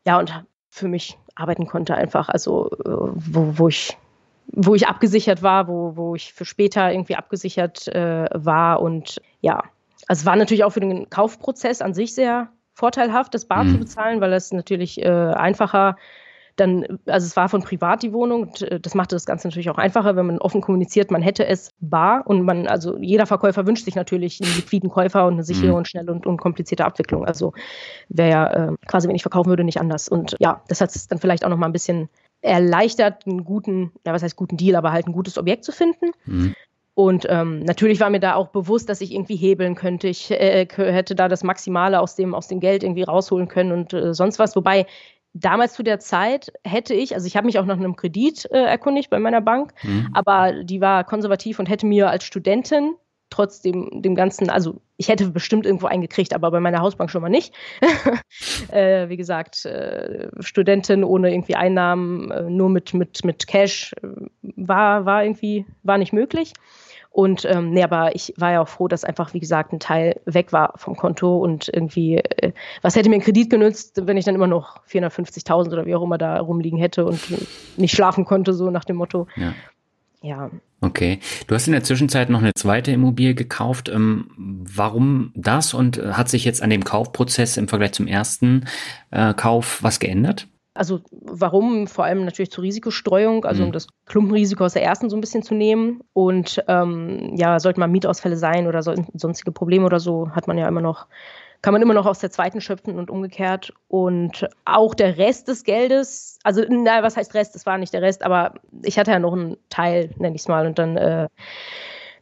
Ja, 0.06 0.20
und 0.20 0.44
für 0.70 0.88
mich 0.88 1.18
arbeiten 1.36 1.68
konnte 1.68 1.96
einfach, 1.96 2.30
also 2.30 2.70
äh, 2.86 2.90
wo, 2.90 3.58
wo 3.58 3.68
ich 3.68 3.98
wo 4.48 4.76
ich 4.76 4.88
abgesichert 4.88 5.42
war, 5.42 5.68
wo, 5.68 5.96
wo 5.96 6.16
ich 6.16 6.32
für 6.34 6.46
später 6.46 6.92
irgendwie 6.92 7.16
abgesichert 7.16 7.88
äh, 7.88 8.28
war. 8.32 8.80
Und 8.80 9.20
ja, 9.42 9.64
also 10.08 10.22
es 10.22 10.26
war 10.26 10.36
natürlich 10.36 10.64
auch 10.64 10.70
für 10.70 10.82
den 10.82 11.10
Kaufprozess 11.10 11.82
an 11.82 11.96
sich 11.96 12.14
sehr 12.14 12.50
vorteilhaft, 12.74 13.34
das 13.34 13.46
Bar 13.46 13.64
mhm. 13.64 13.72
zu 13.72 13.78
bezahlen, 13.80 14.22
weil 14.22 14.34
es 14.34 14.52
natürlich 14.52 15.02
äh, 15.02 15.10
einfacher 15.10 15.98
dann, 16.56 17.00
also 17.06 17.26
es 17.26 17.36
war 17.36 17.50
von 17.50 17.62
privat 17.62 18.04
die 18.04 18.14
Wohnung, 18.14 18.44
und 18.44 18.62
äh, 18.62 18.80
das 18.80 18.96
machte 18.96 19.16
das 19.16 19.26
Ganze 19.26 19.48
natürlich 19.48 19.70
auch 19.70 19.78
einfacher, 19.78 20.16
wenn 20.16 20.26
man 20.26 20.38
offen 20.40 20.62
kommuniziert, 20.62 21.12
man 21.12 21.22
hätte 21.22 21.46
es 21.46 21.70
bar 21.80 22.24
und 22.26 22.44
man, 22.44 22.68
also 22.68 22.98
jeder 22.98 23.26
Verkäufer 23.26 23.68
wünscht 23.68 23.86
sich 23.86 23.96
natürlich 23.96 24.42
einen 24.42 24.56
liquiden 24.56 24.90
Käufer 24.90 25.28
und 25.28 25.34
eine 25.34 25.44
sichere 25.44 25.72
mhm. 25.72 25.76
und 25.76 25.88
schnelle 25.88 26.12
und 26.12 26.26
unkomplizierte 26.26 26.86
Abwicklung. 26.86 27.26
Also 27.26 27.54
wäre 28.10 28.30
ja 28.30 28.54
äh, 28.54 28.76
quasi, 28.88 29.08
wenn 29.08 29.16
ich 29.16 29.24
verkaufen 29.24 29.50
würde, 29.50 29.64
nicht 29.64 29.80
anders. 29.80 30.08
Und 30.08 30.36
ja, 30.40 30.62
das 30.68 30.82
hat 30.82 30.96
es 30.96 31.08
dann 31.08 31.20
vielleicht 31.20 31.46
auch 31.46 31.50
noch 31.50 31.58
mal 31.58 31.68
ein 31.68 31.74
bisschen 31.74 32.10
erleichtert, 32.42 33.26
einen 33.26 33.44
guten, 33.44 33.92
na, 34.04 34.14
was 34.14 34.24
heißt 34.24 34.36
guten 34.36 34.58
Deal, 34.58 34.76
aber 34.76 34.92
halt 34.92 35.08
ein 35.08 35.14
gutes 35.14 35.38
Objekt 35.38 35.66
zu 35.66 35.72
finden. 35.72 36.12
Mhm. 36.26 36.56
Und 36.94 37.28
ähm, 37.30 37.60
natürlich 37.60 38.00
war 38.00 38.10
mir 38.10 38.22
da 38.22 38.36
auch 38.36 38.48
bewusst, 38.48 38.88
dass 38.88 39.02
ich 39.02 39.12
irgendwie 39.14 39.36
hebeln 39.36 39.76
könnte. 39.76 40.08
Ich 40.08 40.32
äh, 40.32 40.66
hätte 40.66 41.14
da 41.14 41.28
das 41.28 41.44
Maximale 41.44 42.00
aus 42.00 42.16
dem, 42.16 42.34
aus 42.34 42.48
dem 42.48 42.62
Geld 42.62 42.84
irgendwie 42.84 43.04
rausholen 43.04 43.50
können 43.50 43.74
und 43.74 43.94
äh, 43.94 44.14
sonst 44.14 44.40
was. 44.40 44.56
Wobei 44.56 44.86
damals 45.36 45.74
zu 45.74 45.84
der 45.84 46.00
Zeit 46.00 46.52
hätte 46.64 46.94
ich, 46.94 47.14
also 47.14 47.28
ich 47.28 47.36
habe 47.36 47.46
mich 47.46 47.60
auch 47.60 47.66
nach 47.66 47.78
einem 47.78 47.96
Kredit 47.96 48.50
äh, 48.52 48.64
erkundigt 48.64 49.10
bei 49.10 49.20
meiner 49.20 49.42
Bank, 49.42 49.74
mhm. 49.84 50.10
aber 50.14 50.64
die 50.64 50.82
war 50.82 51.04
konservativ 51.04 51.60
und 51.60 51.68
hätte 51.68 51.86
mir 51.86 52.10
als 52.10 52.24
Studentin 52.24 52.96
trotzdem 53.30 54.02
dem 54.02 54.16
Ganzen, 54.16 54.50
also 54.50 54.80
ich 54.98 55.10
hätte 55.10 55.30
bestimmt 55.30 55.66
irgendwo 55.66 55.88
eingekriegt, 55.88 56.34
aber 56.34 56.52
bei 56.52 56.62
meiner 56.62 56.80
Hausbank 56.80 57.12
schon 57.12 57.22
mal 57.22 57.30
nicht. 57.30 57.54
äh, 58.72 59.10
wie 59.10 59.18
gesagt, 59.18 59.66
äh, 59.66 60.30
Studentin 60.40 61.04
ohne 61.04 61.32
irgendwie 61.32 61.56
Einnahmen, 61.56 62.32
äh, 62.32 62.44
nur 62.44 62.70
mit, 62.70 62.94
mit, 62.94 63.26
mit 63.26 63.46
Cash 63.46 63.94
äh, 64.02 64.08
war, 64.42 65.06
war 65.06 65.24
irgendwie, 65.24 65.66
war 65.84 65.98
nicht 65.98 66.14
möglich. 66.14 66.54
Und 67.16 67.46
ähm, 67.46 67.70
nee, 67.70 67.82
aber 67.82 68.14
ich 68.14 68.34
war 68.36 68.52
ja 68.52 68.62
auch 68.62 68.68
froh, 68.68 68.90
dass 68.90 69.06
einfach, 69.06 69.34
wie 69.34 69.40
gesagt, 69.40 69.72
ein 69.72 69.80
Teil 69.80 70.20
weg 70.26 70.52
war 70.52 70.74
vom 70.76 70.98
Konto 70.98 71.38
und 71.38 71.70
irgendwie, 71.70 72.18
äh, 72.18 72.52
was 72.82 72.98
hätte 72.98 73.08
mir 73.08 73.16
ein 73.16 73.22
Kredit 73.22 73.50
genützt, 73.50 74.02
wenn 74.06 74.18
ich 74.18 74.26
dann 74.26 74.36
immer 74.36 74.48
noch 74.48 74.86
450.000 74.86 75.72
oder 75.72 75.86
wie 75.86 75.96
auch 75.96 76.04
immer 76.04 76.18
da 76.18 76.38
rumliegen 76.42 76.78
hätte 76.78 77.06
und 77.06 77.22
nicht 77.78 77.96
schlafen 77.96 78.26
konnte, 78.26 78.52
so 78.52 78.70
nach 78.70 78.84
dem 78.84 78.98
Motto. 78.98 79.28
Ja. 79.38 79.54
ja. 80.22 80.52
Okay. 80.82 81.20
Du 81.48 81.56
hast 81.56 81.68
in 81.68 81.72
der 81.72 81.86
Zwischenzeit 81.86 82.30
noch 82.30 82.42
eine 82.42 82.52
zweite 82.54 82.92
Immobilie 82.92 83.34
gekauft. 83.34 83.88
Ähm, 83.88 84.30
warum 84.38 85.32
das 85.36 85.74
und 85.74 85.98
äh, 85.98 86.12
hat 86.12 86.28
sich 86.28 86.44
jetzt 86.44 86.62
an 86.62 86.70
dem 86.70 86.84
Kaufprozess 86.84 87.56
im 87.56 87.70
Vergleich 87.70 87.94
zum 87.94 88.08
ersten 88.08 88.66
äh, 89.12 89.34
Kauf 89.34 89.82
was 89.82 90.02
geändert? 90.02 90.50
Also 90.76 91.00
warum? 91.10 91.88
Vor 91.88 92.04
allem 92.04 92.26
natürlich 92.26 92.52
zur 92.52 92.64
Risikostreuung, 92.64 93.46
also 93.46 93.62
mhm. 93.62 93.68
um 93.68 93.72
das 93.72 93.88
Klumpenrisiko 94.06 94.66
aus 94.66 94.74
der 94.74 94.84
ersten 94.84 95.10
so 95.10 95.16
ein 95.16 95.22
bisschen 95.22 95.42
zu 95.42 95.56
nehmen. 95.56 96.02
Und 96.12 96.62
ähm, 96.68 97.34
ja, 97.36 97.60
sollten 97.60 97.80
mal 97.80 97.88
Mietausfälle 97.88 98.36
sein 98.36 98.68
oder 98.68 98.84
so, 98.84 98.94
sonstige 99.14 99.54
Probleme 99.54 99.86
oder 99.86 100.02
so, 100.02 100.30
hat 100.32 100.48
man 100.48 100.58
ja 100.58 100.68
immer 100.68 100.82
noch, 100.82 101.08
kann 101.62 101.72
man 101.72 101.82
immer 101.82 101.94
noch 101.94 102.06
aus 102.06 102.20
der 102.20 102.30
zweiten 102.30 102.60
schöpfen 102.60 103.00
und 103.00 103.10
umgekehrt. 103.10 103.74
Und 103.88 104.50
auch 104.66 104.94
der 104.94 105.18
Rest 105.18 105.48
des 105.48 105.64
Geldes, 105.64 106.40
also 106.44 106.64
na, 106.68 107.02
was 107.02 107.16
heißt 107.16 107.34
Rest? 107.34 107.56
Das 107.56 107.66
war 107.66 107.78
nicht 107.78 107.94
der 107.94 108.02
Rest, 108.02 108.24
aber 108.24 108.56
ich 108.84 109.00
hatte 109.00 109.12
ja 109.12 109.20
noch 109.20 109.34
einen 109.34 109.56
Teil, 109.70 110.12
nenne 110.18 110.36
ich 110.36 110.42
es 110.42 110.50
mal, 110.50 110.68
und 110.68 110.78
dann 110.78 110.98
äh, 110.98 111.30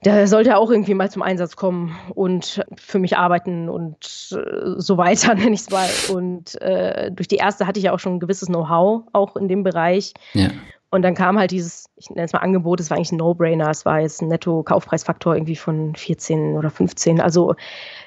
der 0.06 0.28
sollte 0.28 0.58
auch 0.58 0.70
irgendwie 0.70 0.94
mal 0.94 1.10
zum 1.10 1.22
Einsatz 1.22 1.56
kommen 1.56 1.96
und 2.14 2.64
für 2.76 3.00
mich 3.00 3.18
arbeiten 3.18 3.70
und 3.70 3.98
äh, 4.32 4.74
so 4.78 4.98
weiter, 4.98 5.36
nenne 5.36 5.54
ich 5.54 5.62
es 5.62 5.70
mal. 5.70 5.90
Und 6.14 6.62
äh, 6.62 7.12
durch 7.12 7.28
die 7.28 7.38
erste 7.38 7.68
hatte 7.68 7.80
ich 7.80 7.86
ja 7.86 7.94
auch 7.94 8.00
schon 8.00 8.16
ein 8.16 8.20
gewisses 8.20 8.48
Know-how, 8.48 9.04
auch 9.14 9.36
in 9.36 9.48
dem 9.48 9.64
Bereich. 9.64 10.14
Ja. 10.34 10.50
Und 10.90 11.02
dann 11.02 11.16
kam 11.16 11.40
halt 11.40 11.52
dieses, 11.52 11.90
ich 11.96 12.10
nenne 12.10 12.26
es 12.26 12.34
mal 12.34 12.40
Angebot, 12.40 12.80
es 12.80 12.90
war 12.90 12.98
eigentlich 12.98 13.12
ein 13.12 13.18
No-Brainer. 13.18 13.70
Es 13.70 13.86
war 13.86 14.00
jetzt 14.00 14.22
ein 14.22 14.28
Netto-Kaufpreisfaktor 14.28 15.36
irgendwie 15.36 15.56
von 15.56 15.96
14 15.96 16.56
oder 16.56 16.70
15. 16.70 17.20
Also 17.20 17.56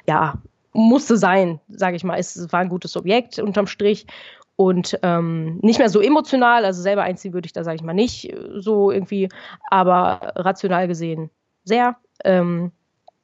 ja, 0.07 0.35
musste 0.73 1.17
sein, 1.17 1.61
sage 1.69 1.97
ich 1.97 2.05
mal. 2.05 2.19
Es 2.19 2.53
war 2.53 2.61
ein 2.61 2.69
gutes 2.69 2.97
Objekt 2.97 3.39
unterm 3.39 3.67
Strich 3.67 4.07
und 4.55 4.99
ähm, 5.03 5.59
nicht 5.63 5.79
mehr 5.79 5.89
so 5.89 6.01
emotional, 6.01 6.65
also 6.65 6.81
selber 6.81 7.03
einziehen 7.03 7.35
würde 7.35 7.47
ich 7.47 7.53
da, 7.53 7.65
sage 7.65 7.77
ich 7.77 7.83
mal, 7.83 7.93
nicht 7.93 8.33
so 8.55 8.91
irgendwie, 8.91 9.29
aber 9.69 10.33
rational 10.37 10.87
gesehen 10.89 11.31
sehr. 11.67 11.97
Ähm, 12.25 12.73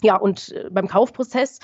ja, 0.02 0.16
und 0.16 0.50
äh, 0.50 0.68
beim 0.70 0.88
Kaufprozess 0.88 1.60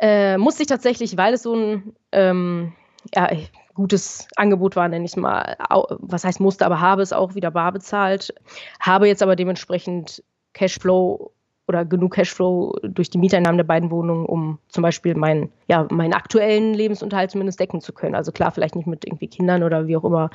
äh, 0.00 0.38
musste 0.38 0.62
ich 0.62 0.68
tatsächlich, 0.68 1.16
weil 1.18 1.34
es 1.34 1.42
so 1.42 1.54
ein 1.54 1.94
ähm, 2.12 2.72
ja, 3.14 3.28
gutes 3.74 4.28
Angebot 4.36 4.76
war, 4.76 4.88
nenne 4.88 5.04
ich 5.04 5.12
es 5.12 5.16
mal, 5.16 5.56
was 5.68 6.24
heißt 6.24 6.40
musste, 6.40 6.64
aber 6.64 6.80
habe 6.80 7.02
es 7.02 7.12
auch 7.12 7.34
wieder 7.34 7.50
bar 7.50 7.72
bezahlt, 7.72 8.34
habe 8.80 9.08
jetzt 9.08 9.22
aber 9.22 9.36
dementsprechend 9.36 10.22
Cashflow 10.52 11.32
oder 11.68 11.84
genug 11.84 12.14
Cashflow 12.14 12.76
durch 12.82 13.08
die 13.08 13.18
Mieteinnahmen 13.18 13.56
der 13.56 13.64
beiden 13.64 13.90
Wohnungen, 13.90 14.26
um 14.26 14.58
zum 14.68 14.82
Beispiel 14.82 15.14
meinen, 15.14 15.50
ja, 15.68 15.86
meinen 15.90 16.12
aktuellen 16.12 16.74
Lebensunterhalt 16.74 17.30
zumindest 17.30 17.60
decken 17.60 17.80
zu 17.80 17.92
können. 17.92 18.14
Also 18.14 18.32
klar, 18.32 18.50
vielleicht 18.50 18.76
nicht 18.76 18.86
mit 18.86 19.06
irgendwie 19.06 19.28
Kindern 19.28 19.62
oder 19.62 19.86
wie 19.86 19.96
auch 19.96 20.04
immer, 20.04 20.30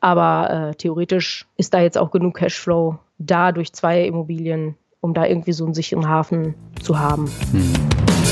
aber 0.00 0.50
äh, 0.50 0.74
theoretisch 0.74 1.46
ist 1.56 1.72
da 1.72 1.80
jetzt 1.80 1.96
auch 1.96 2.10
genug 2.10 2.36
Cashflow 2.36 2.98
da 3.18 3.52
durch 3.52 3.72
zwei 3.72 4.04
Immobilien, 4.04 4.76
um 5.04 5.12
da 5.12 5.26
irgendwie 5.26 5.52
so 5.52 5.66
einen 5.66 5.74
sicheren 5.74 6.08
Hafen 6.08 6.54
zu 6.82 6.98
haben. 6.98 7.30
Hm. 7.52 8.23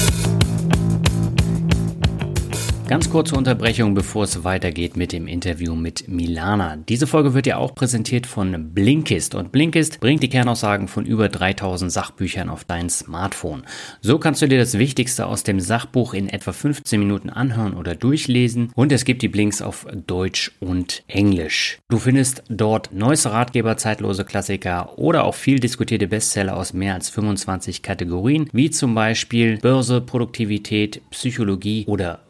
Ganz 2.93 3.09
kurze 3.09 3.37
Unterbrechung, 3.37 3.95
bevor 3.95 4.25
es 4.25 4.45
weitergeht 4.45 4.99
mit 4.99 5.13
dem 5.13 5.27
Interview 5.27 5.75
mit 5.75 6.09
Milana. 6.09 6.77
Diese 6.77 7.07
Folge 7.07 7.33
wird 7.33 7.47
ja 7.47 7.57
auch 7.57 7.75
präsentiert 7.75 8.27
von 8.27 8.75
Blinkist 8.75 9.35
und 9.35 9.51
Blinkist 9.51 9.99
bringt 9.99 10.23
die 10.23 10.29
Kernaussagen 10.29 10.89
von 10.89 11.07
über 11.07 11.31
3000 11.31 11.91
Sachbüchern 11.91 12.51
auf 12.51 12.65
dein 12.65 12.91
Smartphone. 12.91 13.63
So 14.03 14.19
kannst 14.19 14.43
du 14.43 14.47
dir 14.47 14.59
das 14.59 14.77
Wichtigste 14.77 15.25
aus 15.25 15.43
dem 15.43 15.59
Sachbuch 15.59 16.13
in 16.13 16.29
etwa 16.29 16.53
15 16.53 17.01
Minuten 17.01 17.31
anhören 17.31 17.73
oder 17.73 17.95
durchlesen 17.95 18.71
und 18.75 18.93
es 18.93 19.07
gibt 19.07 19.23
die 19.23 19.29
Blinks 19.29 19.63
auf 19.63 19.87
Deutsch 20.07 20.53
und 20.61 21.03
Englisch. 21.09 21.79
Du 21.89 21.97
findest 21.97 22.43
dort 22.51 22.93
neueste 22.93 23.33
Ratgeber, 23.33 23.79
zeitlose 23.79 24.27
Klassiker 24.27 24.99
oder 24.99 25.25
auch 25.25 25.35
viel 25.35 25.61
diskutierte 25.61 26.09
Bestseller 26.09 26.59
aus 26.59 26.75
mehr 26.75 26.93
als 26.93 27.09
25 27.09 27.81
Kategorien, 27.81 28.51
wie 28.53 28.71
zum 28.71 28.95
Beispiel 28.95 29.57
Börse, 29.57 30.03
Produktivität, 30.03 31.01
Psychologie 31.09 31.87
oder 31.87 32.21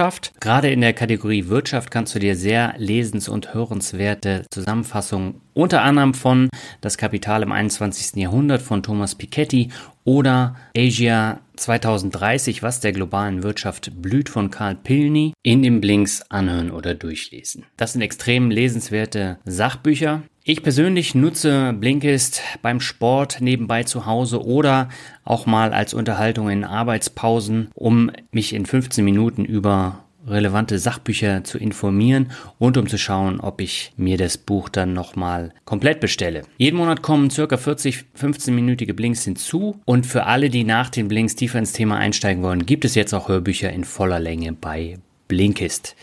Wirtschaft. 0.00 0.32
Gerade 0.40 0.70
in 0.70 0.80
der 0.80 0.94
Kategorie 0.94 1.48
Wirtschaft 1.48 1.90
kannst 1.90 2.14
du 2.14 2.18
dir 2.18 2.34
sehr 2.34 2.74
lesens- 2.78 3.28
und 3.28 3.52
hörenswerte 3.52 4.46
Zusammenfassungen 4.50 5.42
unter 5.52 5.82
anderem 5.82 6.14
von 6.14 6.48
Das 6.80 6.96
Kapital 6.96 7.42
im 7.42 7.52
21. 7.52 8.16
Jahrhundert 8.16 8.62
von 8.62 8.82
Thomas 8.82 9.14
Piketty 9.14 9.68
oder 10.04 10.56
Asia 10.74 11.40
2030, 11.56 12.62
was 12.62 12.80
der 12.80 12.92
globalen 12.92 13.42
Wirtschaft 13.42 13.92
blüht 14.00 14.30
von 14.30 14.50
Karl 14.50 14.74
Pilny, 14.74 15.34
in 15.42 15.62
den 15.62 15.82
Blinks 15.82 16.22
anhören 16.30 16.70
oder 16.70 16.94
durchlesen. 16.94 17.66
Das 17.76 17.92
sind 17.92 18.00
extrem 18.00 18.50
lesenswerte 18.50 19.38
Sachbücher. 19.44 20.22
Ich 20.50 20.64
persönlich 20.64 21.14
nutze 21.14 21.72
Blinkist 21.74 22.42
beim 22.60 22.80
Sport 22.80 23.40
nebenbei 23.40 23.84
zu 23.84 24.04
Hause 24.06 24.44
oder 24.44 24.88
auch 25.22 25.46
mal 25.46 25.72
als 25.72 25.94
Unterhaltung 25.94 26.50
in 26.50 26.64
Arbeitspausen, 26.64 27.68
um 27.72 28.10
mich 28.32 28.52
in 28.52 28.66
15 28.66 29.04
Minuten 29.04 29.44
über 29.44 30.02
relevante 30.26 30.80
Sachbücher 30.80 31.44
zu 31.44 31.56
informieren 31.56 32.32
und 32.58 32.76
um 32.78 32.88
zu 32.88 32.98
schauen, 32.98 33.38
ob 33.38 33.60
ich 33.60 33.92
mir 33.96 34.16
das 34.16 34.38
Buch 34.38 34.68
dann 34.68 34.92
nochmal 34.92 35.54
komplett 35.66 36.00
bestelle. 36.00 36.42
Jeden 36.58 36.78
Monat 36.78 37.00
kommen 37.00 37.30
circa 37.30 37.56
40 37.56 38.06
15-minütige 38.20 38.92
Blinks 38.92 39.22
hinzu 39.22 39.80
und 39.84 40.04
für 40.04 40.26
alle, 40.26 40.50
die 40.50 40.64
nach 40.64 40.90
den 40.90 41.06
Blinks 41.06 41.36
tiefer 41.36 41.60
ins 41.60 41.74
Thema 41.74 41.98
einsteigen 41.98 42.42
wollen, 42.42 42.66
gibt 42.66 42.84
es 42.84 42.96
jetzt 42.96 43.14
auch 43.14 43.28
Hörbücher 43.28 43.70
in 43.70 43.84
voller 43.84 44.18
Länge 44.18 44.52
bei 44.54 44.98
Blinkist. 45.30 45.94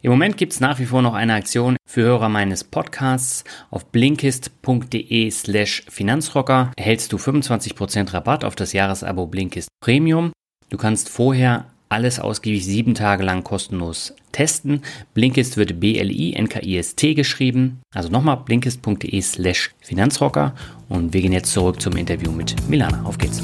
Im 0.00 0.10
Moment 0.10 0.38
gibt 0.38 0.54
es 0.54 0.60
nach 0.60 0.78
wie 0.78 0.86
vor 0.86 1.02
noch 1.02 1.12
eine 1.12 1.34
Aktion 1.34 1.76
für 1.86 2.00
Hörer 2.00 2.30
meines 2.30 2.64
Podcasts. 2.64 3.44
Auf 3.70 3.84
blinkist.de 3.84 5.30
slash 5.30 5.84
Finanzrocker 5.86 6.72
erhältst 6.76 7.12
du 7.12 7.18
25% 7.18 8.14
Rabatt 8.14 8.42
auf 8.42 8.56
das 8.56 8.72
Jahresabo 8.72 9.26
Blinkist 9.26 9.68
Premium. 9.84 10.32
Du 10.70 10.78
kannst 10.78 11.10
vorher 11.10 11.66
alles 11.90 12.20
ausgiebig 12.20 12.64
sieben 12.64 12.94
Tage 12.94 13.22
lang 13.22 13.44
kostenlos 13.44 14.14
testen. 14.32 14.80
Blinkist 15.12 15.58
wird 15.58 15.78
B-L-I-N-K-I-S-T 15.78 17.12
geschrieben. 17.12 17.82
Also 17.94 18.08
nochmal 18.08 18.38
blinkist.de 18.38 19.20
slash 19.20 19.72
Finanzrocker. 19.82 20.54
Und 20.88 21.12
wir 21.12 21.20
gehen 21.20 21.32
jetzt 21.32 21.52
zurück 21.52 21.82
zum 21.82 21.96
Interview 21.96 22.32
mit 22.32 22.56
Milana. 22.66 23.02
Auf 23.04 23.18
geht's. 23.18 23.42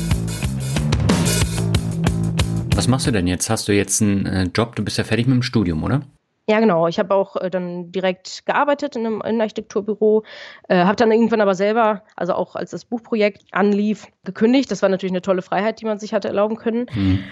Was 2.76 2.88
machst 2.88 3.06
du 3.06 3.10
denn 3.10 3.26
jetzt? 3.26 3.48
Hast 3.48 3.68
du 3.68 3.72
jetzt 3.72 4.02
einen 4.02 4.26
äh, 4.26 4.42
Job? 4.54 4.76
Du 4.76 4.84
bist 4.84 4.98
ja 4.98 5.04
fertig 5.04 5.26
mit 5.26 5.34
dem 5.34 5.42
Studium, 5.42 5.82
oder? 5.82 6.02
Ja, 6.46 6.60
genau. 6.60 6.86
Ich 6.88 6.98
habe 6.98 7.14
auch 7.14 7.34
äh, 7.36 7.48
dann 7.48 7.90
direkt 7.90 8.44
gearbeitet 8.44 8.96
in 8.96 9.06
einem 9.06 9.22
Innenarchitekturbüro, 9.22 10.24
äh, 10.68 10.84
habe 10.84 10.96
dann 10.96 11.10
irgendwann 11.10 11.40
aber 11.40 11.54
selber, 11.54 12.02
also 12.16 12.34
auch 12.34 12.54
als 12.54 12.72
das 12.72 12.84
Buchprojekt 12.84 13.44
anlief, 13.52 14.08
gekündigt. 14.24 14.70
Das 14.70 14.82
war 14.82 14.90
natürlich 14.90 15.12
eine 15.12 15.22
tolle 15.22 15.40
Freiheit, 15.40 15.80
die 15.80 15.86
man 15.86 15.98
sich 15.98 16.12
hatte 16.12 16.28
erlauben 16.28 16.56
können, 16.56 16.84
mhm. 16.92 17.24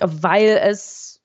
weil 0.00 0.60
es, 0.62 1.20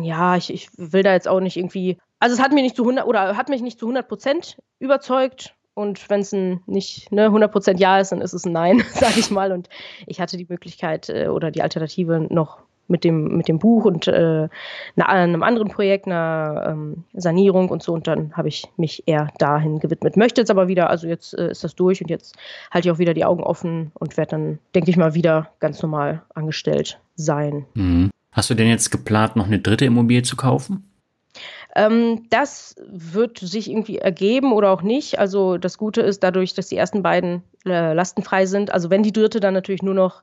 ja, 0.00 0.36
ich, 0.36 0.50
ich 0.50 0.70
will 0.78 1.02
da 1.02 1.12
jetzt 1.12 1.28
auch 1.28 1.40
nicht 1.40 1.58
irgendwie, 1.58 1.98
also 2.18 2.34
es 2.34 2.40
hat 2.40 2.52
mich 2.52 2.62
nicht 2.62 2.76
zu 2.76 2.82
100 2.82 3.06
oder 3.06 3.36
hat 3.36 3.50
mich 3.50 3.60
nicht 3.60 3.78
zu 3.78 3.84
100 3.84 4.08
Prozent 4.08 4.56
überzeugt. 4.78 5.54
Und 5.74 6.08
wenn 6.08 6.20
es 6.20 6.32
ein 6.32 6.62
nicht 6.66 7.12
ne, 7.12 7.28
100% 7.28 7.78
Ja 7.78 7.98
ist, 7.98 8.12
dann 8.12 8.22
ist 8.22 8.32
es 8.32 8.46
ein 8.46 8.52
Nein, 8.52 8.82
sage 8.94 9.20
ich 9.20 9.30
mal. 9.30 9.52
Und 9.52 9.68
ich 10.06 10.18
hatte 10.18 10.38
die 10.38 10.46
Möglichkeit 10.48 11.10
äh, 11.10 11.28
oder 11.28 11.50
die 11.50 11.62
Alternative 11.62 12.26
noch 12.30 12.62
mit 12.88 13.04
dem, 13.04 13.36
mit 13.36 13.48
dem 13.48 13.58
Buch 13.58 13.84
und 13.84 14.06
äh, 14.08 14.48
einem 14.96 15.42
anderen 15.42 15.68
Projekt, 15.68 16.06
einer 16.06 16.64
ähm, 16.68 17.04
Sanierung 17.14 17.70
und 17.70 17.82
so. 17.82 17.92
Und 17.92 18.06
dann 18.06 18.36
habe 18.36 18.48
ich 18.48 18.68
mich 18.76 19.02
eher 19.06 19.28
dahin 19.38 19.78
gewidmet. 19.78 20.16
Möchte 20.16 20.40
jetzt 20.40 20.50
aber 20.50 20.68
wieder, 20.68 20.90
also 20.90 21.06
jetzt 21.06 21.36
äh, 21.38 21.50
ist 21.50 21.64
das 21.64 21.74
durch 21.74 22.00
und 22.00 22.10
jetzt 22.10 22.36
halte 22.70 22.88
ich 22.88 22.92
auch 22.92 22.98
wieder 22.98 23.14
die 23.14 23.24
Augen 23.24 23.42
offen 23.42 23.92
und 23.94 24.16
werde 24.16 24.30
dann, 24.30 24.58
denke 24.74 24.90
ich 24.90 24.96
mal, 24.96 25.14
wieder 25.14 25.50
ganz 25.60 25.82
normal 25.82 26.22
angestellt 26.34 27.00
sein. 27.16 27.66
Mhm. 27.74 28.10
Hast 28.32 28.48
du 28.50 28.54
denn 28.54 28.68
jetzt 28.68 28.90
geplant, 28.90 29.36
noch 29.36 29.46
eine 29.46 29.58
dritte 29.58 29.84
Immobilie 29.84 30.22
zu 30.22 30.36
kaufen? 30.36 30.88
Ähm, 31.74 32.26
das 32.30 32.76
wird 32.86 33.38
sich 33.38 33.70
irgendwie 33.70 33.98
ergeben 33.98 34.52
oder 34.52 34.70
auch 34.70 34.82
nicht. 34.82 35.18
Also 35.18 35.56
das 35.56 35.78
Gute 35.78 36.02
ist 36.02 36.22
dadurch, 36.22 36.54
dass 36.54 36.68
die 36.68 36.76
ersten 36.76 37.02
beiden 37.02 37.42
äh, 37.64 37.94
lastenfrei 37.94 38.46
sind. 38.46 38.72
Also 38.72 38.90
wenn 38.90 39.02
die 39.02 39.12
dritte 39.12 39.40
dann 39.40 39.54
natürlich 39.54 39.82
nur 39.82 39.94
noch 39.94 40.22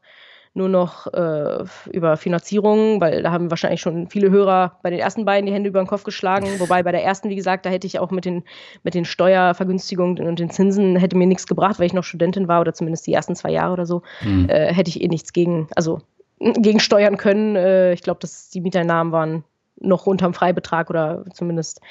nur 0.53 0.69
noch 0.69 1.07
äh, 1.07 1.63
über 1.91 2.17
Finanzierung, 2.17 2.99
weil 3.01 3.23
da 3.23 3.31
haben 3.31 3.49
wahrscheinlich 3.49 3.81
schon 3.81 4.07
viele 4.09 4.29
Hörer 4.29 4.79
bei 4.81 4.89
den 4.89 4.99
ersten 4.99 5.25
beiden 5.25 5.45
die 5.45 5.53
Hände 5.53 5.69
über 5.69 5.81
den 5.81 5.87
Kopf 5.87 6.03
geschlagen. 6.03 6.47
Wobei 6.59 6.83
bei 6.83 6.91
der 6.91 7.03
ersten, 7.03 7.29
wie 7.29 7.35
gesagt, 7.35 7.65
da 7.65 7.69
hätte 7.69 7.87
ich 7.87 7.99
auch 7.99 8.11
mit 8.11 8.25
den, 8.25 8.43
mit 8.83 8.93
den 8.93 9.05
Steuervergünstigungen 9.05 10.27
und 10.27 10.39
den 10.39 10.49
Zinsen 10.49 10.95
hätte 10.95 11.17
mir 11.17 11.27
nichts 11.27 11.47
gebracht, 11.47 11.79
weil 11.79 11.85
ich 11.85 11.93
noch 11.93 12.03
Studentin 12.03 12.47
war 12.47 12.61
oder 12.61 12.73
zumindest 12.73 13.07
die 13.07 13.13
ersten 13.13 13.35
zwei 13.35 13.51
Jahre 13.51 13.73
oder 13.73 13.85
so, 13.85 14.01
mhm. 14.23 14.49
äh, 14.49 14.73
hätte 14.73 14.89
ich 14.89 15.01
eh 15.01 15.07
nichts 15.07 15.33
gegen, 15.33 15.67
also 15.75 16.01
gegen 16.39 16.79
steuern 16.79 17.17
können. 17.17 17.55
Äh, 17.55 17.93
ich 17.93 18.01
glaube, 18.01 18.19
dass 18.19 18.49
die 18.49 18.61
Mieteinnahmen 18.61 19.13
waren 19.13 19.43
noch 19.81 20.05
unterm 20.05 20.33
Freibetrag 20.33 20.89
oder 20.89 21.25
zumindest, 21.33 21.81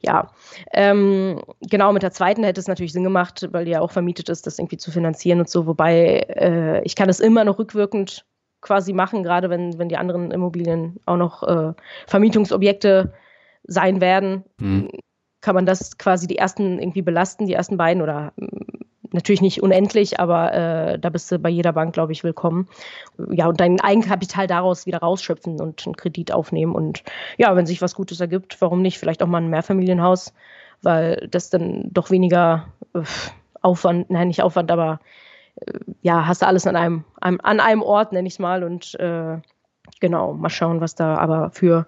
ja. 0.00 0.30
Ähm, 0.72 1.40
genau, 1.60 1.92
mit 1.92 2.02
der 2.02 2.12
zweiten 2.12 2.44
hätte 2.44 2.60
es 2.60 2.68
natürlich 2.68 2.92
Sinn 2.92 3.04
gemacht, 3.04 3.48
weil 3.52 3.64
die 3.64 3.72
ja 3.72 3.80
auch 3.80 3.90
vermietet 3.90 4.28
ist, 4.28 4.46
das 4.46 4.58
irgendwie 4.58 4.76
zu 4.76 4.90
finanzieren 4.90 5.40
und 5.40 5.48
so. 5.48 5.66
Wobei 5.66 6.20
äh, 6.28 6.82
ich 6.82 6.96
kann 6.96 7.08
es 7.08 7.20
immer 7.20 7.44
noch 7.44 7.58
rückwirkend 7.58 8.24
quasi 8.60 8.92
machen, 8.92 9.22
gerade 9.22 9.50
wenn, 9.50 9.78
wenn 9.78 9.88
die 9.88 9.96
anderen 9.96 10.30
Immobilien 10.30 10.98
auch 11.06 11.16
noch 11.16 11.42
äh, 11.42 11.72
Vermietungsobjekte 12.06 13.12
sein 13.64 14.00
werden. 14.00 14.44
Mhm. 14.58 14.88
Kann 15.40 15.54
man 15.54 15.66
das 15.66 15.98
quasi 15.98 16.26
die 16.26 16.38
ersten 16.38 16.78
irgendwie 16.78 17.02
belasten, 17.02 17.46
die 17.46 17.52
ersten 17.52 17.76
beiden 17.76 18.02
oder 18.02 18.32
natürlich 19.14 19.40
nicht 19.40 19.62
unendlich, 19.62 20.20
aber 20.20 20.52
äh, 20.52 20.98
da 20.98 21.08
bist 21.08 21.30
du 21.30 21.38
bei 21.38 21.48
jeder 21.48 21.72
Bank, 21.72 21.94
glaube 21.94 22.12
ich, 22.12 22.24
willkommen. 22.24 22.68
Ja, 23.30 23.46
und 23.46 23.60
dein 23.60 23.80
Eigenkapital 23.80 24.46
daraus 24.46 24.86
wieder 24.86 24.98
rausschöpfen 24.98 25.60
und 25.60 25.86
einen 25.86 25.96
Kredit 25.96 26.32
aufnehmen. 26.32 26.74
Und 26.74 27.04
ja, 27.38 27.54
wenn 27.56 27.64
sich 27.64 27.80
was 27.80 27.94
Gutes 27.94 28.20
ergibt, 28.20 28.60
warum 28.60 28.82
nicht? 28.82 28.98
Vielleicht 28.98 29.22
auch 29.22 29.28
mal 29.28 29.40
ein 29.40 29.48
Mehrfamilienhaus, 29.50 30.34
weil 30.82 31.28
das 31.30 31.48
dann 31.48 31.88
doch 31.92 32.10
weniger 32.10 32.66
äh, 32.94 33.02
Aufwand, 33.62 34.10
nein, 34.10 34.28
nicht 34.28 34.42
Aufwand, 34.42 34.70
aber 34.70 35.00
äh, 35.64 35.78
ja, 36.02 36.26
hast 36.26 36.42
du 36.42 36.46
alles 36.46 36.66
an 36.66 36.76
einem, 36.76 37.04
einem 37.20 37.40
an 37.42 37.60
einem 37.60 37.82
Ort, 37.82 38.12
nenne 38.12 38.26
ich 38.26 38.34
es 38.34 38.38
mal. 38.40 38.64
Und 38.64 38.98
äh, 38.98 39.38
genau, 40.00 40.34
mal 40.34 40.50
schauen, 40.50 40.80
was 40.80 40.96
da 40.96 41.16
aber 41.16 41.50
für 41.52 41.86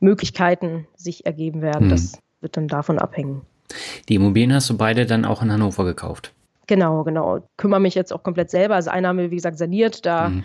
Möglichkeiten 0.00 0.86
sich 0.94 1.26
ergeben 1.26 1.60
werden. 1.60 1.86
Mhm. 1.86 1.90
Das 1.90 2.22
wird 2.40 2.56
dann 2.56 2.68
davon 2.68 3.00
abhängen. 3.00 3.42
Die 4.08 4.14
Immobilien 4.14 4.54
hast 4.54 4.70
du 4.70 4.76
beide 4.78 5.06
dann 5.06 5.24
auch 5.24 5.42
in 5.42 5.52
Hannover 5.52 5.84
gekauft? 5.84 6.32
Genau, 6.68 7.02
genau. 7.02 7.40
Kümmere 7.56 7.80
mich 7.80 7.94
jetzt 7.94 8.12
auch 8.12 8.22
komplett 8.22 8.50
selber. 8.50 8.76
Also 8.76 8.90
einer 8.90 9.08
haben 9.08 9.18
wir, 9.18 9.30
wie 9.30 9.36
gesagt, 9.36 9.56
saniert, 9.56 10.04
da 10.04 10.28
mhm. 10.28 10.44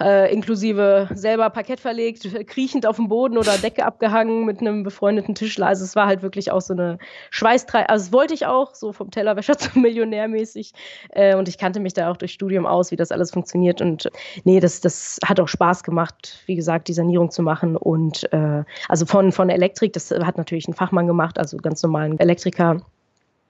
äh, 0.00 0.30
inklusive 0.30 1.08
selber 1.14 1.48
Parkett 1.48 1.80
verlegt, 1.80 2.28
kriechend 2.46 2.84
auf 2.86 2.96
dem 2.96 3.08
Boden 3.08 3.38
oder 3.38 3.56
Decke 3.56 3.86
abgehangen 3.86 4.44
mit 4.44 4.60
einem 4.60 4.82
befreundeten 4.82 5.34
Tischler. 5.34 5.68
Also 5.68 5.84
es 5.84 5.96
war 5.96 6.06
halt 6.06 6.20
wirklich 6.20 6.52
auch 6.52 6.60
so 6.60 6.74
eine 6.74 6.98
Schweißtreibung. 7.30 7.88
Also 7.88 8.04
das 8.04 8.12
wollte 8.12 8.34
ich 8.34 8.44
auch, 8.44 8.74
so 8.74 8.92
vom 8.92 9.10
Tellerwäscher 9.10 9.56
zum 9.58 9.80
Millionär 9.80 10.28
mäßig. 10.28 10.74
Äh, 11.08 11.36
und 11.36 11.48
ich 11.48 11.56
kannte 11.56 11.80
mich 11.80 11.94
da 11.94 12.10
auch 12.10 12.18
durch 12.18 12.34
Studium 12.34 12.66
aus, 12.66 12.90
wie 12.90 12.96
das 12.96 13.10
alles 13.10 13.30
funktioniert. 13.30 13.80
Und 13.80 14.10
nee, 14.44 14.60
das, 14.60 14.82
das 14.82 15.18
hat 15.24 15.40
auch 15.40 15.48
Spaß 15.48 15.84
gemacht, 15.84 16.42
wie 16.44 16.54
gesagt, 16.54 16.88
die 16.88 16.92
Sanierung 16.92 17.30
zu 17.30 17.42
machen. 17.42 17.78
Und 17.78 18.30
äh, 18.34 18.62
also 18.90 19.06
von, 19.06 19.32
von 19.32 19.48
Elektrik, 19.48 19.94
das 19.94 20.10
hat 20.10 20.36
natürlich 20.36 20.68
ein 20.68 20.74
Fachmann 20.74 21.06
gemacht, 21.06 21.38
also 21.38 21.56
ganz 21.56 21.82
normalen 21.82 22.20
Elektriker 22.20 22.82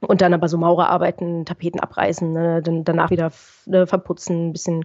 und 0.06 0.20
dann 0.20 0.34
aber 0.34 0.48
so 0.48 0.58
Maurerarbeiten, 0.58 1.44
Tapeten 1.44 1.80
abreißen, 1.80 2.32
ne, 2.32 2.62
dann 2.62 2.84
danach 2.84 3.10
wieder 3.10 3.32
ne, 3.66 3.86
verputzen, 3.86 4.48
ein 4.48 4.52
bisschen. 4.52 4.84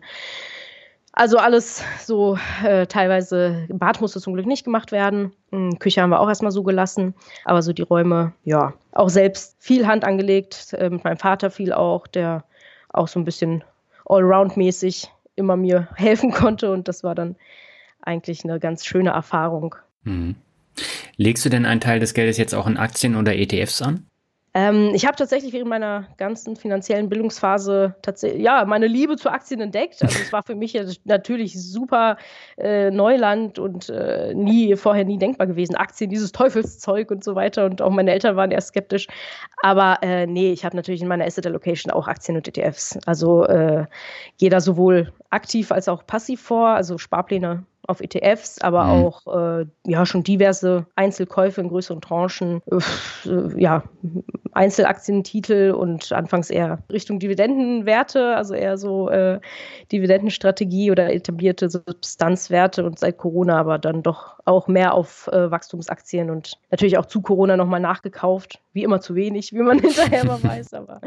Also 1.12 1.39
alles 1.39 1.83
so 2.00 2.37
äh, 2.63 2.85
teilweise, 2.85 3.65
Bad 3.69 4.02
musste 4.02 4.21
zum 4.21 4.35
Glück 4.35 4.46
nicht 4.46 4.63
gemacht 4.63 4.91
werden. 4.91 5.33
Hm, 5.52 5.79
Küche 5.79 6.02
haben 6.02 6.12
wir 6.12 6.19
auch 6.19 6.29
erstmal 6.29 6.52
so 6.52 6.62
gelassen. 6.62 7.15
Aber 7.44 7.63
so 7.63 7.73
die 7.73 7.81
Räume, 7.81 8.33
ja, 8.44 8.73
auch 8.91 9.10
selbst 9.10 9.56
viel 9.58 9.87
Hand 9.87 10.06
angelegt. 10.06 10.73
Äh, 10.73 10.91
mit 10.91 11.04
meinem 11.04 11.17
Vater 11.17 11.50
viel 11.50 11.73
auch, 11.73 12.06
der 12.06 12.44
auch 12.89 13.08
so 13.08 13.19
ein 13.19 13.25
bisschen 13.25 13.63
allround-mäßig 14.06 15.08
immer 15.35 15.58
mir 15.58 15.87
helfen 15.96 16.31
konnte. 16.31 16.71
Und 16.71 16.87
das 16.87 17.04
war 17.04 17.15
dann 17.15 17.35
eigentlich 18.02 18.44
eine 18.44 18.60
ganz 18.60 18.85
schöne 18.85 19.10
Erfahrung. 19.10 19.75
Mhm. 20.04 20.35
Legst 21.15 21.44
du 21.44 21.50
denn 21.50 21.65
einen 21.65 21.81
Teil 21.81 22.00
des 22.00 22.13
Geldes 22.13 22.37
jetzt 22.37 22.54
auch 22.54 22.67
in 22.67 22.77
Aktien 22.77 23.15
oder 23.15 23.35
ETFs 23.35 23.81
an? 23.81 24.06
Ähm, 24.58 24.89
ich 24.95 25.05
habe 25.05 25.15
tatsächlich 25.15 25.53
während 25.53 25.69
meiner 25.69 26.08
ganzen 26.17 26.55
finanziellen 26.55 27.10
Bildungsphase 27.10 27.93
tatsächlich, 28.01 28.41
ja, 28.41 28.65
meine 28.65 28.87
Liebe 28.87 29.15
zu 29.15 29.29
Aktien 29.29 29.62
entdeckt. 29.62 30.01
Also 30.01 30.17
es 30.19 30.33
war 30.33 30.41
für 30.41 30.55
mich 30.55 30.75
natürlich 31.03 31.62
super 31.62 32.17
äh, 32.58 32.89
Neuland 32.89 33.60
und 33.60 33.89
äh, 33.89 34.33
nie, 34.33 34.75
vorher 34.75 35.05
nie 35.05 35.19
denkbar 35.19 35.45
gewesen. 35.45 35.75
Aktien, 35.75 36.10
dieses 36.10 36.31
Teufelszeug 36.31 37.12
und 37.12 37.23
so 37.23 37.35
weiter. 37.35 37.65
Und 37.65 37.83
auch 37.83 37.91
meine 37.91 38.12
Eltern 38.12 38.35
waren 38.35 38.49
eher 38.49 38.62
skeptisch. 38.62 39.05
Aber 39.62 39.99
äh, 40.01 40.25
nee, 40.25 40.51
ich 40.51 40.65
habe 40.65 40.75
natürlich 40.75 41.03
in 41.03 41.08
meiner 41.08 41.25
Asset 41.25 41.45
Allocation 41.45 41.93
auch 41.93 42.08
Aktien 42.08 42.35
und 42.35 42.47
ETFs. 42.47 42.97
Also 43.05 43.45
äh, 43.45 43.85
gehe 44.39 44.49
da 44.49 44.60
sowohl 44.60 45.13
aktiv 45.29 45.71
als 45.71 45.87
auch 45.87 46.08
passiv 46.08 46.41
vor, 46.41 46.69
also 46.69 46.97
Sparpläne 46.97 47.63
auf 47.88 48.02
ETFs, 48.02 48.60
aber 48.62 48.83
mhm. 48.85 49.06
auch 49.06 49.27
äh, 49.62 49.65
ja 49.85 50.06
schon 50.06 50.23
diverse 50.23 50.85
Einzelkäufe 50.96 51.62
in 51.62 51.69
größeren 51.69 52.02
Tranchen, 52.02 52.62
äh, 52.69 53.62
ja 53.62 53.83
Einzelaktientitel 54.52 55.71
und 55.71 56.12
anfangs 56.12 56.50
eher 56.50 56.79
Richtung 56.92 57.19
Dividendenwerte, 57.19 58.35
also 58.35 58.54
eher 58.54 58.77
so 58.77 59.10
äh, 59.10 59.40
Dividendenstrategie 59.92 60.92
oder 60.92 61.13
etablierte 61.13 61.69
Substanzwerte 61.69 62.85
und 62.85 63.00
seit 63.00 63.17
Corona 63.17 63.58
aber 63.60 63.77
dann 63.77 64.04
doch 64.04 64.38
auch 64.46 64.67
mehr 64.67 64.94
auf 64.94 65.27
äh, 65.27 65.50
Wachstumsaktien 65.52 66.29
und 66.29 66.54
natürlich 66.71 66.98
auch 66.98 67.06
zu 67.06 67.21
Corona 67.21 67.58
nochmal 67.58 67.79
nachgekauft. 67.79 68.60
Wie 68.78 68.84
immer 68.84 69.02
zu 69.02 69.15
wenig, 69.15 69.54
wie 69.54 69.63
man 69.63 69.80
hinterher 69.82 70.23
mal 70.23 70.44
weiß, 70.44 70.75
aber 70.75 71.02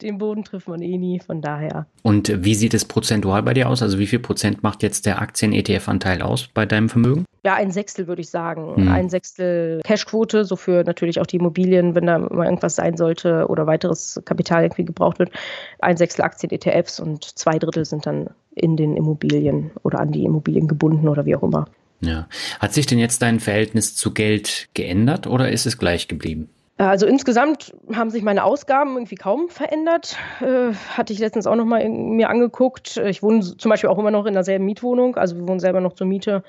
den 0.00 0.18
Boden 0.18 0.42
trifft 0.42 0.66
man 0.66 0.82
eh 0.82 0.98
nie, 0.98 1.20
von 1.20 1.40
daher. 1.40 1.86
Und 2.02 2.44
wie 2.44 2.56
sieht 2.56 2.74
es 2.74 2.84
prozentual 2.84 3.44
bei 3.44 3.54
dir 3.54 3.68
aus? 3.68 3.80
Also 3.80 4.00
wie 4.00 4.08
viel 4.08 4.18
Prozent 4.18 4.64
macht 4.64 4.82
jetzt 4.82 5.06
der 5.06 5.22
Aktien-ETF-Anteil 5.22 6.20
aus 6.20 6.48
bei 6.52 6.66
deinem 6.66 6.88
Vermögen? 6.88 7.24
Ja, 7.44 7.54
ein 7.54 7.70
Sechstel 7.70 8.08
würde 8.08 8.22
ich 8.22 8.28
sagen. 8.28 8.74
Hm. 8.74 8.88
Ein 8.88 9.08
Sechstel 9.08 9.80
Cashquote, 9.84 10.44
so 10.44 10.56
für 10.56 10.82
natürlich 10.82 11.20
auch 11.20 11.26
die 11.26 11.36
Immobilien, 11.36 11.94
wenn 11.94 12.06
da 12.06 12.18
mal 12.18 12.46
irgendwas 12.46 12.74
sein 12.74 12.96
sollte 12.96 13.46
oder 13.46 13.68
weiteres 13.68 14.20
Kapital 14.24 14.64
irgendwie 14.64 14.84
gebraucht 14.84 15.20
wird. 15.20 15.30
Ein 15.78 15.96
Sechstel 15.96 16.24
Aktien-ETFs 16.24 16.98
und 16.98 17.24
zwei 17.24 17.60
Drittel 17.60 17.84
sind 17.84 18.04
dann 18.04 18.30
in 18.56 18.76
den 18.76 18.96
Immobilien 18.96 19.70
oder 19.84 20.00
an 20.00 20.10
die 20.10 20.24
Immobilien 20.24 20.66
gebunden 20.66 21.08
oder 21.08 21.24
wie 21.24 21.36
auch 21.36 21.44
immer. 21.44 21.68
Ja. 22.02 22.26
Hat 22.58 22.74
sich 22.74 22.86
denn 22.86 22.98
jetzt 22.98 23.22
dein 23.22 23.38
Verhältnis 23.38 23.94
zu 23.94 24.12
Geld 24.12 24.68
geändert 24.74 25.28
oder 25.28 25.50
ist 25.50 25.66
es 25.66 25.78
gleich 25.78 26.08
geblieben? 26.08 26.48
Also 26.78 27.06
insgesamt 27.06 27.74
haben 27.94 28.10
sich 28.10 28.22
meine 28.22 28.44
Ausgaben 28.44 28.94
irgendwie 28.96 29.14
kaum 29.14 29.48
verändert. 29.48 30.16
Äh, 30.40 30.72
hatte 30.96 31.12
ich 31.12 31.18
letztens 31.18 31.46
auch 31.46 31.54
noch 31.54 31.66
mal 31.66 31.86
mir 31.88 32.30
angeguckt. 32.30 32.96
Ich 32.96 33.22
wohne 33.22 33.40
zum 33.40 33.68
Beispiel 33.68 33.90
auch 33.90 33.98
immer 33.98 34.10
noch 34.10 34.26
in 34.26 34.34
derselben 34.34 34.64
Mietwohnung, 34.64 35.16
also 35.16 35.36
wir 35.36 35.46
wohnen 35.46 35.60
selber 35.60 35.80
noch 35.80 35.92
zur 35.92 36.06
Miete. 36.06 36.42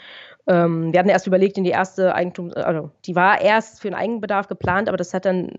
Ähm, 0.47 0.91
wir 0.91 0.99
hatten 0.99 1.09
erst 1.09 1.27
überlegt, 1.27 1.57
in 1.57 1.63
die 1.63 1.69
erste 1.69 2.15
Eigentum, 2.15 2.51
also 2.53 2.89
die 3.05 3.15
war 3.15 3.41
erst 3.41 3.81
für 3.81 3.89
den 3.89 3.95
Eigenbedarf 3.95 4.47
geplant, 4.47 4.87
aber 4.87 4.97
das 4.97 5.13
hat 5.13 5.25
dann 5.25 5.49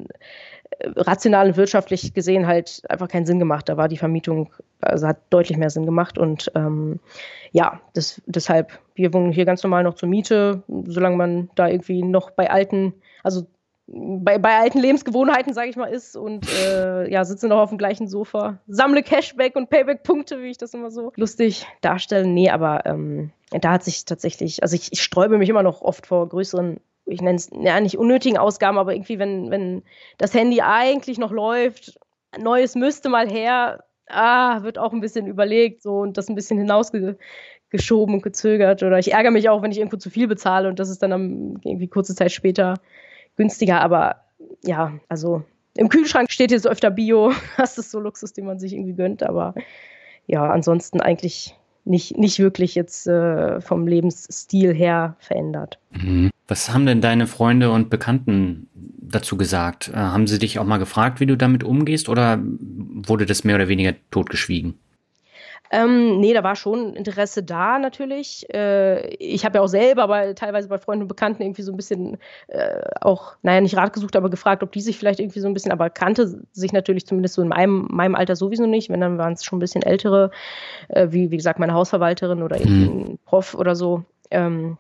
äh, 0.79 0.89
rational 0.97 1.49
und 1.49 1.57
wirtschaftlich 1.57 2.13
gesehen 2.13 2.47
halt 2.47 2.83
einfach 2.89 3.09
keinen 3.09 3.27
Sinn 3.27 3.39
gemacht. 3.39 3.69
Da 3.69 3.77
war 3.77 3.89
die 3.89 3.97
Vermietung, 3.97 4.53
also 4.81 5.07
hat 5.07 5.19
deutlich 5.31 5.57
mehr 5.57 5.71
Sinn 5.71 5.87
gemacht 5.87 6.19
und 6.19 6.51
ähm, 6.55 7.01
ja, 7.53 7.81
das, 7.95 8.21
deshalb, 8.27 8.79
wir 8.95 9.15
wohnen 9.15 9.33
hier 9.33 9.45
ganz 9.45 9.63
normal 9.63 9.85
noch 9.85 9.95
zur 9.95 10.09
Miete, 10.09 10.63
solange 10.87 11.17
man 11.17 11.51
da 11.55 11.69
irgendwie 11.69 12.03
noch 12.03 12.31
bei 12.31 12.51
alten, 12.51 12.95
also 13.23 13.47
bei, 13.87 14.39
bei 14.39 14.57
alten 14.57 14.79
Lebensgewohnheiten, 14.79 15.53
sage 15.53 15.69
ich 15.69 15.77
mal, 15.77 15.87
ist 15.87 16.17
und 16.17 16.47
äh, 16.53 17.11
ja, 17.11 17.25
sitze 17.25 17.49
noch 17.49 17.59
auf 17.59 17.69
dem 17.69 17.79
gleichen 17.79 18.09
Sofa, 18.09 18.59
sammle 18.67 19.03
Cashback 19.03 19.57
und 19.57 19.69
Payback-Punkte, 19.69 20.43
wie 20.43 20.51
ich 20.51 20.59
das 20.59 20.73
immer 20.73 20.91
so 20.91 21.13
lustig 21.17 21.67
darstelle. 21.83 22.27
Nee, 22.27 22.51
aber 22.51 22.87
ähm, 22.87 23.31
da 23.51 23.73
hat 23.73 23.85
sich 23.85 24.05
tatsächlich, 24.05 24.63
also 24.63 24.75
ich, 24.75 24.93
ich 24.93 25.03
sträube 25.03 25.37
mich 25.37 25.51
immer 25.51 25.63
noch 25.63 25.83
oft 25.83 26.07
vor 26.07 26.29
größeren, 26.29 26.81
ich 27.05 27.21
nenne 27.21 27.37
es 27.37 27.51
ja 27.53 27.79
nicht 27.81 27.99
unnötigen 27.99 28.39
Ausgaben, 28.39 28.79
aber 28.79 28.95
irgendwie, 28.95 29.19
wenn, 29.19 29.51
wenn 29.51 29.83
das 30.17 30.33
Handy 30.33 30.63
eigentlich 30.63 31.19
noch 31.19 31.31
läuft, 31.31 31.99
Neues 32.39 32.75
müsste 32.75 33.11
mal 33.11 33.31
her, 33.31 33.85
ah, 34.09 34.63
wird 34.63 34.79
auch 34.79 34.93
ein 34.93 35.01
bisschen 35.01 35.27
überlegt 35.27 35.83
so 35.83 35.99
und 35.99 36.17
das 36.17 36.29
ein 36.29 36.35
bisschen 36.35 36.59
hinausgeschoben 36.59 38.15
und 38.15 38.23
gezögert. 38.23 38.83
Oder 38.83 38.99
ich 38.99 39.13
ärgere 39.13 39.31
mich 39.31 39.49
auch, 39.51 39.63
wenn 39.63 39.71
ich 39.71 39.79
irgendwo 39.79 39.99
zu 39.99 40.11
viel 40.11 40.27
bezahle 40.27 40.69
und 40.69 40.79
das 40.79 40.89
ist 40.89 41.03
dann 41.03 41.13
am, 41.13 41.61
irgendwie 41.63 41.89
kurze 41.89 42.15
Zeit 42.15 42.33
später 42.33 42.75
günstiger, 43.37 43.81
aber 43.81 44.17
ja, 44.63 44.93
also 45.09 45.43
im 45.77 45.89
Kühlschrank 45.89 46.31
steht 46.31 46.51
jetzt 46.51 46.67
öfter 46.67 46.91
Bio. 46.91 47.33
Das 47.57 47.79
ist 47.79 47.91
so 47.91 48.01
Luxus, 48.01 48.33
den 48.33 48.47
man 48.47 48.59
sich 48.59 48.73
irgendwie 48.73 48.95
gönnt, 48.95 49.23
aber 49.23 49.55
ja, 50.27 50.49
ansonsten 50.51 51.01
eigentlich 51.01 51.55
nicht, 51.85 52.17
nicht 52.17 52.39
wirklich 52.39 52.75
jetzt 52.75 53.07
äh, 53.07 53.61
vom 53.61 53.87
Lebensstil 53.87 54.73
her 54.73 55.17
verändert. 55.19 55.79
Mhm. 55.91 56.31
Was 56.47 56.73
haben 56.73 56.87
denn 56.87 57.01
deine 57.01 57.27
Freunde 57.27 57.71
und 57.71 57.91
Bekannten 57.91 58.69
dazu 58.75 59.37
gesagt? 59.37 59.91
Äh, 59.93 59.97
haben 59.97 60.27
sie 60.27 60.39
dich 60.39 60.59
auch 60.59 60.65
mal 60.65 60.79
gefragt, 60.79 61.21
wie 61.21 61.27
du 61.27 61.37
damit 61.37 61.65
umgehst 61.65 62.09
oder 62.09 62.41
wurde 62.43 63.27
das 63.27 63.45
mehr 63.45 63.57
oder 63.57 63.69
weniger 63.69 63.95
totgeschwiegen? 64.11 64.75
Ähm, 65.71 66.21
nee, 66.21 66.35
da 66.35 66.45
war 66.45 66.57
schon 66.57 66.95
Interesse 66.95 67.43
da 67.43 67.79
natürlich. 67.79 68.47
Äh, 68.53 69.09
ich 69.17 69.45
habe 69.45 69.59
ja 69.59 69.63
auch 69.63 69.69
selber 69.69 70.03
aber 70.03 70.35
teilweise 70.35 70.69
bei 70.69 70.79
Freunden 70.79 71.03
und 71.03 71.09
Bekannten 71.09 71.43
irgendwie 71.43 71.63
so 71.63 71.73
ein 71.73 71.77
bisschen 71.77 72.19
äh, 72.49 72.83
auch, 73.01 73.37
naja, 73.43 73.61
nicht 73.61 73.77
Rat 73.77 73.93
gesucht, 73.93 74.15
aber 74.15 74.31
gefragt, 74.31 74.63
ob 74.63 74.73
die 74.73 74.83
sich 74.83 74.99
vielleicht 74.99 75.21
irgendwie 75.21 75.41
so 75.41 75.49
ein 75.49 75.55
bisschen, 75.55 75.73
aber 75.73 75.91
kannte 75.91 76.43
sich 76.53 76.73
natürlich 76.73 77.07
zumindest 77.07 77.35
so 77.35 77.43
in 77.43 77.49
meinem, 77.49 77.89
meinem 77.91 78.15
Alter 78.15 78.37
sowieso 78.37 78.67
nicht. 78.67 78.91
Wenn, 78.91 79.01
dann 79.01 79.19
waren 79.19 79.33
es 79.33 79.45
schon 79.45 79.57
ein 79.57 79.61
bisschen 79.61 79.83
ältere, 79.83 80.31
äh, 80.89 81.09
wie, 81.11 81.31
wie 81.31 81.37
gesagt, 81.37 81.59
meine 81.59 81.75
Hausverwalterin 81.75 82.43
oder 82.43 82.57
irgendwie 82.57 82.91
mhm. 82.91 83.01
ein 83.01 83.19
Prof 83.25 83.55
oder 83.55 83.75
so. 83.75 84.05
Ähm, 84.31 84.79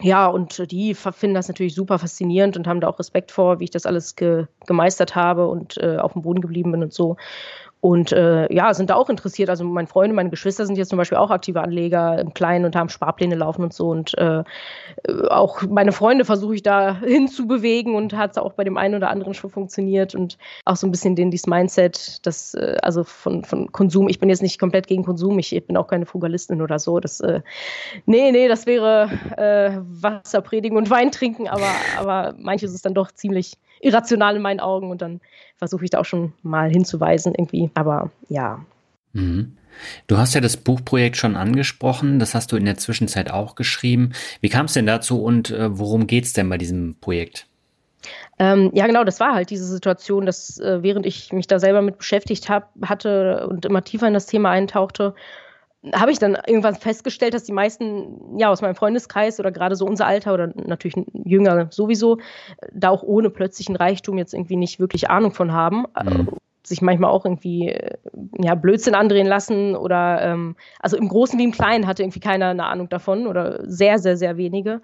ja, 0.00 0.28
und 0.28 0.70
die 0.70 0.94
finden 0.94 1.34
das 1.34 1.48
natürlich 1.48 1.74
super 1.74 1.98
faszinierend 1.98 2.56
und 2.56 2.68
haben 2.68 2.80
da 2.80 2.88
auch 2.88 3.00
Respekt 3.00 3.32
vor, 3.32 3.58
wie 3.58 3.64
ich 3.64 3.70
das 3.70 3.84
alles 3.84 4.14
ge 4.14 4.46
gemeistert 4.66 5.16
habe 5.16 5.48
und 5.48 5.76
äh, 5.78 5.96
auf 5.96 6.12
dem 6.12 6.22
Boden 6.22 6.40
geblieben 6.40 6.70
bin 6.70 6.84
und 6.84 6.92
so. 6.92 7.16
Und 7.80 8.10
äh, 8.10 8.52
ja, 8.52 8.74
sind 8.74 8.90
da 8.90 8.96
auch 8.96 9.08
interessiert. 9.08 9.50
Also 9.50 9.64
meine 9.64 9.86
Freunde, 9.86 10.14
meine 10.14 10.30
Geschwister 10.30 10.66
sind 10.66 10.76
jetzt 10.76 10.88
zum 10.88 10.98
Beispiel 10.98 11.18
auch 11.18 11.30
aktive 11.30 11.60
Anleger 11.60 12.18
im 12.18 12.34
Kleinen 12.34 12.64
und 12.64 12.74
haben 12.74 12.88
Sparpläne 12.88 13.36
laufen 13.36 13.62
und 13.62 13.72
so. 13.72 13.90
Und 13.90 14.18
äh, 14.18 14.42
auch 15.30 15.62
meine 15.62 15.92
Freunde 15.92 16.24
versuche 16.24 16.56
ich 16.56 16.62
da 16.64 16.98
hinzubewegen 17.04 17.94
und 17.94 18.14
hat 18.14 18.32
es 18.32 18.38
auch 18.38 18.54
bei 18.54 18.64
dem 18.64 18.76
einen 18.76 18.96
oder 18.96 19.10
anderen 19.10 19.32
schon 19.34 19.50
funktioniert. 19.50 20.16
Und 20.16 20.38
auch 20.64 20.74
so 20.74 20.88
ein 20.88 20.90
bisschen 20.90 21.14
den, 21.14 21.30
dieses 21.30 21.46
Mindset, 21.46 22.26
das, 22.26 22.54
äh, 22.54 22.78
also 22.82 23.04
von, 23.04 23.44
von 23.44 23.70
Konsum. 23.70 24.08
Ich 24.08 24.18
bin 24.18 24.28
jetzt 24.28 24.42
nicht 24.42 24.58
komplett 24.58 24.88
gegen 24.88 25.04
Konsum, 25.04 25.38
ich, 25.38 25.54
ich 25.54 25.64
bin 25.64 25.76
auch 25.76 25.86
keine 25.86 26.06
Frugalistin 26.06 26.60
oder 26.60 26.80
so. 26.80 26.98
Das, 26.98 27.20
äh, 27.20 27.42
nee, 28.06 28.32
nee, 28.32 28.48
das 28.48 28.66
wäre 28.66 29.08
äh, 29.36 29.78
Wasser 30.02 30.40
predigen 30.40 30.76
und 30.76 30.90
Wein 30.90 31.12
trinken, 31.12 31.46
aber, 31.46 31.70
aber 31.96 32.34
manches 32.38 32.74
ist 32.74 32.84
dann 32.84 32.94
doch 32.94 33.12
ziemlich 33.12 33.52
irrational 33.80 34.36
in 34.36 34.42
meinen 34.42 34.60
Augen 34.60 34.90
und 34.90 35.02
dann 35.02 35.20
versuche 35.56 35.84
ich 35.84 35.90
da 35.90 35.98
auch 35.98 36.04
schon 36.04 36.32
mal 36.42 36.70
hinzuweisen 36.70 37.34
irgendwie. 37.34 37.70
Aber 37.74 38.10
ja. 38.28 38.64
Mhm. 39.12 39.56
Du 40.06 40.18
hast 40.18 40.34
ja 40.34 40.40
das 40.40 40.56
Buchprojekt 40.56 41.16
schon 41.16 41.36
angesprochen, 41.36 42.18
das 42.18 42.34
hast 42.34 42.50
du 42.50 42.56
in 42.56 42.64
der 42.64 42.78
Zwischenzeit 42.78 43.30
auch 43.30 43.54
geschrieben. 43.54 44.12
Wie 44.40 44.48
kam 44.48 44.66
es 44.66 44.72
denn 44.72 44.86
dazu 44.86 45.22
und 45.22 45.50
äh, 45.50 45.78
worum 45.78 46.06
geht 46.06 46.24
es 46.24 46.32
denn 46.32 46.48
bei 46.48 46.58
diesem 46.58 46.96
Projekt? 47.00 47.46
Ähm, 48.38 48.70
ja, 48.72 48.86
genau, 48.86 49.04
das 49.04 49.20
war 49.20 49.34
halt 49.34 49.50
diese 49.50 49.64
Situation, 49.64 50.24
dass 50.24 50.58
äh, 50.58 50.82
während 50.82 51.06
ich 51.06 51.32
mich 51.32 51.46
da 51.46 51.58
selber 51.58 51.82
mit 51.82 51.98
beschäftigt 51.98 52.48
hab, 52.48 52.72
hatte 52.82 53.46
und 53.48 53.64
immer 53.64 53.82
tiefer 53.82 54.06
in 54.06 54.14
das 54.14 54.26
Thema 54.26 54.50
eintauchte, 54.50 55.14
habe 55.92 56.10
ich 56.10 56.18
dann 56.18 56.36
irgendwann 56.46 56.74
festgestellt, 56.74 57.34
dass 57.34 57.44
die 57.44 57.52
meisten 57.52 58.38
ja 58.38 58.50
aus 58.50 58.62
meinem 58.62 58.74
Freundeskreis 58.74 59.38
oder 59.38 59.52
gerade 59.52 59.76
so 59.76 59.86
unser 59.86 60.06
Alter 60.06 60.34
oder 60.34 60.52
natürlich 60.54 60.96
jünger 61.12 61.68
sowieso 61.70 62.18
da 62.72 62.90
auch 62.90 63.02
ohne 63.02 63.30
plötzlichen 63.30 63.76
Reichtum 63.76 64.18
jetzt 64.18 64.34
irgendwie 64.34 64.56
nicht 64.56 64.80
wirklich 64.80 65.08
Ahnung 65.08 65.32
von 65.32 65.52
haben. 65.52 65.84
Mhm. 66.02 66.28
sich 66.64 66.82
manchmal 66.82 67.10
auch 67.10 67.24
irgendwie 67.24 67.74
ja, 68.38 68.54
Blödsinn 68.54 68.94
andrehen 68.94 69.26
lassen 69.26 69.74
oder 69.74 70.20
ähm, 70.20 70.56
also 70.80 70.96
im 70.98 71.08
Großen 71.08 71.38
wie 71.38 71.44
im 71.44 71.52
Kleinen 71.52 71.86
hatte 71.86 72.02
irgendwie 72.02 72.20
keiner 72.20 72.48
eine 72.48 72.66
Ahnung 72.66 72.90
davon 72.90 73.26
oder 73.26 73.60
sehr, 73.64 73.98
sehr, 73.98 74.18
sehr 74.18 74.36
wenige 74.36 74.82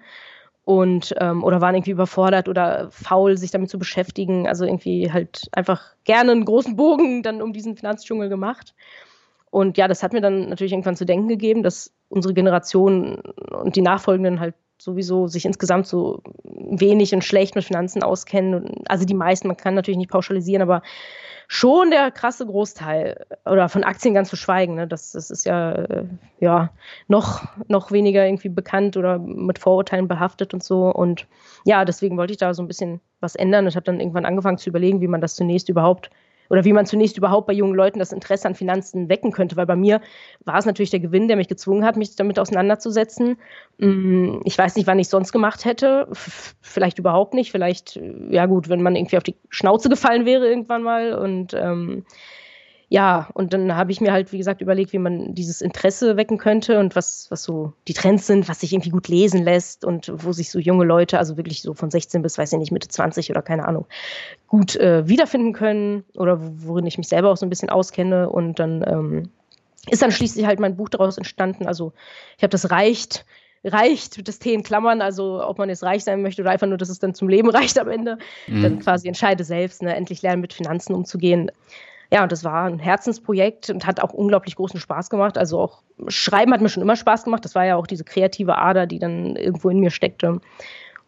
und 0.63 1.13
ähm, 1.19 1.43
oder 1.43 1.61
waren 1.61 1.75
irgendwie 1.75 1.91
überfordert 1.91 2.49
oder 2.49 2.89
faul, 2.89 3.37
sich 3.37 3.51
damit 3.51 3.69
zu 3.69 3.77
beschäftigen. 3.77 4.47
Also 4.47 4.65
irgendwie 4.65 5.11
halt 5.11 5.47
einfach 5.51 5.93
gerne 6.05 6.31
einen 6.31 6.45
großen 6.45 6.75
Bogen 6.75 7.21
dann 7.21 7.41
um 7.41 7.53
diesen 7.53 7.77
Finanzdschungel 7.77 8.29
gemacht. 8.29 8.73
Und 9.55 9.77
ja, 9.77 9.87
das 9.87 10.03
hat 10.03 10.11
mir 10.11 10.19
dann 10.19 10.49
natürlich 10.49 10.73
irgendwann 10.73 10.97
zu 10.97 11.05
denken 11.05 11.29
gegeben, 11.29 11.63
dass 11.63 11.89
unsere 12.09 12.33
Generation 12.33 13.21
und 13.51 13.77
die 13.77 13.81
Nachfolgenden 13.81 14.41
halt 14.41 14.53
sowieso 14.77 15.27
sich 15.27 15.45
insgesamt 15.45 15.87
so 15.87 16.21
wenig 16.43 17.15
und 17.15 17.23
schlecht 17.23 17.55
mit 17.55 17.63
Finanzen 17.63 18.03
auskennen. 18.03 18.83
Also 18.89 19.05
die 19.05 19.13
meisten, 19.13 19.47
man 19.47 19.55
kann 19.55 19.73
natürlich 19.73 19.97
nicht 19.97 20.11
pauschalisieren, 20.11 20.61
aber 20.61 20.81
schon 21.47 21.89
der 21.89 22.11
krasse 22.11 22.45
Großteil 22.45 23.25
oder 23.45 23.69
von 23.69 23.85
Aktien 23.85 24.13
ganz 24.13 24.29
zu 24.29 24.35
schweigen. 24.35 24.75
Ne? 24.75 24.89
Das, 24.89 25.13
das 25.13 25.31
ist 25.31 25.45
ja, 25.45 25.71
äh, 25.71 26.03
ja 26.41 26.71
noch, 27.07 27.47
noch 27.69 27.93
weniger 27.93 28.25
irgendwie 28.25 28.49
bekannt 28.49 28.97
oder 28.97 29.19
mit 29.19 29.57
Vorurteilen 29.57 30.09
behaftet 30.09 30.53
und 30.53 30.65
so. 30.65 30.89
Und 30.89 31.27
ja, 31.63 31.85
deswegen 31.85 32.17
wollte 32.17 32.33
ich 32.33 32.39
da 32.39 32.53
so 32.53 32.61
ein 32.61 32.67
bisschen 32.67 32.99
was 33.21 33.35
ändern. 33.35 33.67
Ich 33.67 33.77
habe 33.77 33.85
dann 33.85 34.01
irgendwann 34.01 34.25
angefangen 34.25 34.57
zu 34.57 34.69
überlegen, 34.69 34.99
wie 34.99 35.07
man 35.07 35.21
das 35.21 35.35
zunächst 35.35 35.69
überhaupt 35.69 36.09
oder 36.49 36.65
wie 36.65 36.73
man 36.73 36.85
zunächst 36.85 37.17
überhaupt 37.17 37.47
bei 37.47 37.53
jungen 37.53 37.75
Leuten 37.75 37.99
das 37.99 38.11
Interesse 38.11 38.47
an 38.47 38.55
Finanzen 38.55 39.09
wecken 39.09 39.31
könnte, 39.31 39.55
weil 39.55 39.65
bei 39.65 39.75
mir 39.75 40.01
war 40.43 40.57
es 40.57 40.65
natürlich 40.65 40.89
der 40.89 40.99
Gewinn, 40.99 41.27
der 41.27 41.37
mich 41.37 41.47
gezwungen 41.47 41.85
hat, 41.85 41.97
mich 41.97 42.15
damit 42.15 42.39
auseinanderzusetzen. 42.39 43.37
Mm, 43.77 44.39
ich 44.43 44.57
weiß 44.57 44.75
nicht, 44.75 44.87
wann 44.87 44.99
ich 44.99 45.09
sonst 45.09 45.31
gemacht 45.31 45.65
hätte, 45.65 46.07
vielleicht 46.61 46.99
überhaupt 46.99 47.33
nicht, 47.33 47.51
vielleicht, 47.51 47.99
ja 48.29 48.45
gut, 48.45 48.69
wenn 48.69 48.81
man 48.81 48.95
irgendwie 48.95 49.17
auf 49.17 49.23
die 49.23 49.35
Schnauze 49.49 49.89
gefallen 49.89 50.25
wäre 50.25 50.47
irgendwann 50.47 50.83
mal. 50.83 51.13
Und 51.13 51.53
ähm, 51.53 52.05
ja, 52.87 53.29
und 53.33 53.53
dann 53.53 53.75
habe 53.75 53.91
ich 53.91 53.99
mir 53.99 54.11
halt, 54.11 54.31
wie 54.31 54.37
gesagt, 54.37 54.61
überlegt, 54.61 54.93
wie 54.93 54.99
man 54.99 55.33
dieses 55.33 55.61
Interesse 55.61 56.17
wecken 56.17 56.37
könnte 56.37 56.79
und 56.79 56.95
was, 56.95 57.27
was 57.31 57.43
so 57.43 57.73
die 57.87 57.93
Trends 57.93 58.27
sind, 58.27 58.47
was 58.47 58.59
sich 58.59 58.73
irgendwie 58.73 58.91
gut 58.91 59.07
lesen 59.07 59.43
lässt 59.43 59.83
und 59.83 60.11
wo 60.13 60.31
sich 60.31 60.51
so 60.51 60.59
junge 60.59 60.85
Leute, 60.85 61.17
also 61.17 61.35
wirklich 61.35 61.61
so 61.61 61.73
von 61.73 61.89
16 61.89 62.21
bis, 62.21 62.37
weiß 62.37 62.53
ich 62.53 62.59
nicht, 62.59 62.71
Mitte 62.71 62.87
20 62.87 63.31
oder 63.31 63.41
keine 63.41 63.67
Ahnung, 63.67 63.87
gut 64.47 64.75
äh, 64.75 65.07
wiederfinden 65.07 65.53
können 65.53 66.03
oder 66.15 66.39
worin 66.39 66.85
ich 66.85 66.97
mich 66.97 67.07
selber 67.07 67.31
auch 67.31 67.37
so 67.37 67.45
ein 67.45 67.49
bisschen 67.49 67.69
auskenne. 67.69 68.29
Und 68.29 68.59
dann 68.59 68.83
ähm, 68.87 69.29
ist 69.89 70.03
dann 70.03 70.11
schließlich 70.11 70.45
halt 70.45 70.59
mein 70.59 70.77
Buch 70.77 70.89
daraus 70.89 71.17
entstanden. 71.17 71.65
Also 71.65 71.91
ich 72.37 72.43
habe 72.43 72.51
das 72.51 72.69
reicht 72.69 73.25
reicht, 73.67 74.27
das 74.27 74.37
T 74.37 74.53
in 74.53 74.61
Klammern, 74.61 75.01
also 75.01 75.43
ob 75.43 75.57
man 75.57 75.69
jetzt 75.69 75.81
reich 75.81 76.03
sein 76.03 76.21
möchte 76.21 76.43
oder 76.43 76.51
einfach 76.51 76.67
nur, 76.67 76.77
dass 76.77 76.89
es 76.89 76.99
dann 76.99 77.15
zum 77.15 77.29
Leben 77.29 77.49
reicht 77.51 77.79
am 77.79 77.89
Ende, 77.89 78.19
mhm. 78.45 78.61
dann 78.61 78.79
quasi 78.79 79.07
entscheide 79.07 79.43
selbst, 79.43 79.81
ne, 79.81 79.95
endlich 79.95 80.21
lernen 80.21 80.41
mit 80.41 80.53
Finanzen 80.53 80.93
umzugehen 80.93 81.49
ja, 82.11 82.23
und 82.23 82.31
das 82.31 82.43
war 82.43 82.65
ein 82.65 82.79
Herzensprojekt 82.79 83.69
und 83.69 83.85
hat 83.85 83.99
auch 83.99 84.13
unglaublich 84.13 84.55
großen 84.55 84.79
Spaß 84.79 85.09
gemacht. 85.09 85.37
Also 85.37 85.59
auch 85.59 85.81
Schreiben 86.07 86.53
hat 86.53 86.61
mir 86.61 86.69
schon 86.69 86.83
immer 86.83 86.95
Spaß 86.95 87.23
gemacht. 87.23 87.45
Das 87.45 87.55
war 87.55 87.65
ja 87.65 87.75
auch 87.75 87.87
diese 87.87 88.03
kreative 88.03 88.57
Ader, 88.57 88.85
die 88.85 88.99
dann 88.99 89.35
irgendwo 89.35 89.69
in 89.69 89.79
mir 89.79 89.91
steckte. 89.91 90.39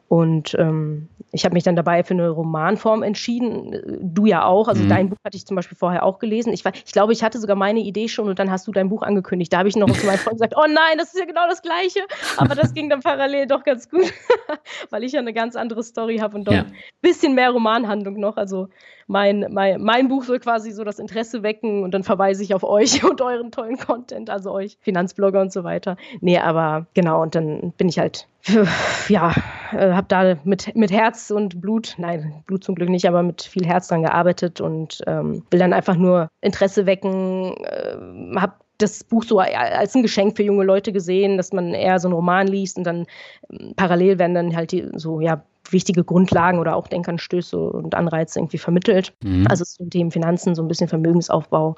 Und 0.09 0.55
ähm, 0.57 1.09
ich 1.33 1.43
habe 1.43 1.53
mich 1.53 1.65
dann 1.65 1.75
dabei 1.75 2.01
für 2.01 2.13
eine 2.13 2.29
Romanform 2.29 3.03
entschieden. 3.03 3.99
Du 4.01 4.25
ja 4.25 4.45
auch. 4.45 4.69
Also 4.69 4.83
mhm. 4.83 4.89
dein 4.89 5.09
Buch 5.09 5.17
hatte 5.25 5.35
ich 5.35 5.45
zum 5.45 5.55
Beispiel 5.55 5.77
vorher 5.77 6.03
auch 6.03 6.19
gelesen. 6.19 6.53
Ich, 6.53 6.63
war, 6.63 6.71
ich 6.73 6.93
glaube, 6.93 7.11
ich 7.11 7.23
hatte 7.23 7.39
sogar 7.39 7.57
meine 7.57 7.81
Idee 7.81 8.07
schon 8.07 8.29
und 8.29 8.39
dann 8.39 8.49
hast 8.49 8.65
du 8.67 8.71
dein 8.71 8.87
Buch 8.87 9.01
angekündigt. 9.01 9.51
Da 9.51 9.57
habe 9.57 9.67
ich 9.67 9.75
noch 9.75 9.91
zu 9.91 10.05
meinem 10.05 10.17
Freund 10.17 10.37
gesagt, 10.37 10.53
oh 10.55 10.65
nein, 10.65 10.97
das 10.97 11.13
ist 11.13 11.19
ja 11.19 11.25
genau 11.25 11.45
das 11.49 11.61
Gleiche. 11.61 11.99
Aber 12.37 12.55
das 12.55 12.73
ging 12.73 12.89
dann 12.89 13.01
parallel 13.01 13.47
doch 13.47 13.65
ganz 13.65 13.89
gut, 13.89 14.13
weil 14.91 15.03
ich 15.03 15.11
ja 15.11 15.19
eine 15.19 15.33
ganz 15.33 15.57
andere 15.57 15.83
Story 15.83 16.19
habe 16.19 16.37
und 16.37 16.47
doch 16.47 16.53
ja. 16.53 16.61
ein 16.61 16.73
bisschen 17.01 17.35
mehr 17.35 17.51
Romanhandlung 17.51 18.17
noch. 18.17 18.37
Also 18.37 18.69
mein, 19.07 19.47
mein, 19.51 19.81
mein 19.81 20.09
Buch 20.09 20.23
soll 20.23 20.39
quasi 20.39 20.71
so 20.71 20.83
das 20.83 20.99
Interesse 20.99 21.41
wecken 21.41 21.83
und 21.83 21.93
dann 21.93 22.03
verweise 22.03 22.43
ich 22.43 22.53
auf 22.53 22.63
euch 22.63 23.03
und 23.09 23.21
euren 23.21 23.51
tollen 23.51 23.77
Content, 23.77 24.29
also 24.29 24.51
euch 24.51 24.77
Finanzblogger 24.81 25.41
und 25.41 25.51
so 25.51 25.63
weiter. 25.63 25.97
Nee, 26.21 26.37
aber 26.37 26.85
genau, 26.93 27.21
und 27.21 27.33
dann 27.33 27.73
bin 27.77 27.89
ich 27.89 27.99
halt, 27.99 28.27
ja, 29.07 29.33
äh, 29.71 29.93
habe 29.93 30.07
da 30.09 30.37
mit, 30.43 30.75
mit 30.75 30.91
Herz 30.91 31.31
und 31.31 31.61
Blut, 31.61 31.95
nein, 31.97 32.43
Blut 32.45 32.63
zum 32.63 32.75
Glück 32.75 32.89
nicht, 32.89 33.07
aber 33.07 33.23
mit 33.23 33.41
viel 33.41 33.65
Herz 33.65 33.87
dran 33.87 34.03
gearbeitet 34.03 34.61
und 34.61 35.01
ähm, 35.07 35.43
will 35.49 35.59
dann 35.59 35.73
einfach 35.73 35.95
nur 35.95 36.27
Interesse 36.41 36.85
wecken, 36.85 37.55
äh, 37.63 38.37
habe 38.37 38.53
das 38.77 39.03
Buch 39.03 39.23
so 39.23 39.39
als 39.39 39.95
ein 39.95 40.03
Geschenk 40.03 40.37
für 40.37 40.43
junge 40.43 40.63
Leute 40.63 40.91
gesehen, 40.91 41.37
dass 41.37 41.51
man 41.51 41.73
eher 41.73 41.99
so 41.99 42.07
einen 42.07 42.15
Roman 42.15 42.47
liest 42.47 42.77
und 42.77 42.83
dann 42.83 43.07
ähm, 43.49 43.73
parallel 43.75 44.19
werden 44.19 44.35
dann 44.35 44.55
halt 44.55 44.71
die, 44.71 44.87
so, 44.93 45.19
ja, 45.19 45.43
wichtige 45.71 46.03
Grundlagen 46.03 46.59
oder 46.59 46.75
auch 46.75 46.87
Denkanstöße 46.87 47.57
und 47.57 47.95
Anreize 47.95 48.39
irgendwie 48.39 48.57
vermittelt. 48.57 49.13
Mhm. 49.23 49.47
Also 49.49 49.63
zum 49.63 49.89
Thema 49.89 50.11
Finanzen, 50.11 50.55
so 50.55 50.61
ein 50.61 50.67
bisschen 50.67 50.87
Vermögensaufbau. 50.87 51.75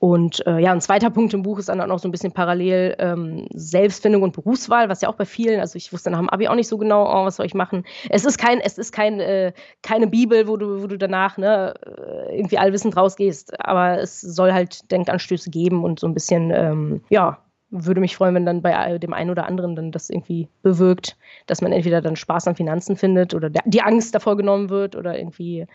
Und 0.00 0.46
äh, 0.46 0.60
ja, 0.60 0.72
ein 0.72 0.80
zweiter 0.80 1.10
Punkt 1.10 1.34
im 1.34 1.42
Buch 1.42 1.58
ist 1.58 1.68
dann 1.68 1.80
auch 1.80 1.86
noch 1.86 1.98
so 1.98 2.06
ein 2.06 2.12
bisschen 2.12 2.30
parallel 2.30 2.94
ähm, 3.00 3.48
Selbstfindung 3.52 4.22
und 4.22 4.32
Berufswahl, 4.32 4.88
was 4.88 5.00
ja 5.00 5.08
auch 5.08 5.16
bei 5.16 5.24
vielen, 5.24 5.58
also 5.58 5.76
ich 5.76 5.92
wusste 5.92 6.10
nach 6.10 6.18
dem 6.18 6.28
Abi 6.28 6.46
auch 6.46 6.54
nicht 6.54 6.68
so 6.68 6.78
genau, 6.78 7.04
oh, 7.04 7.24
was 7.24 7.36
soll 7.36 7.46
ich 7.46 7.54
machen. 7.54 7.84
Es 8.08 8.24
ist 8.24 8.38
kein, 8.38 8.60
es 8.60 8.78
ist 8.78 8.92
kein, 8.92 9.18
äh, 9.18 9.52
keine 9.82 10.06
Bibel, 10.06 10.46
wo 10.46 10.56
du, 10.56 10.82
wo 10.82 10.86
du 10.86 10.98
danach 10.98 11.36
ne, 11.36 11.74
äh, 11.84 12.38
irgendwie 12.38 12.58
allwissend 12.58 12.96
rausgehst, 12.96 13.58
aber 13.60 13.98
es 13.98 14.20
soll 14.20 14.52
halt 14.52 14.88
Denkanstöße 14.92 15.50
geben 15.50 15.82
und 15.82 15.98
so 15.98 16.06
ein 16.06 16.14
bisschen, 16.14 16.52
ähm, 16.52 17.00
ja, 17.08 17.38
würde 17.70 18.00
mich 18.00 18.16
freuen, 18.16 18.34
wenn 18.34 18.46
dann 18.46 18.62
bei 18.62 18.98
dem 18.98 19.12
einen 19.12 19.30
oder 19.30 19.46
anderen 19.46 19.76
dann 19.76 19.92
das 19.92 20.10
irgendwie 20.10 20.48
bewirkt, 20.62 21.16
dass 21.46 21.60
man 21.60 21.72
entweder 21.72 22.00
dann 22.00 22.16
Spaß 22.16 22.48
an 22.48 22.56
Finanzen 22.56 22.96
findet 22.96 23.34
oder 23.34 23.50
die 23.50 23.82
Angst 23.82 24.14
davor 24.14 24.36
genommen 24.36 24.70
wird 24.70 24.96
oder 24.96 25.18
irgendwie 25.18 25.66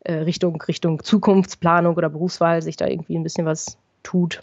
äh, 0.00 0.14
Richtung, 0.14 0.60
Richtung 0.62 1.02
Zukunftsplanung 1.02 1.96
oder 1.96 2.08
Berufswahl 2.08 2.62
sich 2.62 2.76
da 2.76 2.86
irgendwie 2.86 3.16
ein 3.16 3.22
bisschen 3.22 3.46
was 3.46 3.78
tut. 4.02 4.40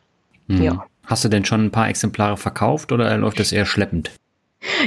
Mhm. 0.47 0.62
Ja. 0.62 0.86
Hast 1.06 1.26
du 1.26 1.30
denn 1.30 1.45
schon 1.45 1.66
ein 1.66 1.72
paar 1.72 1.89
Exemplare 1.89 2.38
verkauft 2.38 2.91
oder 2.91 3.18
läuft 3.18 3.39
das 3.39 3.52
eher 3.52 3.66
schleppend? 3.66 4.12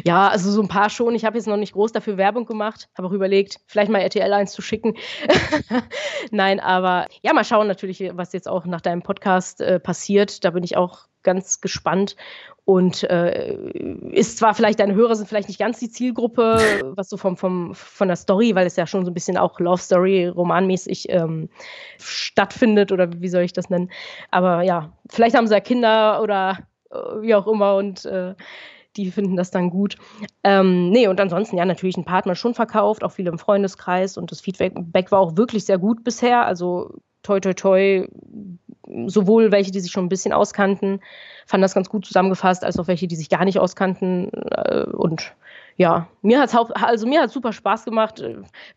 Ja, 0.05 0.29
also 0.29 0.53
so 0.53 0.63
ein 0.63 0.69
paar 0.69 0.89
schon. 0.89 1.17
Ich 1.17 1.25
habe 1.25 1.37
jetzt 1.37 1.49
noch 1.49 1.57
nicht 1.57 1.73
groß 1.73 1.91
dafür 1.91 2.17
Werbung 2.17 2.47
gemacht, 2.47 2.89
habe 2.97 3.09
auch 3.09 3.13
überlegt, 3.13 3.59
vielleicht 3.67 3.91
mal 3.91 3.99
RTL 3.99 4.33
1 4.33 4.53
zu 4.53 4.63
schicken. 4.63 4.95
Nein, 6.31 6.61
aber 6.61 7.07
ja, 7.23 7.33
mal 7.33 7.45
schauen 7.45 7.67
natürlich, 7.67 8.03
was 8.13 8.33
jetzt 8.33 8.49
auch 8.49 8.67
nach 8.67 8.81
deinem 8.81 9.03
Podcast 9.03 9.61
äh, 9.61 9.81
passiert. 9.81 10.45
Da 10.45 10.51
bin 10.51 10.63
ich 10.63 10.77
auch 10.77 11.07
ganz 11.25 11.61
gespannt. 11.61 12.17
Und 12.67 13.03
äh, 13.05 13.57
ist 14.13 14.39
zwar 14.39 14.55
vielleicht 14.55 14.81
deine 14.81 14.95
Hörer 14.95 15.17
sind 15.17 15.29
vielleicht 15.29 15.49
nicht 15.49 15.61
ganz 15.61 15.79
die 15.81 15.91
Zielgruppe, 15.91 16.93
was 16.97 17.11
so 17.11 17.17
vom, 17.17 17.37
vom, 17.37 17.75
von 17.75 18.09
der 18.09 18.17
Story, 18.17 18.55
weil 18.55 18.67
es 18.67 18.77
ja 18.77 18.87
schon 18.87 19.05
so 19.05 19.11
ein 19.11 19.15
bisschen 19.15 19.37
auch 19.37 19.61
Love 19.61 19.83
Story 19.83 20.29
romanmäßig 20.29 21.11
ähm, 21.11 21.51
stattfindet 21.99 22.91
oder 22.91 23.21
wie 23.21 23.29
soll 23.29 23.43
ich 23.43 23.53
das 23.53 23.69
nennen. 23.69 23.91
Aber 24.31 24.63
ja, 24.63 24.93
vielleicht 25.11 25.37
haben 25.37 25.47
sie 25.47 25.55
ja 25.55 25.61
Kinder 25.61 26.23
oder 26.23 26.61
äh, 26.91 26.97
wie 27.21 27.35
auch 27.35 27.47
immer 27.47 27.77
und 27.77 28.07
äh, 28.07 28.35
die 28.97 29.11
finden 29.11 29.37
das 29.37 29.51
dann 29.51 29.71
gut. 29.71 29.97
Ähm, 30.43 30.91
nee, 30.91 31.09
und 31.09 31.21
ansonsten, 31.21 31.57
ja, 31.57 31.65
natürlich 31.65 31.97
ein 31.97 32.05
man 32.07 32.37
schon 32.37 32.55
verkauft, 32.55 33.03
auch 33.03 33.13
viele 33.13 33.31
im 33.31 33.39
Freundeskreis 33.39 34.17
und 34.17 34.31
das 34.31 34.41
Feedback 34.41 35.11
war 35.11 35.21
auch 35.21 35.37
wirklich 35.37 35.65
sehr 35.65 35.79
gut 35.79 36.05
bisher. 36.05 36.47
Also 36.47 36.95
toi 37.23 37.41
toi 37.41 37.55
toi, 37.55 38.07
sowohl 39.07 39.53
welche, 39.53 39.71
die 39.71 39.81
sich 39.81 39.93
schon 39.93 40.07
ein 40.07 40.11
bisschen 40.11 40.33
auskannten, 40.33 41.01
fanden 41.47 41.63
das 41.63 41.75
ganz 41.75 41.89
gut 41.89 42.07
zusammengefasst, 42.07 42.65
als 42.65 42.79
auch 42.79 42.87
welche, 42.89 43.07
die 43.07 43.17
sich 43.17 43.29
gar 43.29 43.45
nicht 43.45 43.59
auskannten. 43.59 44.31
Äh, 44.33 44.85
und 44.93 45.35
ja, 45.77 46.09
mir 46.23 46.41
hat 46.41 46.51
es 46.51 46.55
also 46.55 47.07
super 47.29 47.53
Spaß 47.53 47.85
gemacht. 47.85 48.23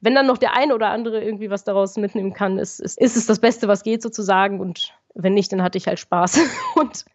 Wenn 0.01 0.15
dann 0.15 0.25
noch 0.25 0.37
der 0.37 0.55
eine 0.55 0.73
oder 0.73 0.89
andere 0.89 1.23
irgendwie 1.23 1.49
was 1.49 1.63
daraus 1.63 1.95
mitnehmen 1.97 2.33
kann, 2.33 2.57
ist, 2.57 2.79
ist, 2.79 2.99
ist 2.99 3.15
es 3.15 3.25
das 3.25 3.39
Beste, 3.39 3.67
was 3.67 3.83
geht 3.83 4.01
sozusagen. 4.01 4.59
Und 4.59 4.93
wenn 5.13 5.33
nicht, 5.33 5.51
dann 5.51 5.61
hatte 5.61 5.77
ich 5.77 5.87
halt 5.87 5.99
Spaß 5.99 6.39
und, 6.75 7.05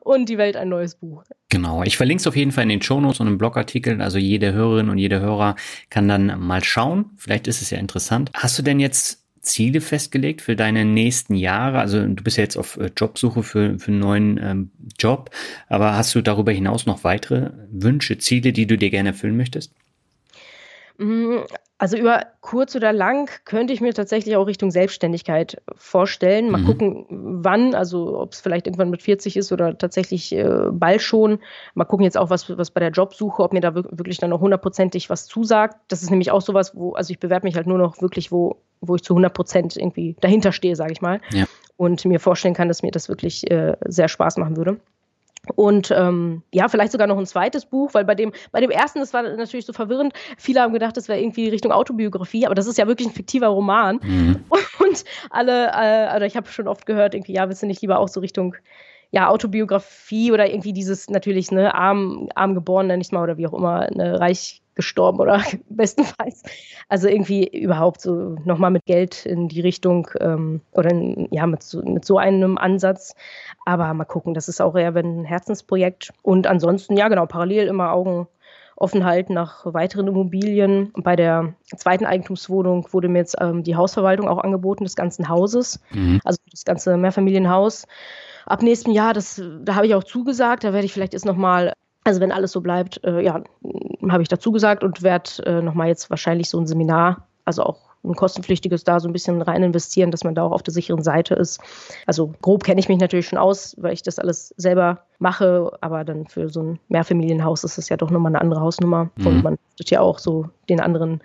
und 0.00 0.28
die 0.28 0.38
Welt 0.38 0.56
ein 0.56 0.68
neues 0.68 0.96
Buch. 0.96 1.24
Genau, 1.48 1.82
ich 1.82 1.96
verlinke 1.96 2.20
es 2.20 2.26
auf 2.26 2.36
jeden 2.36 2.52
Fall 2.52 2.64
in 2.64 2.70
den 2.70 2.82
Shownotes 2.82 3.20
und 3.20 3.28
im 3.28 3.38
Blogartikel. 3.38 4.00
Also 4.02 4.18
jede 4.18 4.52
Hörerin 4.52 4.88
und 4.88 4.98
jeder 4.98 5.20
Hörer 5.20 5.56
kann 5.90 6.08
dann 6.08 6.38
mal 6.40 6.64
schauen. 6.64 7.10
Vielleicht 7.16 7.46
ist 7.46 7.62
es 7.62 7.70
ja 7.70 7.78
interessant. 7.78 8.30
Hast 8.34 8.58
du 8.58 8.62
denn 8.62 8.80
jetzt 8.80 9.24
Ziele 9.42 9.80
festgelegt 9.80 10.42
für 10.42 10.56
deine 10.56 10.84
nächsten 10.84 11.34
Jahre? 11.34 11.78
Also 11.78 12.06
du 12.06 12.22
bist 12.22 12.36
ja 12.36 12.42
jetzt 12.42 12.56
auf 12.56 12.76
äh, 12.76 12.90
Jobsuche 12.96 13.42
für, 13.42 13.78
für 13.78 13.88
einen 13.90 14.00
neuen 14.00 14.38
ähm, 14.42 14.70
Job, 14.98 15.30
aber 15.68 15.94
hast 15.94 16.14
du 16.14 16.22
darüber 16.22 16.52
hinaus 16.52 16.86
noch 16.86 17.04
weitere 17.04 17.50
Wünsche, 17.70 18.18
Ziele, 18.18 18.52
die 18.52 18.66
du 18.66 18.76
dir 18.76 18.90
gerne 18.90 19.10
erfüllen 19.10 19.36
möchtest? 19.36 19.72
Mm, 21.00 21.44
also 21.78 21.96
über 21.96 22.26
kurz 22.42 22.76
oder 22.76 22.92
lang 22.92 23.30
könnte 23.46 23.72
ich 23.72 23.80
mir 23.80 23.94
tatsächlich 23.94 24.36
auch 24.36 24.46
Richtung 24.46 24.70
Selbstständigkeit 24.70 25.62
vorstellen. 25.74 26.50
Mal 26.50 26.60
mhm. 26.60 26.66
gucken, 26.66 27.06
wann, 27.08 27.74
also 27.74 28.18
ob 28.18 28.34
es 28.34 28.42
vielleicht 28.42 28.66
irgendwann 28.66 28.90
mit 28.90 29.02
40 29.02 29.38
ist 29.38 29.50
oder 29.50 29.78
tatsächlich 29.78 30.30
äh, 30.32 30.66
bald 30.70 31.00
schon. 31.00 31.38
Mal 31.72 31.86
gucken 31.86 32.04
jetzt 32.04 32.18
auch, 32.18 32.28
was, 32.28 32.54
was 32.58 32.70
bei 32.70 32.80
der 32.80 32.90
Jobsuche, 32.90 33.42
ob 33.42 33.54
mir 33.54 33.62
da 33.62 33.74
wirklich 33.74 34.18
dann 34.18 34.28
noch 34.28 34.40
hundertprozentig 34.40 35.08
was 35.08 35.26
zusagt. 35.26 35.78
Das 35.88 36.02
ist 36.02 36.10
nämlich 36.10 36.30
auch 36.30 36.42
sowas, 36.42 36.76
wo, 36.76 36.92
also 36.92 37.12
ich 37.12 37.18
bewerbe 37.18 37.46
mich 37.46 37.56
halt 37.56 37.66
nur 37.66 37.78
noch 37.78 38.02
wirklich, 38.02 38.30
wo, 38.30 38.60
wo 38.82 38.96
ich 38.96 39.02
zu 39.02 39.14
100 39.14 39.32
Prozent 39.32 39.76
irgendwie 39.78 40.16
dahinter 40.20 40.52
stehe, 40.52 40.76
sage 40.76 40.92
ich 40.92 41.00
mal. 41.00 41.22
Ja. 41.32 41.46
Und 41.78 42.04
mir 42.04 42.20
vorstellen 42.20 42.52
kann, 42.52 42.68
dass 42.68 42.82
mir 42.82 42.90
das 42.90 43.08
wirklich 43.08 43.50
äh, 43.50 43.74
sehr 43.86 44.08
Spaß 44.08 44.36
machen 44.36 44.58
würde. 44.58 44.78
Und 45.54 45.90
ähm, 45.90 46.42
ja, 46.52 46.68
vielleicht 46.68 46.92
sogar 46.92 47.06
noch 47.06 47.18
ein 47.18 47.26
zweites 47.26 47.64
Buch, 47.64 47.94
weil 47.94 48.04
bei 48.04 48.14
dem, 48.14 48.32
bei 48.52 48.60
dem 48.60 48.70
ersten, 48.70 48.98
das 49.00 49.14
war 49.14 49.22
natürlich 49.22 49.64
so 49.64 49.72
verwirrend. 49.72 50.12
Viele 50.36 50.60
haben 50.60 50.72
gedacht, 50.72 50.96
das 50.96 51.08
wäre 51.08 51.18
irgendwie 51.18 51.48
Richtung 51.48 51.72
Autobiografie, 51.72 52.44
aber 52.44 52.54
das 52.54 52.66
ist 52.66 52.76
ja 52.76 52.86
wirklich 52.86 53.08
ein 53.08 53.14
fiktiver 53.14 53.48
Roman. 53.48 54.00
Mhm. 54.02 54.44
Und 54.78 55.04
alle, 55.30 55.68
äh, 55.68 56.08
also 56.08 56.26
ich 56.26 56.36
habe 56.36 56.48
schon 56.48 56.68
oft 56.68 56.84
gehört, 56.84 57.14
irgendwie, 57.14 57.32
ja, 57.32 57.48
willst 57.48 57.62
du 57.62 57.66
nicht 57.66 57.80
lieber 57.80 57.98
auch 57.98 58.08
so 58.08 58.20
Richtung 58.20 58.54
ja, 59.12 59.28
Autobiografie 59.28 60.32
oder 60.32 60.48
irgendwie 60.48 60.72
dieses 60.72 61.10
natürlich, 61.10 61.50
ne, 61.50 61.74
arm, 61.74 62.28
arm 62.34 62.54
geboren, 62.54 62.86
nenne 62.86 63.02
ich 63.02 63.12
mal, 63.12 63.22
oder 63.22 63.36
wie 63.38 63.46
auch 63.46 63.54
immer, 63.54 63.88
ne, 63.90 64.20
reich 64.20 64.62
gestorben 64.74 65.20
oder 65.20 65.42
bestenfalls. 65.68 66.42
Also 66.88 67.08
irgendwie 67.08 67.46
überhaupt 67.46 68.00
so 68.00 68.36
nochmal 68.44 68.70
mit 68.70 68.86
Geld 68.86 69.26
in 69.26 69.48
die 69.48 69.60
Richtung 69.60 70.08
ähm, 70.20 70.60
oder 70.72 70.90
in, 70.90 71.28
ja, 71.30 71.46
mit 71.46 71.62
so, 71.62 71.82
mit 71.82 72.04
so 72.04 72.18
einem 72.18 72.56
Ansatz. 72.56 73.14
Aber 73.66 73.92
mal 73.94 74.04
gucken, 74.04 74.32
das 74.32 74.48
ist 74.48 74.60
auch 74.60 74.76
eher 74.76 74.94
ein 74.94 75.24
Herzensprojekt. 75.24 76.12
Und 76.22 76.46
ansonsten, 76.46 76.96
ja, 76.96 77.08
genau, 77.08 77.26
parallel 77.26 77.66
immer 77.66 77.92
Augen 77.92 78.28
offen 78.76 79.04
halten 79.04 79.34
nach 79.34 79.66
weiteren 79.66 80.08
Immobilien. 80.08 80.92
Bei 80.96 81.14
der 81.14 81.52
zweiten 81.76 82.06
Eigentumswohnung 82.06 82.86
wurde 82.92 83.08
mir 83.08 83.18
jetzt 83.18 83.36
ähm, 83.38 83.62
die 83.62 83.76
Hausverwaltung 83.76 84.26
auch 84.26 84.38
angeboten 84.38 84.84
des 84.84 84.96
ganzen 84.96 85.28
Hauses, 85.28 85.80
mhm. 85.90 86.20
also 86.24 86.38
das 86.50 86.64
ganze 86.64 86.96
Mehrfamilienhaus. 86.96 87.86
Ab 88.50 88.62
nächstem 88.62 88.92
Jahr, 88.92 89.14
das, 89.14 89.40
da 89.62 89.76
habe 89.76 89.86
ich 89.86 89.94
auch 89.94 90.04
zugesagt, 90.04 90.64
da 90.64 90.72
werde 90.72 90.84
ich 90.84 90.92
vielleicht 90.92 91.12
jetzt 91.12 91.24
nochmal 91.24 91.72
also 92.04 92.20
wenn 92.20 92.32
alles 92.32 92.52
so 92.52 92.60
bleibt, 92.60 93.02
äh, 93.04 93.20
ja, 93.20 93.42
habe 94.08 94.22
ich 94.22 94.28
dazu 94.28 94.52
gesagt 94.52 94.82
und 94.82 95.02
werde 95.02 95.30
äh, 95.44 95.62
nochmal 95.62 95.88
jetzt 95.88 96.10
wahrscheinlich 96.10 96.48
so 96.48 96.58
ein 96.58 96.66
Seminar, 96.66 97.28
also 97.44 97.62
auch 97.62 97.90
ein 98.02 98.14
kostenpflichtiges 98.14 98.84
da 98.84 98.98
so 98.98 99.08
ein 99.08 99.12
bisschen 99.12 99.42
rein 99.42 99.62
investieren, 99.62 100.10
dass 100.10 100.24
man 100.24 100.34
da 100.34 100.42
auch 100.42 100.52
auf 100.52 100.62
der 100.62 100.72
sicheren 100.72 101.02
Seite 101.02 101.34
ist. 101.34 101.60
Also 102.06 102.32
grob 102.40 102.64
kenne 102.64 102.80
ich 102.80 102.88
mich 102.88 102.98
natürlich 102.98 103.28
schon 103.28 103.38
aus, 103.38 103.76
weil 103.78 103.92
ich 103.92 104.02
das 104.02 104.18
alles 104.18 104.54
selber 104.56 105.04
mache, 105.18 105.70
aber 105.82 106.04
dann 106.04 106.26
für 106.26 106.48
so 106.48 106.62
ein 106.62 106.80
Mehrfamilienhaus 106.88 107.62
ist 107.62 107.76
es 107.76 107.90
ja 107.90 107.98
doch 107.98 108.10
nochmal 108.10 108.30
eine 108.30 108.40
andere 108.40 108.62
Hausnummer. 108.62 109.10
Mhm. 109.16 109.26
Und 109.26 109.42
man 109.42 109.58
tut 109.76 109.90
ja 109.90 110.00
auch 110.00 110.18
so 110.18 110.48
den 110.70 110.80
anderen 110.80 111.20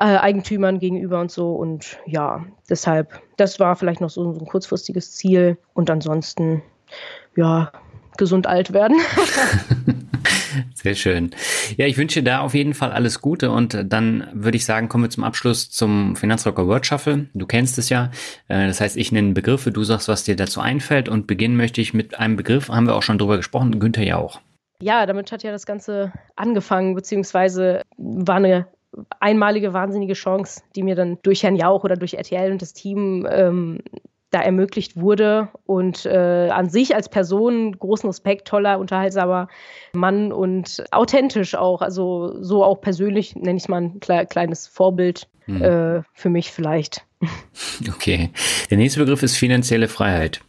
äh, 0.00 0.16
Eigentümern 0.16 0.78
gegenüber 0.78 1.20
und 1.20 1.30
so. 1.30 1.52
Und 1.52 1.98
ja, 2.06 2.44
deshalb, 2.68 3.20
das 3.36 3.60
war 3.60 3.76
vielleicht 3.76 4.00
noch 4.00 4.10
so, 4.10 4.32
so 4.32 4.40
ein 4.40 4.46
kurzfristiges 4.46 5.12
Ziel. 5.12 5.58
Und 5.74 5.90
ansonsten, 5.90 6.62
ja, 7.36 7.70
gesund 8.16 8.46
alt 8.46 8.72
werden. 8.72 8.96
Sehr 10.74 10.94
schön. 10.94 11.30
Ja, 11.76 11.86
ich 11.86 11.96
wünsche 11.96 12.22
da 12.22 12.40
auf 12.40 12.54
jeden 12.54 12.74
Fall 12.74 12.92
alles 12.92 13.20
Gute 13.20 13.50
und 13.50 13.84
dann 13.86 14.26
würde 14.32 14.56
ich 14.56 14.64
sagen, 14.64 14.88
kommen 14.88 15.04
wir 15.04 15.10
zum 15.10 15.24
Abschluss 15.24 15.70
zum 15.70 16.16
Finanzrocker 16.16 16.66
Word 16.66 16.86
Shuffle. 16.86 17.28
Du 17.34 17.46
kennst 17.46 17.78
es 17.78 17.88
ja. 17.88 18.10
Äh, 18.48 18.66
das 18.66 18.80
heißt, 18.80 18.96
ich 18.96 19.12
nenne 19.12 19.32
Begriffe, 19.32 19.70
du 19.70 19.84
sagst, 19.84 20.08
was 20.08 20.24
dir 20.24 20.36
dazu 20.36 20.60
einfällt 20.60 21.08
und 21.08 21.26
beginnen 21.26 21.56
möchte 21.56 21.80
ich 21.80 21.94
mit 21.94 22.18
einem 22.18 22.36
Begriff, 22.36 22.68
haben 22.68 22.86
wir 22.86 22.94
auch 22.94 23.02
schon 23.02 23.18
drüber 23.18 23.36
gesprochen, 23.36 23.78
Günther 23.78 24.02
ja 24.02 24.16
auch. 24.16 24.40
Ja, 24.82 25.04
damit 25.06 25.30
hat 25.30 25.42
ja 25.42 25.52
das 25.52 25.66
Ganze 25.66 26.12
angefangen, 26.36 26.94
beziehungsweise 26.94 27.82
war 27.98 28.36
eine 28.36 28.66
einmalige 29.20 29.72
wahnsinnige 29.72 30.14
Chance, 30.14 30.62
die 30.74 30.82
mir 30.82 30.94
dann 30.94 31.18
durch 31.22 31.42
Herrn 31.42 31.56
Jauch 31.56 31.84
oder 31.84 31.96
durch 31.96 32.14
RTL 32.14 32.50
und 32.50 32.62
das 32.62 32.72
Team 32.72 33.26
ähm, 33.30 33.78
da 34.30 34.40
ermöglicht 34.40 34.96
wurde. 34.96 35.48
Und 35.66 36.06
äh, 36.06 36.48
an 36.50 36.68
sich 36.68 36.94
als 36.94 37.08
Person 37.08 37.78
großen 37.78 38.08
Respekt, 38.08 38.48
toller, 38.48 38.78
unterhaltsamer 38.78 39.48
Mann 39.92 40.32
und 40.32 40.84
authentisch 40.90 41.54
auch. 41.54 41.82
Also 41.82 42.42
so 42.42 42.64
auch 42.64 42.80
persönlich 42.80 43.34
nenne 43.36 43.56
ich 43.56 43.64
es 43.64 43.68
mal 43.68 43.82
ein 43.82 44.00
kle 44.00 44.26
kleines 44.26 44.66
Vorbild 44.66 45.28
hm. 45.44 45.62
äh, 45.62 46.02
für 46.12 46.30
mich 46.30 46.52
vielleicht. 46.52 47.04
Okay. 47.88 48.30
Der 48.70 48.78
nächste 48.78 49.00
Begriff 49.00 49.22
ist 49.22 49.36
finanzielle 49.36 49.88
Freiheit. 49.88 50.40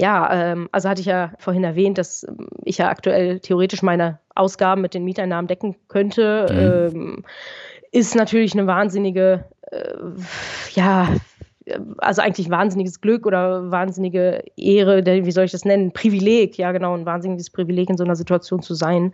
Ja, 0.00 0.32
ähm, 0.32 0.68
also 0.70 0.88
hatte 0.88 1.00
ich 1.00 1.06
ja 1.06 1.32
vorhin 1.38 1.64
erwähnt, 1.64 1.98
dass 1.98 2.26
ich 2.64 2.78
ja 2.78 2.88
aktuell 2.88 3.40
theoretisch 3.40 3.82
meine 3.82 4.20
Ausgaben 4.34 4.80
mit 4.80 4.94
den 4.94 5.04
Mieteinnahmen 5.04 5.48
decken 5.48 5.76
könnte. 5.88 6.46
Mhm. 6.92 6.98
Ähm, 6.98 7.24
ist 7.92 8.14
natürlich 8.14 8.52
eine 8.54 8.66
wahnsinnige, 8.66 9.44
äh, 9.70 9.94
ja, 10.74 11.08
also 11.98 12.22
eigentlich 12.22 12.50
wahnsinniges 12.50 13.00
Glück 13.00 13.26
oder 13.26 13.70
wahnsinnige 13.70 14.42
Ehre, 14.56 15.04
wie 15.04 15.30
soll 15.30 15.44
ich 15.44 15.52
das 15.52 15.64
nennen? 15.64 15.92
Privileg, 15.92 16.56
ja 16.56 16.72
genau, 16.72 16.94
ein 16.94 17.06
wahnsinniges 17.06 17.50
Privileg 17.50 17.90
in 17.90 17.98
so 17.98 18.04
einer 18.04 18.16
Situation 18.16 18.62
zu 18.62 18.74
sein. 18.74 19.12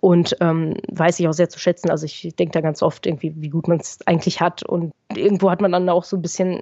Und 0.00 0.36
ähm, 0.40 0.74
weiß 0.92 1.18
ich 1.18 1.26
auch 1.26 1.32
sehr 1.32 1.48
zu 1.48 1.58
schätzen. 1.58 1.90
Also 1.90 2.04
ich 2.04 2.34
denke 2.38 2.52
da 2.52 2.60
ganz 2.60 2.82
oft 2.82 3.06
irgendwie, 3.06 3.32
wie 3.36 3.48
gut 3.48 3.66
man 3.66 3.78
es 3.78 3.98
eigentlich 4.06 4.40
hat. 4.40 4.62
Und 4.62 4.92
irgendwo 5.14 5.50
hat 5.50 5.60
man 5.60 5.72
dann 5.72 5.88
auch 5.88 6.04
so 6.04 6.16
ein 6.16 6.22
bisschen, 6.22 6.60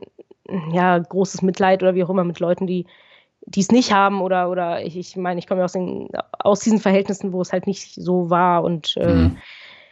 ja, 0.73 0.99
großes 0.99 1.43
Mitleid 1.43 1.83
oder 1.83 1.95
wie 1.95 2.05
auch 2.05 2.11
immer 2.11 2.25
mit 2.25 2.41
Leuten, 2.41 2.67
die 2.67 2.87
die 3.49 3.61
es 3.61 3.71
nicht 3.71 3.93
haben 3.93 4.23
oder 4.23 4.51
oder 4.51 4.83
ich, 4.83 4.97
ich 4.97 5.17
meine, 5.17 5.39
ich 5.39 5.47
komme 5.47 5.61
ja 5.61 5.67
aus, 5.67 5.73
den, 5.75 6.09
aus 6.33 6.61
diesen 6.61 6.81
Verhältnissen, 6.81 7.33
wo 7.33 7.41
es 7.41 7.53
halt 7.53 7.69
nicht 7.69 7.95
so 7.95 8.29
war 8.29 8.65
und 8.65 8.97
äh, 8.97 9.15
mhm 9.15 9.37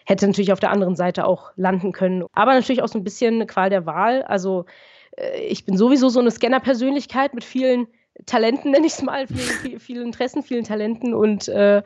hätte 0.04 0.26
natürlich 0.26 0.52
auf 0.52 0.60
der 0.60 0.70
anderen 0.70 0.96
Seite 0.96 1.26
auch 1.26 1.52
landen 1.56 1.92
können. 1.92 2.24
Aber 2.32 2.54
natürlich 2.54 2.82
auch 2.82 2.88
so 2.88 2.98
ein 2.98 3.04
bisschen 3.04 3.34
eine 3.34 3.46
Qual 3.46 3.70
der 3.70 3.86
Wahl. 3.86 4.22
Also 4.22 4.66
äh, 5.16 5.40
ich 5.40 5.64
bin 5.64 5.76
sowieso 5.76 6.08
so 6.08 6.20
eine 6.20 6.30
Scanner-Persönlichkeit 6.30 7.34
mit 7.34 7.44
vielen 7.44 7.86
Talenten, 8.26 8.70
nenne 8.70 8.86
ich 8.86 8.94
es 8.94 9.02
mal, 9.02 9.26
vielen, 9.26 9.80
vielen, 9.80 10.06
Interessen, 10.06 10.42
vielen 10.42 10.64
Talenten 10.64 11.14
und 11.14 11.48
äh, 11.48 11.82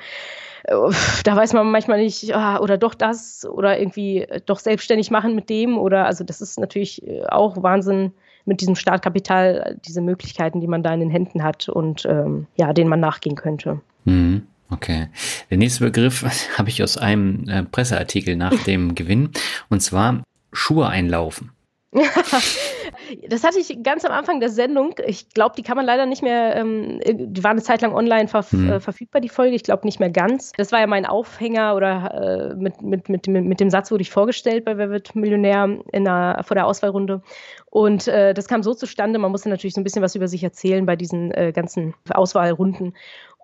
da 0.64 1.36
weiß 1.36 1.54
man 1.54 1.70
manchmal 1.70 1.98
nicht, 1.98 2.34
ah, 2.34 2.58
oder 2.58 2.76
doch 2.76 2.94
das 2.94 3.46
oder 3.46 3.78
irgendwie 3.78 4.26
doch 4.44 4.58
selbstständig 4.58 5.10
machen 5.10 5.34
mit 5.34 5.48
dem 5.48 5.78
oder 5.78 6.04
also 6.04 6.24
das 6.24 6.40
ist 6.40 6.58
natürlich 6.58 7.06
äh, 7.06 7.24
auch 7.26 7.62
Wahnsinn 7.62 8.12
mit 8.44 8.60
diesem 8.60 8.74
Startkapital, 8.74 9.78
diese 9.84 10.00
Möglichkeiten, 10.00 10.60
die 10.60 10.66
man 10.66 10.82
da 10.82 10.92
in 10.92 11.00
den 11.00 11.10
Händen 11.10 11.42
hat 11.42 11.68
und 11.68 12.06
ähm, 12.06 12.46
ja, 12.56 12.72
denen 12.72 12.90
man 12.90 13.00
nachgehen 13.00 13.36
könnte. 13.36 13.80
Mhm. 14.04 14.46
Okay. 14.70 15.08
Der 15.50 15.58
nächste 15.58 15.84
Begriff 15.84 16.24
habe 16.58 16.68
ich 16.68 16.82
aus 16.82 16.96
einem 16.96 17.48
äh, 17.48 17.62
Presseartikel 17.64 18.36
nach 18.36 18.54
dem 18.64 18.94
Gewinn 18.94 19.30
und 19.68 19.80
zwar 19.80 20.22
Schuhe 20.52 20.88
einlaufen. 20.88 21.52
das 23.28 23.44
hatte 23.44 23.58
ich 23.58 23.82
ganz 23.82 24.04
am 24.04 24.12
Anfang 24.12 24.40
der 24.40 24.50
Sendung. 24.50 24.94
Ich 25.06 25.30
glaube, 25.30 25.54
die 25.56 25.62
kann 25.62 25.76
man 25.76 25.86
leider 25.86 26.04
nicht 26.04 26.22
mehr, 26.22 26.54
ähm, 26.54 27.00
die 27.02 27.42
war 27.42 27.52
eine 27.52 27.62
Zeit 27.62 27.80
lang 27.80 27.94
online 27.94 28.28
verf 28.28 28.52
mhm. 28.52 28.72
äh, 28.72 28.80
verfügbar, 28.80 29.22
die 29.22 29.30
Folge. 29.30 29.56
Ich 29.56 29.62
glaube 29.62 29.86
nicht 29.86 29.98
mehr 29.98 30.10
ganz. 30.10 30.52
Das 30.58 30.70
war 30.70 30.80
ja 30.80 30.86
mein 30.86 31.06
Aufhänger 31.06 31.74
oder 31.74 32.52
äh, 32.52 32.54
mit, 32.56 32.82
mit, 32.82 33.08
mit, 33.08 33.26
mit, 33.26 33.60
dem 33.60 33.70
Satz 33.70 33.90
wurde 33.90 34.02
ich 34.02 34.10
vorgestellt 34.10 34.66
bei 34.66 34.76
Wer 34.76 34.90
wird 34.90 35.14
Millionär 35.14 35.78
in 35.92 36.04
der, 36.04 36.42
vor 36.46 36.54
der 36.54 36.66
Auswahlrunde. 36.66 37.22
Und 37.70 38.06
äh, 38.06 38.34
das 38.34 38.48
kam 38.48 38.62
so 38.62 38.74
zustande, 38.74 39.18
man 39.18 39.30
musste 39.30 39.48
natürlich 39.48 39.74
so 39.74 39.80
ein 39.80 39.84
bisschen 39.84 40.02
was 40.02 40.14
über 40.14 40.28
sich 40.28 40.44
erzählen 40.44 40.84
bei 40.84 40.96
diesen 40.96 41.30
äh, 41.32 41.52
ganzen 41.52 41.94
Auswahlrunden. 42.10 42.94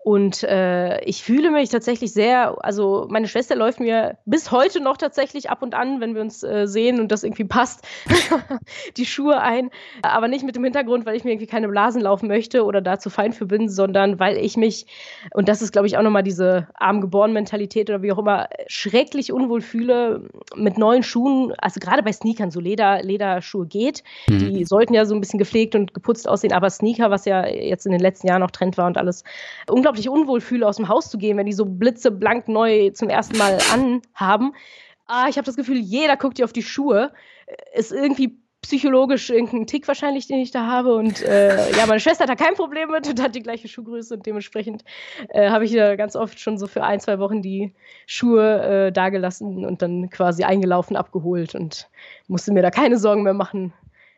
Und 0.05 0.43
äh, 0.43 1.03
ich 1.05 1.23
fühle 1.23 1.51
mich 1.51 1.71
tatsächlich 1.71 2.13
sehr, 2.13 2.63
also 2.63 3.07
meine 3.09 3.27
Schwester 3.27 3.57
läuft 3.57 3.81
mir 3.81 4.19
bis 4.27 4.51
heute 4.51 4.81
noch 4.81 4.99
tatsächlich 4.99 5.49
ab 5.49 5.63
und 5.63 5.75
an, 5.75 6.03
wenn 6.03 6.15
wir 6.15 6.21
uns 6.21 6.43
äh, 6.43 6.67
sehen 6.67 7.01
und 7.01 7.11
das 7.11 7.25
irgendwie 7.25 7.45
passt, 7.45 7.87
die 8.99 9.07
Schuhe 9.07 9.41
ein. 9.41 9.71
Aber 10.03 10.29
nicht 10.29 10.45
mit 10.45 10.57
dem 10.57 10.65
Hintergrund, 10.65 11.07
weil 11.07 11.17
ich 11.17 11.25
mir 11.25 11.31
irgendwie 11.31 11.47
keine 11.47 11.69
Blasen 11.69 12.03
laufen 12.03 12.29
möchte 12.29 12.67
oder 12.67 12.83
da 12.83 12.99
zu 12.99 13.09
fein 13.09 13.33
für 13.33 13.47
bin, 13.47 13.71
sondern 13.71 14.21
weil 14.21 14.37
ich 14.37 14.59
mich, 14.59 14.85
und 15.33 15.49
das 15.49 15.63
ist, 15.63 15.73
glaube 15.73 15.87
ich, 15.87 15.97
auch 15.97 16.03
nochmal 16.03 16.23
diese 16.23 16.69
Armgeboren-Mentalität 16.75 17.89
oder 17.89 18.03
wie 18.03 18.13
auch 18.13 18.19
immer, 18.19 18.51
schrecklich 18.67 19.33
unwohl 19.33 19.63
fühle 19.63 20.29
mit 20.55 20.77
neuen 20.77 21.03
Schuhen, 21.03 21.55
also 21.57 21.81
gerade 21.81 22.03
bei 22.03 22.13
Sneakern, 22.13 22.51
so 22.51 22.61
Leder, 22.61 23.03
Lederschuhe 23.03 23.65
geht. 23.65 24.05
Mhm. 24.29 24.39
Die 24.39 24.67
sollten 24.67 24.93
ja 24.93 25.07
so 25.07 25.15
ein 25.15 25.21
bisschen 25.21 25.39
gepflegt 25.39 25.75
und 25.75 25.95
geputzt 25.95 26.29
aussehen, 26.29 26.53
aber 26.53 26.69
Sneaker, 26.69 27.11
was 27.11 27.25
ja 27.25 27.47
jetzt 27.47 27.87
in 27.87 27.93
den 27.93 28.03
letzten 28.03 28.27
Jahren 28.27 28.43
auch 28.43 28.51
Trend 28.51 28.77
war 28.77 28.87
und 28.87 28.99
alles, 28.99 29.25
unglaublich 29.67 29.94
unglaublich 29.95 30.09
unwohl 30.09 30.41
fühle, 30.41 30.67
aus 30.67 30.77
dem 30.77 30.89
Haus 30.89 31.11
zu 31.11 31.19
gehen, 31.19 31.37
wenn 31.37 31.47
die 31.47 31.53
so 31.53 31.65
blitzeblank 31.65 32.49
neu 32.49 32.91
zum 32.91 33.09
ersten 33.09 33.39
Mal 33.39 33.59
anhaben. 33.73 34.53
Ah, 35.07 35.27
ich 35.29 35.37
habe 35.37 35.47
das 35.47 35.57
Gefühl, 35.57 35.79
jeder 35.79 36.17
guckt 36.17 36.39
dir 36.39 36.45
auf 36.45 36.53
die 36.53 36.63
Schuhe. 36.63 37.13
Ist 37.75 37.93
irgendwie 37.93 38.39
psychologisch 38.63 39.29
irgendein 39.29 39.67
Tick 39.67 39.87
wahrscheinlich, 39.87 40.27
den 40.27 40.39
ich 40.39 40.51
da 40.51 40.67
habe. 40.67 40.95
Und 40.95 41.23
äh, 41.23 41.71
ja, 41.77 41.87
meine 41.87 42.01
Schwester 42.01 42.25
hat 42.25 42.31
da 42.31 42.35
kein 42.35 42.55
Problem 42.55 42.91
mit 42.91 43.07
und 43.07 43.21
hat 43.21 43.35
die 43.35 43.43
gleiche 43.43 43.69
Schuhgröße 43.69 44.15
und 44.15 44.25
dementsprechend 44.25 44.85
äh, 45.29 45.51
habe 45.51 45.67
ich 45.67 45.73
ja 45.73 45.95
ganz 45.97 46.17
oft 46.17 46.41
schon 46.41 46.57
so 46.57 46.67
für 46.67 46.83
ein, 46.83 46.99
zwei 46.99 47.19
Wochen 47.19 47.43
die 47.43 47.75
Schuhe 48.07 48.87
äh, 48.87 48.93
dagelassen 48.93 49.67
und 49.67 49.83
dann 49.83 50.09
quasi 50.09 50.45
eingelaufen, 50.45 50.97
abgeholt 50.97 51.55
und 51.55 51.91
musste 52.27 52.53
mir 52.53 52.63
da 52.63 52.71
keine 52.71 52.99
Sorgen 52.99 53.23
mehr 53.23 53.35
machen, 53.35 53.75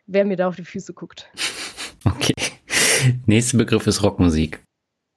wer 0.07 0.25
mir 0.25 0.37
da 0.37 0.47
auf 0.47 0.57
die 0.57 0.65
Füße 0.65 0.95
guckt. 0.95 1.29
Okay. 2.05 2.35
Nächster 3.27 3.59
Begriff 3.59 3.85
ist 3.89 4.01
Rockmusik. 4.05 4.61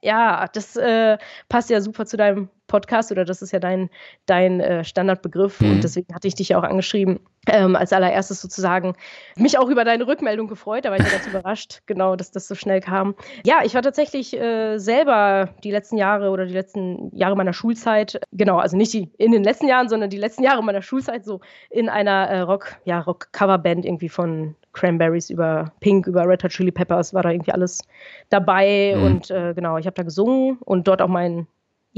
Ja, 0.03 0.47
das 0.53 0.75
äh, 0.77 1.17
passt 1.49 1.69
ja 1.69 1.81
super 1.81 2.05
zu 2.05 2.15
deinem 2.17 2.49
Podcast 2.69 3.11
oder 3.11 3.25
das 3.25 3.41
ist 3.41 3.51
ja 3.51 3.59
dein, 3.59 3.89
dein 4.25 4.61
äh, 4.61 4.85
Standardbegriff 4.85 5.59
mhm. 5.59 5.71
und 5.71 5.83
deswegen 5.83 6.15
hatte 6.15 6.27
ich 6.27 6.35
dich 6.35 6.49
ja 6.49 6.59
auch 6.59 6.63
angeschrieben, 6.63 7.19
ähm, 7.47 7.75
als 7.75 7.91
allererstes 7.91 8.41
sozusagen 8.41 8.95
mich 9.35 9.57
auch 9.57 9.69
über 9.69 9.83
deine 9.83 10.07
Rückmeldung 10.07 10.47
gefreut, 10.47 10.85
da 10.85 10.91
war 10.91 10.97
ich 10.97 11.11
ganz 11.11 11.27
überrascht, 11.27 11.81
genau, 11.85 12.15
dass 12.15 12.31
das 12.31 12.47
so 12.47 12.55
schnell 12.55 12.79
kam. 12.79 13.15
Ja, 13.45 13.61
ich 13.63 13.75
war 13.75 13.81
tatsächlich 13.81 14.39
äh, 14.39 14.77
selber 14.77 15.49
die 15.63 15.71
letzten 15.71 15.97
Jahre 15.97 16.29
oder 16.29 16.45
die 16.45 16.53
letzten 16.53 17.15
Jahre 17.15 17.35
meiner 17.35 17.53
Schulzeit, 17.53 18.21
genau, 18.31 18.57
also 18.57 18.77
nicht 18.77 18.93
die 18.93 19.09
in 19.17 19.31
den 19.31 19.43
letzten 19.43 19.67
Jahren, 19.67 19.89
sondern 19.89 20.09
die 20.09 20.17
letzten 20.17 20.43
Jahre 20.43 20.63
meiner 20.63 20.81
Schulzeit 20.81 21.25
so 21.25 21.41
in 21.69 21.89
einer 21.89 22.29
äh, 22.29 22.39
Rock, 22.41 22.77
ja, 22.85 22.99
Rock-Coverband 22.99 23.85
irgendwie 23.85 24.09
von 24.09 24.55
Cranberries 24.73 25.29
über 25.29 25.73
Pink, 25.79 26.07
über 26.07 26.27
Red 26.27 26.43
Hot 26.43 26.51
Chili 26.51 26.71
Peppers 26.71 27.13
war 27.13 27.23
da 27.23 27.31
irgendwie 27.31 27.51
alles 27.51 27.81
dabei 28.29 28.93
mhm. 28.95 29.03
und 29.03 29.31
äh, 29.31 29.53
genau, 29.53 29.77
ich 29.77 29.85
habe 29.85 29.95
da 29.95 30.03
gesungen 30.03 30.57
und 30.59 30.87
dort 30.87 31.01
auch 31.01 31.07
meinen 31.07 31.47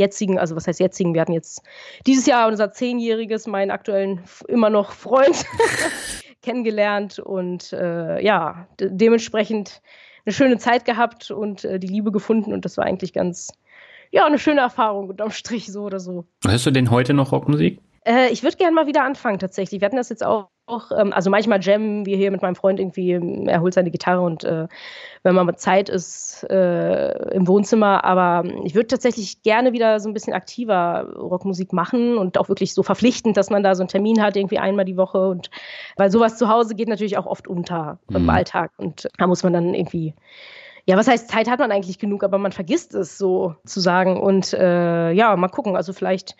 jetzigen, 0.01 0.37
also 0.37 0.55
was 0.55 0.67
heißt 0.67 0.79
jetzigen, 0.79 1.13
wir 1.13 1.21
hatten 1.21 1.33
jetzt 1.33 1.61
dieses 2.05 2.25
Jahr 2.25 2.47
unser 2.47 2.71
zehnjähriges, 2.71 3.47
meinen 3.47 3.71
aktuellen 3.71 4.21
immer 4.47 4.69
noch 4.69 4.91
Freund 4.91 5.45
kennengelernt 6.41 7.19
und 7.19 7.71
äh, 7.71 8.21
ja, 8.23 8.67
de 8.79 8.89
dementsprechend 8.91 9.81
eine 10.25 10.33
schöne 10.33 10.57
Zeit 10.57 10.85
gehabt 10.85 11.31
und 11.31 11.63
äh, 11.63 11.79
die 11.79 11.87
Liebe 11.87 12.11
gefunden 12.11 12.53
und 12.53 12.65
das 12.65 12.77
war 12.77 12.85
eigentlich 12.85 13.13
ganz, 13.13 13.51
ja, 14.11 14.25
eine 14.25 14.39
schöne 14.39 14.61
Erfahrung 14.61 15.09
unterm 15.09 15.31
Strich 15.31 15.71
so 15.71 15.83
oder 15.83 15.99
so. 15.99 16.25
Hörst 16.45 16.65
du 16.65 16.71
denn 16.71 16.91
heute 16.91 17.13
noch 17.13 17.31
Rockmusik? 17.31 17.79
Äh, 18.05 18.29
ich 18.31 18.43
würde 18.43 18.57
gerne 18.57 18.73
mal 18.73 18.87
wieder 18.87 19.03
anfangen 19.03 19.39
tatsächlich. 19.39 19.81
Wir 19.81 19.85
hatten 19.85 19.97
das 19.97 20.09
jetzt 20.09 20.25
auch 20.25 20.49
auch, 20.71 20.91
ähm, 20.97 21.13
also 21.13 21.29
manchmal 21.29 21.61
jammen 21.61 22.05
wir 22.05 22.17
hier 22.17 22.31
mit 22.31 22.41
meinem 22.41 22.55
Freund 22.55 22.79
irgendwie, 22.79 23.11
er 23.47 23.61
holt 23.61 23.73
seine 23.73 23.91
Gitarre 23.91 24.21
und 24.21 24.43
äh, 24.43 24.67
wenn 25.23 25.35
man 25.35 25.45
mit 25.45 25.59
Zeit 25.59 25.89
ist 25.89 26.43
äh, 26.49 27.33
im 27.33 27.47
Wohnzimmer, 27.47 28.03
aber 28.03 28.43
ich 28.63 28.75
würde 28.75 28.87
tatsächlich 28.87 29.41
gerne 29.43 29.73
wieder 29.73 29.99
so 29.99 30.09
ein 30.09 30.13
bisschen 30.13 30.33
aktiver 30.33 31.07
Rockmusik 31.15 31.73
machen 31.73 32.17
und 32.17 32.37
auch 32.37 32.49
wirklich 32.49 32.73
so 32.73 32.83
verpflichtend, 32.83 33.37
dass 33.37 33.49
man 33.49 33.63
da 33.63 33.75
so 33.75 33.83
einen 33.83 33.89
Termin 33.89 34.21
hat, 34.21 34.35
irgendwie 34.35 34.59
einmal 34.59 34.85
die 34.85 34.97
Woche 34.97 35.29
und 35.29 35.49
weil 35.97 36.09
sowas 36.09 36.37
zu 36.37 36.49
Hause 36.49 36.75
geht 36.75 36.87
natürlich 36.87 37.17
auch 37.17 37.25
oft 37.25 37.47
unter 37.47 37.99
mhm. 38.09 38.15
im 38.15 38.29
Alltag 38.29 38.71
und 38.77 39.07
da 39.17 39.27
muss 39.27 39.43
man 39.43 39.53
dann 39.53 39.73
irgendwie 39.73 40.15
ja, 40.87 40.97
was 40.97 41.07
heißt, 41.07 41.29
Zeit 41.29 41.49
hat 41.49 41.59
man 41.59 41.71
eigentlich 41.71 41.99
genug, 41.99 42.23
aber 42.23 42.37
man 42.37 42.51
vergisst 42.51 42.95
es 42.95 43.17
so 43.17 43.55
zu 43.65 43.79
sagen. 43.79 44.19
Und 44.19 44.53
äh, 44.53 45.11
ja, 45.11 45.35
mal 45.35 45.47
gucken. 45.47 45.75
Also 45.75 45.93
vielleicht 45.93 46.35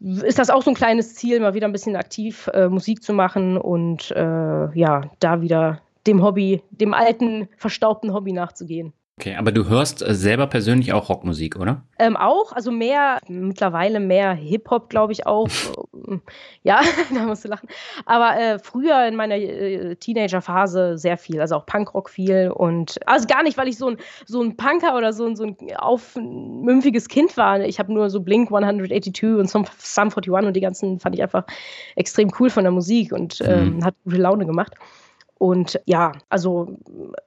ist 0.00 0.38
das 0.38 0.50
auch 0.50 0.62
so 0.62 0.70
ein 0.70 0.76
kleines 0.76 1.14
Ziel, 1.14 1.40
mal 1.40 1.54
wieder 1.54 1.66
ein 1.66 1.72
bisschen 1.72 1.96
aktiv 1.96 2.48
äh, 2.54 2.68
Musik 2.68 3.02
zu 3.02 3.12
machen 3.12 3.56
und 3.56 4.10
äh, 4.12 4.78
ja, 4.78 5.02
da 5.18 5.40
wieder 5.40 5.80
dem 6.06 6.22
Hobby, 6.22 6.62
dem 6.70 6.94
alten, 6.94 7.48
verstaubten 7.56 8.12
Hobby 8.14 8.32
nachzugehen. 8.32 8.92
Okay, 9.18 9.34
aber 9.34 9.50
du 9.50 9.68
hörst 9.68 10.00
äh, 10.00 10.14
selber 10.14 10.46
persönlich 10.46 10.92
auch 10.92 11.08
Rockmusik, 11.08 11.56
oder? 11.56 11.82
Ähm, 11.98 12.16
auch, 12.16 12.52
also 12.52 12.70
mehr, 12.70 13.18
mittlerweile 13.26 13.98
mehr 13.98 14.32
Hip-Hop, 14.32 14.88
glaube 14.88 15.12
ich 15.12 15.26
auch. 15.26 15.48
ja, 16.62 16.82
da 17.12 17.26
musst 17.26 17.44
du 17.44 17.48
lachen. 17.48 17.68
Aber 18.06 18.40
äh, 18.40 18.60
früher 18.60 19.08
in 19.08 19.16
meiner 19.16 19.34
äh, 19.34 19.96
Teenager-Phase 19.96 20.98
sehr 20.98 21.16
viel, 21.16 21.40
also 21.40 21.56
auch 21.56 21.66
Punkrock 21.66 22.10
viel 22.10 22.52
und 22.54 23.00
also 23.08 23.26
gar 23.26 23.42
nicht, 23.42 23.58
weil 23.58 23.66
ich 23.66 23.76
so 23.76 23.88
ein, 23.88 23.96
so 24.24 24.40
ein 24.40 24.56
Punker 24.56 24.96
oder 24.96 25.12
so 25.12 25.26
ein, 25.26 25.34
so 25.34 25.46
ein 25.46 25.56
aufmümpfiges 25.76 27.08
Kind 27.08 27.36
war. 27.36 27.58
Ich 27.62 27.80
habe 27.80 27.92
nur 27.92 28.10
so 28.10 28.20
Blink 28.20 28.52
182 28.52 29.24
und 29.24 29.50
Sum 29.50 29.64
41 29.64 30.30
und 30.30 30.54
die 30.54 30.60
ganzen 30.60 31.00
fand 31.00 31.16
ich 31.16 31.22
einfach 31.24 31.44
extrem 31.96 32.30
cool 32.38 32.50
von 32.50 32.62
der 32.62 32.70
Musik 32.70 33.10
und 33.10 33.40
ähm, 33.44 33.78
mhm. 33.78 33.84
hat 33.84 33.96
gute 34.04 34.18
Laune 34.18 34.46
gemacht. 34.46 34.74
Und 35.38 35.80
ja, 35.86 36.12
also 36.28 36.78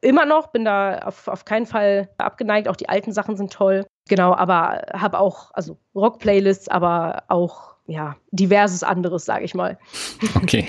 immer 0.01 0.25
noch, 0.25 0.47
bin 0.47 0.65
da 0.65 0.99
auf, 0.99 1.27
auf 1.27 1.45
keinen 1.45 1.65
Fall 1.65 2.09
abgeneigt. 2.17 2.67
Auch 2.67 2.75
die 2.75 2.89
alten 2.89 3.13
Sachen 3.13 3.37
sind 3.37 3.53
toll. 3.53 3.85
Genau, 4.09 4.35
aber 4.35 4.81
habe 4.93 5.19
auch, 5.19 5.51
also 5.53 5.77
Rock-Playlists, 5.95 6.67
aber 6.67 7.23
auch, 7.29 7.75
ja, 7.87 8.17
diverses 8.31 8.83
anderes, 8.83 9.25
sage 9.25 9.45
ich 9.45 9.53
mal. 9.53 9.77
Okay. 10.35 10.67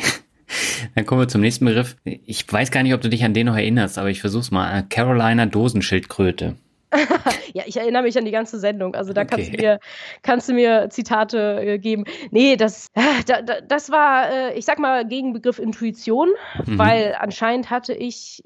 Dann 0.95 1.07
kommen 1.07 1.22
wir 1.22 1.28
zum 1.28 1.40
nächsten 1.40 1.64
Begriff. 1.64 1.97
Ich 2.05 2.51
weiß 2.51 2.70
gar 2.70 2.82
nicht, 2.82 2.93
ob 2.93 3.01
du 3.01 3.09
dich 3.09 3.24
an 3.24 3.32
den 3.32 3.47
noch 3.47 3.57
erinnerst, 3.57 3.97
aber 3.99 4.11
ich 4.11 4.20
versuch's 4.20 4.51
mal. 4.51 4.84
Carolina 4.90 5.47
Dosenschildkröte. 5.47 6.57
ja, 7.55 7.62
ich 7.66 7.76
erinnere 7.76 8.03
mich 8.03 8.16
an 8.18 8.24
die 8.24 8.30
ganze 8.30 8.59
Sendung. 8.59 8.95
Also 8.95 9.12
da 9.12 9.22
okay. 9.22 9.30
kannst, 9.36 9.53
du 9.53 9.57
mir, 9.57 9.80
kannst 10.22 10.49
du 10.49 10.53
mir 10.55 10.88
Zitate 10.90 11.61
äh, 11.61 11.78
geben. 11.78 12.05
Nee, 12.30 12.57
das, 12.57 12.88
äh, 12.95 13.01
da, 13.26 13.43
da, 13.43 13.61
das 13.61 13.90
war, 13.90 14.30
äh, 14.30 14.59
ich 14.59 14.64
sag 14.64 14.78
mal, 14.78 15.07
Gegenbegriff 15.07 15.59
Intuition, 15.59 16.30
mhm. 16.66 16.78
weil 16.78 17.16
anscheinend 17.18 17.70
hatte 17.70 17.95
ich, 17.95 18.43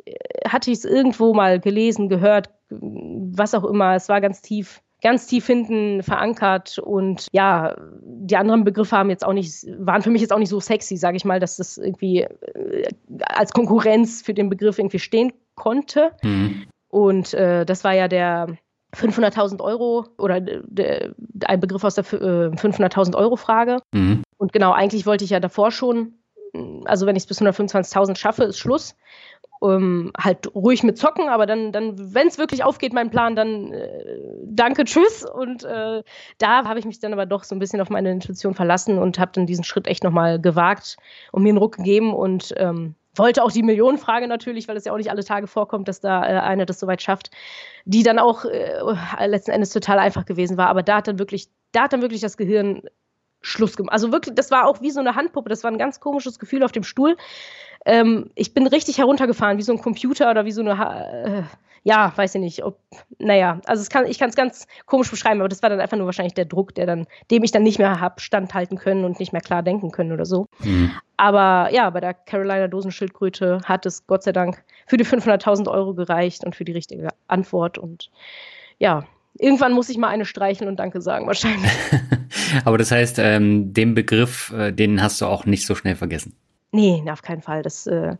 hatte 0.46 0.70
ich 0.70 0.78
es 0.78 0.84
irgendwo 0.84 1.34
mal 1.34 1.60
gelesen, 1.60 2.08
gehört, 2.08 2.50
was 2.70 3.54
auch 3.54 3.64
immer. 3.64 3.94
Es 3.94 4.08
war 4.08 4.20
ganz 4.20 4.42
tief 4.42 4.80
ganz 5.02 5.26
tief 5.26 5.46
hinten 5.46 6.02
verankert 6.02 6.78
und 6.78 7.28
ja, 7.30 7.76
die 8.02 8.36
anderen 8.36 8.64
Begriffe 8.64 8.96
haben 8.96 9.10
jetzt 9.10 9.24
auch 9.24 9.34
nicht, 9.34 9.64
waren 9.78 10.02
für 10.02 10.10
mich 10.10 10.22
jetzt 10.22 10.32
auch 10.32 10.38
nicht 10.38 10.48
so 10.48 10.58
sexy, 10.58 10.96
sage 10.96 11.16
ich 11.16 11.24
mal, 11.24 11.38
dass 11.38 11.58
das 11.58 11.76
irgendwie 11.76 12.26
als 13.20 13.52
Konkurrenz 13.52 14.22
für 14.22 14.34
den 14.34 14.48
Begriff 14.48 14.78
irgendwie 14.78 14.98
stehen 14.98 15.32
konnte. 15.54 16.12
Mhm. 16.22 16.66
Und 16.88 17.34
äh, 17.34 17.64
das 17.64 17.84
war 17.84 17.92
ja 17.92 18.08
der 18.08 18.56
500.000 18.94 19.60
Euro 19.60 20.06
oder 20.18 20.40
der, 20.40 21.14
ein 21.44 21.60
Begriff 21.60 21.84
aus 21.84 21.96
der 21.96 22.04
äh, 22.12 22.48
500.000 22.48 23.16
Euro 23.16 23.36
Frage. 23.36 23.80
Mhm. 23.92 24.22
Und 24.38 24.52
genau, 24.52 24.72
eigentlich 24.72 25.06
wollte 25.06 25.24
ich 25.24 25.30
ja 25.30 25.40
davor 25.40 25.70
schon, 25.70 26.14
also 26.84 27.06
wenn 27.06 27.16
ich 27.16 27.24
es 27.24 27.26
bis 27.26 27.40
125.000 27.40 28.16
schaffe, 28.16 28.44
ist 28.44 28.58
Schluss. 28.58 28.96
Um, 29.58 30.12
halt 30.18 30.54
ruhig 30.54 30.82
mit 30.82 30.98
zocken, 30.98 31.30
aber 31.30 31.46
dann, 31.46 31.72
dann 31.72 32.14
wenn 32.14 32.28
es 32.28 32.36
wirklich 32.36 32.62
aufgeht, 32.62 32.92
mein 32.92 33.08
Plan, 33.08 33.34
dann 33.34 33.72
äh, 33.72 34.14
danke, 34.44 34.84
tschüss. 34.84 35.24
Und 35.24 35.64
äh, 35.64 36.02
da 36.36 36.64
habe 36.66 36.78
ich 36.78 36.84
mich 36.84 37.00
dann 37.00 37.14
aber 37.14 37.24
doch 37.24 37.42
so 37.42 37.54
ein 37.54 37.58
bisschen 37.58 37.80
auf 37.80 37.88
meine 37.88 38.10
Intuition 38.10 38.52
verlassen 38.52 38.98
und 38.98 39.18
habe 39.18 39.32
dann 39.32 39.46
diesen 39.46 39.64
Schritt 39.64 39.86
echt 39.86 40.04
nochmal 40.04 40.38
gewagt 40.38 40.98
und 41.32 41.42
mir 41.42 41.48
einen 41.48 41.58
Ruck 41.58 41.78
gegeben 41.78 42.12
und 42.12 42.52
ähm, 42.58 42.96
wollte 43.18 43.42
auch 43.42 43.52
die 43.52 43.62
Millionenfrage 43.62 44.28
natürlich, 44.28 44.68
weil 44.68 44.76
es 44.76 44.84
ja 44.84 44.92
auch 44.92 44.96
nicht 44.96 45.10
alle 45.10 45.24
Tage 45.24 45.46
vorkommt, 45.46 45.88
dass 45.88 46.00
da 46.00 46.22
äh, 46.22 46.38
einer 46.40 46.66
das 46.66 46.80
soweit 46.80 47.02
schafft, 47.02 47.30
die 47.84 48.02
dann 48.02 48.18
auch 48.18 48.44
äh, 48.44 49.26
letzten 49.26 49.50
Endes 49.50 49.70
total 49.70 49.98
einfach 49.98 50.24
gewesen 50.24 50.56
war. 50.56 50.68
Aber 50.68 50.82
da 50.82 50.96
hat 50.96 51.08
dann 51.08 51.18
wirklich, 51.18 51.48
da 51.72 51.82
hat 51.82 51.92
dann 51.92 52.02
wirklich 52.02 52.20
das 52.20 52.36
Gehirn 52.36 52.82
Schluss 53.40 53.76
gemacht. 53.76 53.92
Also 53.92 54.12
wirklich, 54.12 54.34
das 54.34 54.50
war 54.50 54.66
auch 54.66 54.80
wie 54.80 54.90
so 54.90 55.00
eine 55.00 55.14
Handpuppe. 55.14 55.48
Das 55.48 55.62
war 55.62 55.70
ein 55.70 55.78
ganz 55.78 56.00
komisches 56.00 56.38
Gefühl 56.38 56.62
auf 56.62 56.72
dem 56.72 56.82
Stuhl. 56.82 57.16
Ähm, 57.84 58.30
ich 58.34 58.54
bin 58.54 58.66
richtig 58.66 58.98
heruntergefahren, 58.98 59.58
wie 59.58 59.62
so 59.62 59.72
ein 59.72 59.80
Computer 59.80 60.30
oder 60.30 60.44
wie 60.44 60.52
so 60.52 60.62
eine, 60.62 60.78
ha 60.78 61.02
äh, 61.02 61.42
ja, 61.86 62.12
weiß 62.16 62.34
ich 62.34 62.40
nicht, 62.40 62.64
ob, 62.64 62.80
naja, 63.20 63.60
also 63.64 63.88
kann, 63.88 64.06
ich 64.06 64.18
kann 64.18 64.28
es 64.28 64.34
ganz 64.34 64.66
komisch 64.86 65.08
beschreiben, 65.08 65.40
aber 65.40 65.48
das 65.48 65.62
war 65.62 65.70
dann 65.70 65.78
einfach 65.78 65.96
nur 65.96 66.06
wahrscheinlich 66.06 66.34
der 66.34 66.44
Druck, 66.44 66.74
der 66.74 66.84
dann, 66.84 67.06
dem 67.30 67.44
ich 67.44 67.52
dann 67.52 67.62
nicht 67.62 67.78
mehr 67.78 68.00
habe 68.00 68.20
standhalten 68.20 68.76
können 68.76 69.04
und 69.04 69.20
nicht 69.20 69.32
mehr 69.32 69.40
klar 69.40 69.62
denken 69.62 69.92
können 69.92 70.10
oder 70.10 70.26
so. 70.26 70.48
Mhm. 70.64 70.90
Aber 71.16 71.72
ja, 71.72 71.88
bei 71.90 72.00
der 72.00 72.12
Carolina 72.12 72.66
Dosenschildkröte 72.66 73.60
hat 73.64 73.86
es 73.86 74.04
Gott 74.08 74.24
sei 74.24 74.32
Dank 74.32 74.64
für 74.88 74.96
die 74.96 75.06
500.000 75.06 75.70
Euro 75.70 75.94
gereicht 75.94 76.44
und 76.44 76.56
für 76.56 76.64
die 76.64 76.72
richtige 76.72 77.10
Antwort 77.28 77.78
und 77.78 78.10
ja, 78.80 79.04
irgendwann 79.38 79.72
muss 79.72 79.88
ich 79.88 79.96
mal 79.96 80.08
eine 80.08 80.24
streicheln 80.24 80.68
und 80.68 80.80
Danke 80.80 81.00
sagen, 81.00 81.28
wahrscheinlich. 81.28 81.70
Aber 82.64 82.78
das 82.78 82.90
heißt, 82.90 83.20
ähm, 83.20 83.72
den 83.72 83.94
Begriff, 83.94 84.52
äh, 84.52 84.72
den 84.72 85.00
hast 85.00 85.20
du 85.20 85.26
auch 85.26 85.46
nicht 85.46 85.64
so 85.64 85.76
schnell 85.76 85.94
vergessen. 85.94 86.34
Nee, 86.72 87.02
auf 87.10 87.22
keinen 87.22 87.42
Fall. 87.42 87.62
Das, 87.62 87.86
äh, 87.86 88.16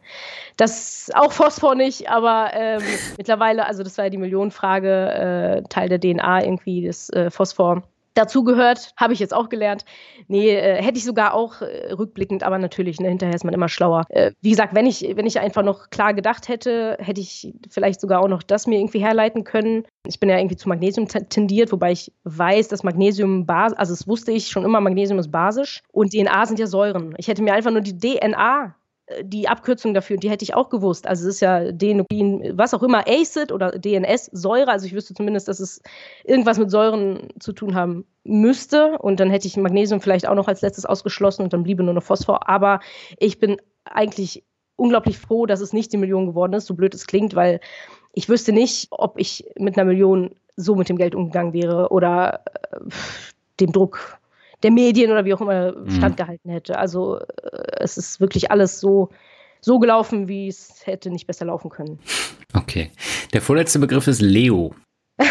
das 0.57 1.11
auch 1.14 1.32
Phosphor 1.32 1.74
nicht, 1.74 2.09
aber 2.09 2.51
ähm, 2.55 2.82
mittlerweile, 3.18 3.66
also 3.66 3.82
das 3.82 3.99
war 3.99 4.07
ja 4.07 4.11
die 4.11 4.18
Millionenfrage, 4.18 5.62
äh, 5.64 5.68
Teil 5.68 5.88
der 5.88 6.01
DNA 6.01 6.44
irgendwie, 6.44 6.86
das 6.86 7.11
äh, 7.11 7.30
Phosphor 7.30 7.82
dazugehört, 8.17 8.93
habe 8.97 9.12
ich 9.12 9.19
jetzt 9.19 9.35
auch 9.35 9.49
gelernt. 9.49 9.85
Nee, 10.29 10.51
äh, 10.51 10.83
hätte 10.83 10.99
ich 10.99 11.05
sogar 11.05 11.35
auch 11.35 11.61
äh, 11.61 11.93
rückblickend, 11.93 12.43
aber 12.43 12.59
natürlich, 12.59 13.01
ne, 13.01 13.09
hinterher 13.09 13.35
ist 13.35 13.45
man 13.45 13.55
immer 13.55 13.69
schlauer. 13.69 14.05
Äh, 14.09 14.33
wie 14.41 14.51
gesagt, 14.51 14.75
wenn 14.75 14.87
ich, 14.87 15.12
wenn 15.14 15.27
ich 15.27 15.39
einfach 15.39 15.62
noch 15.62 15.91
klar 15.91 16.14
gedacht 16.14 16.49
hätte, 16.49 16.97
hätte 17.01 17.21
ich 17.21 17.53
vielleicht 17.71 18.01
sogar 18.01 18.21
auch 18.21 18.29
noch 18.29 18.43
das 18.43 18.67
mir 18.67 18.79
irgendwie 18.79 19.01
herleiten 19.01 19.45
können. 19.45 19.85
Ich 20.07 20.21
bin 20.21 20.29
ja 20.29 20.39
irgendwie 20.39 20.57
zu 20.57 20.69
Magnesium 20.69 21.09
tendiert, 21.09 21.73
wobei 21.73 21.93
ich 21.93 22.12
weiß, 22.25 22.69
dass 22.69 22.83
Magnesium 22.83 23.47
basisch, 23.47 23.79
also 23.79 23.93
das 23.93 24.09
wusste 24.09 24.33
ich 24.33 24.49
schon 24.49 24.64
immer, 24.64 24.81
Magnesium 24.81 25.19
ist 25.19 25.31
basisch 25.31 25.83
und 25.93 26.12
DNA 26.12 26.47
sind 26.47 26.59
ja 26.59 26.67
Säuren. 26.67 27.14
Ich 27.19 27.29
hätte 27.29 27.43
mir 27.43 27.55
einfach 27.55 27.71
nur 27.71 27.81
die 27.81 27.99
DNA 27.99 28.75
die 29.23 29.49
Abkürzung 29.49 29.95
dafür, 29.95 30.17
die 30.17 30.31
hätte 30.31 30.43
ich 30.43 30.55
auch 30.55 30.69
gewusst. 30.69 31.07
Also 31.07 31.29
es 31.29 31.37
ist 31.37 31.41
ja 31.41 31.71
Denogin, 31.71 32.53
was 32.55 32.75
auch 32.75 32.83
immer, 32.83 33.07
ACID 33.07 33.53
oder 33.53 33.79
DNS, 33.79 34.31
Säure. 34.33 34.69
Also 34.69 34.87
ich 34.87 34.95
wüsste 34.95 35.15
zumindest, 35.15 35.47
dass 35.47 35.61
es 35.61 35.81
irgendwas 36.25 36.59
mit 36.59 36.71
Säuren 36.71 37.29
zu 37.39 37.53
tun 37.53 37.75
haben 37.75 38.05
müsste. 38.25 38.99
Und 38.99 39.21
dann 39.21 39.31
hätte 39.31 39.47
ich 39.47 39.57
Magnesium 39.57 40.01
vielleicht 40.01 40.29
auch 40.29 40.35
noch 40.35 40.49
als 40.49 40.63
letztes 40.63 40.87
ausgeschlossen 40.87 41.43
und 41.43 41.53
dann 41.53 41.63
bliebe 41.63 41.85
nur 41.85 41.95
noch 41.95 42.03
Phosphor. 42.03 42.49
Aber 42.49 42.81
ich 43.19 43.39
bin 43.39 43.59
eigentlich 43.85 44.45
unglaublich 44.75 45.19
froh, 45.19 45.47
dass 45.47 45.61
es 45.61 45.73
nicht 45.73 45.93
die 45.93 45.99
Million 45.99 46.27
geworden 46.27 46.55
ist, 46.55 46.67
so 46.67 46.75
blöd 46.75 46.95
es 46.95 47.07
klingt, 47.07 47.35
weil 47.37 47.61
ich 48.13 48.29
wüsste 48.29 48.53
nicht, 48.53 48.89
ob 48.91 49.19
ich 49.19 49.47
mit 49.57 49.79
einer 49.79 49.87
Million 49.87 50.35
so 50.57 50.75
mit 50.75 50.89
dem 50.89 50.99
Geld 50.99 51.15
umgegangen 51.15 51.53
wäre 51.53 51.91
oder 51.91 52.41
äh, 52.73 52.81
dem 53.61 53.73
Druck 53.73 54.19
der 54.63 54.71
Medien 54.71 55.11
oder 55.11 55.25
wie 55.25 55.35
auch 55.35 55.41
immer 55.41 55.73
mhm. 55.73 55.91
standgehalten 55.91 56.51
hätte. 56.51 56.79
Also 56.79 57.19
äh, 57.19 57.25
es 57.81 57.97
ist 57.97 58.21
wirklich 58.21 58.51
alles 58.51 58.81
so, 58.81 59.11
so 59.61 59.79
gelaufen, 59.79 60.29
wie 60.29 60.49
es 60.49 60.87
hätte 60.87 61.11
nicht 61.11 61.27
besser 61.27 61.47
laufen 61.47 61.71
können. 61.71 61.99
Okay. 62.55 62.91
Der 63.33 63.43
vorletzte 63.43 63.79
Begriff 63.79 64.07
ist 64.07 64.21
Leo. 64.21 64.75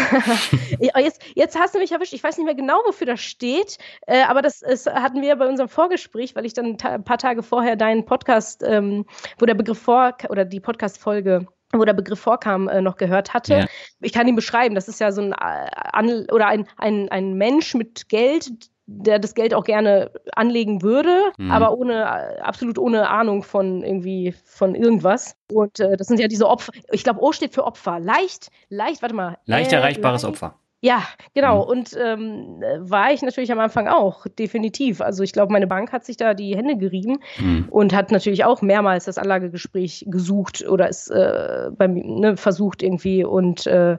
jetzt, 0.96 1.22
jetzt 1.36 1.58
hast 1.58 1.74
du 1.74 1.78
mich 1.78 1.92
erwischt. 1.92 2.12
Ich 2.12 2.22
weiß 2.22 2.36
nicht 2.38 2.46
mehr 2.46 2.56
genau, 2.56 2.80
wofür 2.86 3.06
das 3.06 3.20
steht, 3.20 3.78
äh, 4.06 4.22
aber 4.22 4.42
das, 4.42 4.60
das 4.60 4.86
hatten 4.86 5.22
wir 5.22 5.36
bei 5.36 5.46
unserem 5.46 5.68
Vorgespräch, 5.68 6.34
weil 6.34 6.44
ich 6.44 6.54
dann 6.54 6.76
ein 6.82 7.04
paar 7.04 7.18
Tage 7.18 7.44
vorher 7.44 7.76
deinen 7.76 8.04
Podcast, 8.04 8.64
ähm, 8.66 9.06
wo 9.38 9.46
der 9.46 9.54
Begriff 9.54 9.78
vor 9.78 10.16
oder 10.28 10.44
die 10.44 10.60
Podcast-Folge 10.60 11.46
wo 11.72 11.84
der 11.84 11.94
Begriff 11.94 12.20
vorkam, 12.20 12.68
äh, 12.68 12.80
noch 12.80 12.96
gehört 12.96 13.34
hatte. 13.34 13.54
Ja. 13.54 13.66
Ich 14.00 14.12
kann 14.12 14.28
ihn 14.28 14.36
beschreiben. 14.36 14.74
Das 14.74 14.88
ist 14.88 15.00
ja 15.00 15.12
so 15.12 15.20
ein, 15.22 15.32
äh, 15.32 15.34
an, 15.36 16.26
oder 16.30 16.46
ein, 16.46 16.66
ein, 16.76 17.08
ein 17.08 17.34
Mensch 17.34 17.74
mit 17.74 18.08
Geld, 18.08 18.50
der 18.86 19.18
das 19.18 19.34
Geld 19.34 19.52
auch 19.52 19.64
gerne 19.64 20.10
anlegen 20.34 20.82
würde, 20.82 21.32
mhm. 21.38 21.50
aber 21.50 21.76
ohne 21.76 22.42
absolut 22.42 22.78
ohne 22.78 23.08
Ahnung 23.08 23.42
von 23.42 23.82
irgendwie 23.82 24.34
von 24.44 24.74
irgendwas. 24.74 25.36
Und 25.52 25.80
äh, 25.80 25.96
das 25.96 26.06
sind 26.06 26.20
ja 26.20 26.28
diese 26.28 26.48
Opfer. 26.48 26.72
Ich 26.92 27.04
glaube, 27.04 27.20
O 27.20 27.32
steht 27.32 27.54
für 27.54 27.64
Opfer. 27.64 27.98
Leicht, 27.98 28.50
leicht, 28.68 29.02
warte 29.02 29.14
mal. 29.14 29.38
Leicht 29.44 29.72
äh, 29.72 29.76
erreichbares 29.76 30.22
leicht. 30.22 30.34
Opfer. 30.34 30.58
Ja, 30.82 31.02
genau. 31.34 31.64
Mhm. 31.64 31.70
Und 31.70 31.96
ähm, 31.98 32.62
war 32.78 33.12
ich 33.12 33.22
natürlich 33.22 33.50
am 33.50 33.58
Anfang 33.58 33.88
auch, 33.88 34.26
definitiv. 34.38 35.00
Also 35.00 35.24
ich 35.24 35.32
glaube, 35.32 35.52
meine 35.52 35.66
Bank 35.66 35.90
hat 35.90 36.04
sich 36.04 36.16
da 36.16 36.34
die 36.34 36.54
Hände 36.56 36.76
gerieben 36.76 37.18
mhm. 37.38 37.66
und 37.70 37.94
hat 37.94 38.12
natürlich 38.12 38.44
auch 38.44 38.62
mehrmals 38.62 39.06
das 39.06 39.18
Anlagegespräch 39.18 40.04
gesucht 40.08 40.64
oder 40.68 40.88
es 40.88 41.08
äh, 41.08 41.70
beim, 41.76 41.94
ne, 41.94 42.36
versucht 42.36 42.82
irgendwie 42.82 43.24
und 43.24 43.66
äh, 43.66 43.96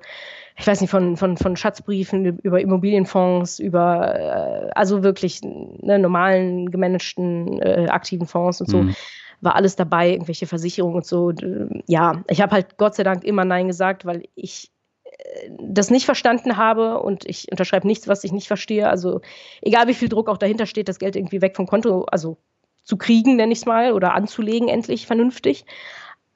ich 0.59 0.65
weiß 0.65 0.81
nicht, 0.81 0.89
von, 0.89 1.17
von, 1.17 1.37
von 1.37 1.55
Schatzbriefen 1.55 2.39
über 2.39 2.59
Immobilienfonds, 2.59 3.59
über 3.59 4.15
äh, 4.15 4.71
also 4.73 5.03
wirklich 5.03 5.41
ne, 5.43 5.99
normalen 5.99 6.71
gemanagten 6.71 7.61
äh, 7.61 7.87
aktiven 7.89 8.27
Fonds 8.27 8.61
und 8.61 8.69
so. 8.69 8.83
Mhm. 8.83 8.95
War 9.39 9.55
alles 9.55 9.75
dabei, 9.75 10.09
irgendwelche 10.09 10.47
Versicherungen 10.47 10.95
und 10.95 11.05
so. 11.05 11.31
Ja, 11.85 12.23
ich 12.27 12.41
habe 12.41 12.53
halt 12.53 12.77
Gott 12.77 12.95
sei 12.95 13.03
Dank 13.03 13.23
immer 13.23 13.45
Nein 13.45 13.67
gesagt, 13.67 14.05
weil 14.05 14.23
ich 14.33 14.71
äh, 15.05 15.51
das 15.59 15.91
nicht 15.91 16.05
verstanden 16.05 16.57
habe 16.57 17.01
und 17.01 17.23
ich 17.25 17.51
unterschreibe 17.51 17.85
nichts, 17.85 18.07
was 18.07 18.23
ich 18.23 18.31
nicht 18.31 18.47
verstehe. 18.47 18.89
Also 18.89 19.21
egal 19.61 19.87
wie 19.87 19.93
viel 19.93 20.09
Druck 20.09 20.27
auch 20.27 20.37
dahinter 20.37 20.65
steht, 20.65 20.89
das 20.89 20.97
Geld 20.97 21.15
irgendwie 21.15 21.41
weg 21.41 21.55
vom 21.55 21.67
Konto, 21.67 22.05
also 22.05 22.37
zu 22.83 22.97
kriegen, 22.97 23.35
nenne 23.35 23.51
ich 23.51 23.59
es 23.59 23.65
mal, 23.67 23.91
oder 23.91 24.15
anzulegen 24.15 24.69
endlich 24.69 25.05
vernünftig. 25.05 25.65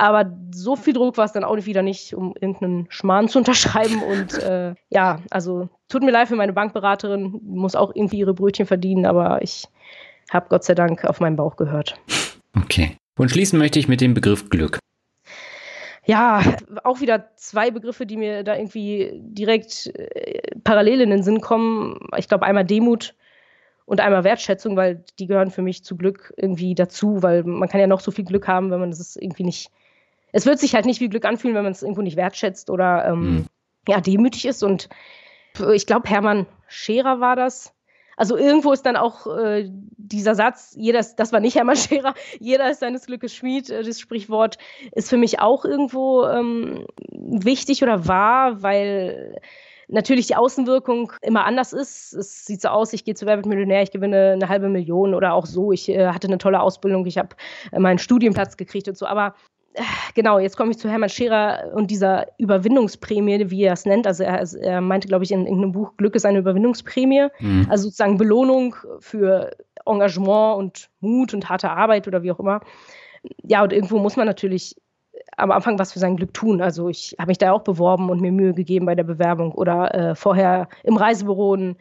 Aber 0.01 0.35
so 0.49 0.75
viel 0.75 0.95
Druck 0.95 1.15
war 1.17 1.25
es 1.25 1.31
dann 1.31 1.43
auch 1.43 1.55
wieder 1.67 1.83
nicht, 1.83 2.15
um 2.15 2.33
irgendeinen 2.33 2.87
Schmarrn 2.89 3.27
zu 3.27 3.37
unterschreiben. 3.37 4.01
Und 4.01 4.35
äh, 4.41 4.73
ja, 4.89 5.19
also 5.29 5.69
tut 5.89 6.01
mir 6.01 6.09
leid 6.09 6.27
für 6.27 6.35
meine 6.35 6.53
Bankberaterin, 6.53 7.39
muss 7.43 7.75
auch 7.75 7.91
irgendwie 7.93 8.17
ihre 8.17 8.33
Brötchen 8.33 8.65
verdienen, 8.65 9.05
aber 9.05 9.43
ich 9.43 9.67
habe 10.31 10.47
Gott 10.49 10.63
sei 10.63 10.73
Dank 10.73 11.05
auf 11.05 11.19
meinen 11.19 11.35
Bauch 11.35 11.55
gehört. 11.55 11.99
Okay. 12.57 12.97
Und 13.15 13.29
schließen 13.29 13.59
möchte 13.59 13.77
ich 13.77 13.87
mit 13.87 14.01
dem 14.01 14.15
Begriff 14.15 14.49
Glück. 14.49 14.79
Ja, 16.03 16.41
auch 16.83 16.99
wieder 16.99 17.35
zwei 17.35 17.69
Begriffe, 17.69 18.07
die 18.07 18.17
mir 18.17 18.43
da 18.43 18.55
irgendwie 18.55 19.11
direkt 19.21 19.85
äh, 19.95 20.41
parallel 20.63 21.01
in 21.01 21.11
den 21.11 21.21
Sinn 21.21 21.41
kommen. 21.41 21.99
Ich 22.17 22.27
glaube 22.27 22.47
einmal 22.47 22.65
Demut 22.65 23.13
und 23.85 23.99
einmal 23.99 24.23
Wertschätzung, 24.23 24.75
weil 24.75 25.05
die 25.19 25.27
gehören 25.27 25.51
für 25.51 25.61
mich 25.61 25.83
zu 25.83 25.95
Glück 25.95 26.33
irgendwie 26.37 26.73
dazu, 26.73 27.21
weil 27.21 27.43
man 27.43 27.69
kann 27.69 27.79
ja 27.79 27.85
noch 27.85 27.99
so 27.99 28.09
viel 28.09 28.25
Glück 28.25 28.47
haben, 28.47 28.71
wenn 28.71 28.79
man 28.79 28.89
das 28.89 29.15
irgendwie 29.15 29.43
nicht. 29.43 29.69
Es 30.31 30.45
wird 30.45 30.59
sich 30.59 30.75
halt 30.75 30.85
nicht 30.85 31.01
wie 31.01 31.09
Glück 31.09 31.25
anfühlen, 31.25 31.55
wenn 31.55 31.63
man 31.63 31.71
es 31.71 31.81
irgendwo 31.81 32.01
nicht 32.01 32.17
wertschätzt 32.17 32.69
oder 32.69 33.05
ähm, 33.05 33.21
mhm. 33.21 33.45
ja, 33.87 34.01
demütig 34.01 34.45
ist. 34.45 34.63
Und 34.63 34.89
ich 35.73 35.85
glaube, 35.85 36.09
Hermann 36.09 36.45
Scherer 36.67 37.19
war 37.19 37.35
das. 37.35 37.73
Also 38.17 38.37
irgendwo 38.37 38.71
ist 38.71 38.85
dann 38.85 38.97
auch 38.97 39.25
äh, 39.25 39.67
dieser 39.97 40.35
Satz, 40.35 40.75
jeder 40.77 40.99
ist, 40.99 41.15
das 41.15 41.33
war 41.33 41.39
nicht 41.39 41.55
Hermann 41.55 41.75
Scherer, 41.77 42.13
jeder 42.39 42.69
ist 42.69 42.79
seines 42.79 43.05
Glückes 43.05 43.33
Schmied, 43.33 43.69
äh, 43.69 43.83
das 43.83 43.99
Sprichwort 43.99 44.57
ist 44.91 45.09
für 45.09 45.17
mich 45.17 45.39
auch 45.39 45.65
irgendwo 45.65 46.25
ähm, 46.25 46.85
wichtig 47.09 47.81
oder 47.81 48.07
wahr, 48.07 48.61
weil 48.61 49.39
natürlich 49.91 50.27
die 50.27 50.35
Außenwirkung 50.35 51.11
immer 51.21 51.45
anders 51.45 51.73
ist. 51.73 52.13
Es 52.13 52.45
sieht 52.45 52.61
so 52.61 52.69
aus, 52.69 52.93
ich 52.93 53.03
gehe 53.03 53.13
zu 53.13 53.25
Wer 53.25 53.45
Millionär, 53.45 53.83
ich 53.83 53.91
gewinne 53.91 54.31
eine 54.33 54.49
halbe 54.49 54.69
Million 54.69 55.13
oder 55.13 55.33
auch 55.33 55.45
so. 55.45 55.71
Ich 55.71 55.89
äh, 55.89 56.07
hatte 56.07 56.27
eine 56.27 56.37
tolle 56.37 56.61
Ausbildung, 56.61 57.05
ich 57.05 57.17
habe 57.17 57.35
äh, 57.71 57.79
meinen 57.79 57.99
Studienplatz 57.99 58.57
gekriegt 58.57 58.87
und 58.87 58.97
so. 58.97 59.05
Aber 59.05 59.27
äh, 59.27 59.50
genau, 60.15 60.39
jetzt 60.39 60.57
komme 60.57 60.71
ich 60.71 60.79
zu 60.79 60.89
Hermann 60.89 61.09
Scherer 61.09 61.71
und 61.73 61.91
dieser 61.91 62.27
Überwindungsprämie, 62.37 63.49
wie 63.49 63.63
er 63.63 63.73
es 63.73 63.85
nennt. 63.85 64.07
Also 64.07 64.23
er, 64.23 64.41
er 64.61 64.81
meinte, 64.81 65.07
glaube 65.07 65.23
ich, 65.23 65.31
in 65.31 65.45
irgendeinem 65.45 65.71
Buch, 65.71 65.97
Glück 65.97 66.15
ist 66.15 66.25
eine 66.25 66.39
Überwindungsprämie. 66.39 67.27
Mhm. 67.39 67.67
Also 67.69 67.85
sozusagen 67.85 68.17
Belohnung 68.17 68.75
für 68.99 69.51
Engagement 69.85 70.57
und 70.57 70.89
Mut 70.99 71.33
und 71.33 71.49
harte 71.49 71.69
Arbeit 71.69 72.07
oder 72.07 72.23
wie 72.23 72.31
auch 72.31 72.39
immer. 72.39 72.61
Ja, 73.43 73.63
und 73.63 73.73
irgendwo 73.73 73.99
muss 73.99 74.15
man 74.15 74.27
natürlich 74.27 74.75
am 75.37 75.51
Anfang 75.51 75.79
was 75.79 75.93
für 75.93 75.99
sein 75.99 76.17
Glück 76.17 76.33
tun. 76.33 76.61
Also 76.61 76.89
ich 76.89 77.15
habe 77.19 77.29
mich 77.29 77.37
da 77.37 77.51
auch 77.51 77.63
beworben 77.63 78.09
und 78.09 78.21
mir 78.21 78.31
Mühe 78.31 78.53
gegeben 78.53 78.85
bei 78.85 78.95
der 78.95 79.03
Bewerbung 79.03 79.51
oder 79.51 79.93
äh, 79.93 80.15
vorher 80.15 80.67
im 80.83 80.97
Reisebüro 80.97 81.55
ein, 81.55 81.77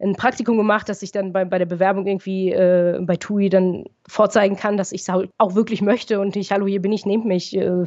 ein, 0.00 0.14
Praktikum 0.14 0.56
gemacht, 0.56 0.88
dass 0.88 1.02
ich 1.02 1.12
dann 1.12 1.32
bei, 1.32 1.44
bei 1.44 1.58
der 1.58 1.66
Bewerbung 1.66 2.06
irgendwie 2.06 2.50
äh, 2.52 3.00
bei 3.02 3.16
TUI 3.16 3.48
dann 3.48 3.84
vorzeigen 4.06 4.56
kann, 4.56 4.76
dass 4.76 4.92
ich 4.92 5.02
es 5.02 5.08
halt 5.08 5.30
auch 5.38 5.54
wirklich 5.54 5.82
möchte 5.82 6.20
und 6.20 6.34
nicht, 6.34 6.50
hallo, 6.50 6.66
hier 6.66 6.82
bin 6.82 6.92
ich, 6.92 7.06
nehmt 7.06 7.24
mich. 7.24 7.56
Äh, 7.56 7.84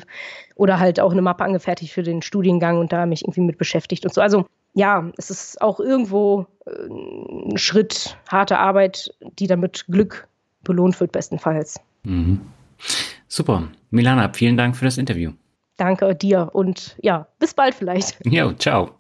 oder 0.56 0.80
halt 0.80 1.00
auch 1.00 1.12
eine 1.12 1.22
Mappe 1.22 1.44
angefertigt 1.44 1.94
für 1.94 2.04
den 2.04 2.22
Studiengang 2.22 2.80
und 2.80 2.92
da 2.92 3.06
mich 3.06 3.24
irgendwie 3.24 3.42
mit 3.42 3.58
beschäftigt 3.58 4.06
und 4.06 4.14
so. 4.14 4.22
Also 4.22 4.46
ja, 4.74 5.10
es 5.18 5.30
ist 5.30 5.62
auch 5.62 5.80
irgendwo 5.80 6.46
äh, 6.66 7.52
ein 7.52 7.58
Schritt, 7.58 8.18
harte 8.30 8.60
Arbeit, 8.60 9.12
die 9.40 9.48
damit 9.48 9.86
Glück 9.88 10.28
belohnt 10.64 11.00
wird, 11.00 11.12
bestenfalls. 11.12 11.80
Mhm. 12.04 12.42
Super. 13.28 13.70
Milana, 13.90 14.32
vielen 14.34 14.58
Dank 14.58 14.76
für 14.76 14.86
das 14.86 14.98
Interview. 14.98 15.32
Danke 15.78 16.16
dir 16.16 16.50
und 16.54 16.98
ja, 17.02 17.28
bis 17.40 17.54
bald 17.54 17.76
vielleicht. 17.76 18.18
Jo, 18.26 18.52
ciao. 18.54 18.92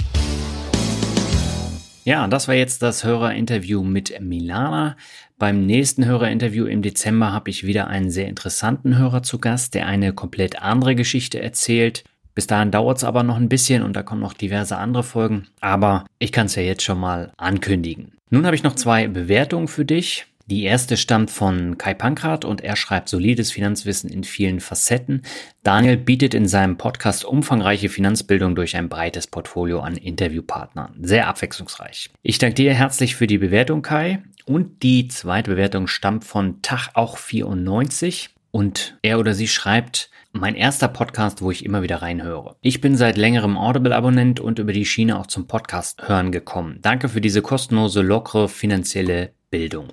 Ja, 2.07 2.25
das 2.25 2.47
war 2.47 2.55
jetzt 2.55 2.83
das 2.83 3.03
Hörerinterview 3.03 3.83
mit 3.83 4.21
Milana. 4.21 4.95
Beim 5.37 5.65
nächsten 5.65 6.05
Hörerinterview 6.05 6.63
im 6.63 6.81
Dezember 6.81 7.33
habe 7.33 7.49
ich 7.49 7.65
wieder 7.65 7.89
einen 7.89 8.11
sehr 8.11 8.29
interessanten 8.29 8.97
Hörer 8.97 9.23
zu 9.23 9.39
Gast, 9.39 9.73
der 9.73 9.87
eine 9.87 10.13
komplett 10.13 10.61
andere 10.61 10.95
Geschichte 10.95 11.41
erzählt. 11.41 12.05
Bis 12.33 12.47
dahin 12.47 12.71
dauert 12.71 12.99
es 12.99 13.03
aber 13.03 13.23
noch 13.23 13.35
ein 13.35 13.49
bisschen 13.49 13.83
und 13.83 13.93
da 13.97 14.03
kommen 14.03 14.21
noch 14.21 14.31
diverse 14.31 14.77
andere 14.77 15.03
Folgen. 15.03 15.47
Aber 15.59 16.05
ich 16.17 16.31
kann 16.31 16.45
es 16.45 16.55
ja 16.55 16.61
jetzt 16.61 16.83
schon 16.83 16.97
mal 16.97 17.33
ankündigen. 17.35 18.13
Nun 18.29 18.45
habe 18.45 18.55
ich 18.55 18.63
noch 18.63 18.75
zwei 18.75 19.09
Bewertungen 19.09 19.67
für 19.67 19.83
dich. 19.83 20.27
Die 20.49 20.63
erste 20.63 20.95
stammt 20.95 21.29
von 21.29 21.77
Kai 21.77 21.93
Pankrat 21.93 22.45
und 22.45 22.61
er 22.61 22.77
schreibt 22.77 23.09
solides 23.09 23.51
Finanzwissen 23.51 24.09
in 24.09 24.23
vielen 24.23 24.61
Facetten. 24.61 25.23
Daniel 25.61 25.97
bietet 25.97 26.33
in 26.33 26.47
seinem 26.47 26.77
Podcast 26.77 27.25
umfangreiche 27.25 27.89
Finanzbildung 27.89 28.55
durch 28.55 28.77
ein 28.77 28.87
breites 28.87 29.27
Portfolio 29.27 29.81
an 29.81 29.97
Interviewpartnern. 29.97 30.95
Sehr 31.01 31.27
abwechslungsreich. 31.27 32.11
Ich 32.23 32.37
danke 32.37 32.55
dir 32.55 32.73
herzlich 32.73 33.17
für 33.17 33.27
die 33.27 33.39
Bewertung, 33.39 33.81
Kai. 33.81 34.23
Und 34.45 34.83
die 34.83 35.09
zweite 35.09 35.51
Bewertung 35.51 35.87
stammt 35.87 36.23
von 36.23 36.61
Tag 36.61 36.91
auch 36.93 37.17
94 37.17 38.29
und 38.51 38.97
er 39.01 39.19
oder 39.19 39.33
sie 39.33 39.49
schreibt, 39.49 40.09
mein 40.31 40.55
erster 40.55 40.87
Podcast, 40.87 41.41
wo 41.41 41.51
ich 41.51 41.65
immer 41.65 41.81
wieder 41.81 42.01
reinhöre. 42.01 42.55
Ich 42.61 42.79
bin 42.79 42.95
seit 42.95 43.17
längerem 43.17 43.57
Audible-Abonnent 43.57 44.39
und 44.39 44.59
über 44.59 44.71
die 44.71 44.85
Schiene 44.85 45.19
auch 45.19 45.27
zum 45.27 45.47
Podcast 45.47 46.07
hören 46.07 46.31
gekommen. 46.31 46.79
Danke 46.81 47.09
für 47.09 47.21
diese 47.21 47.41
kostenlose, 47.41 48.01
lockere 48.01 48.47
finanzielle 48.47 49.33
Bildung. 49.57 49.87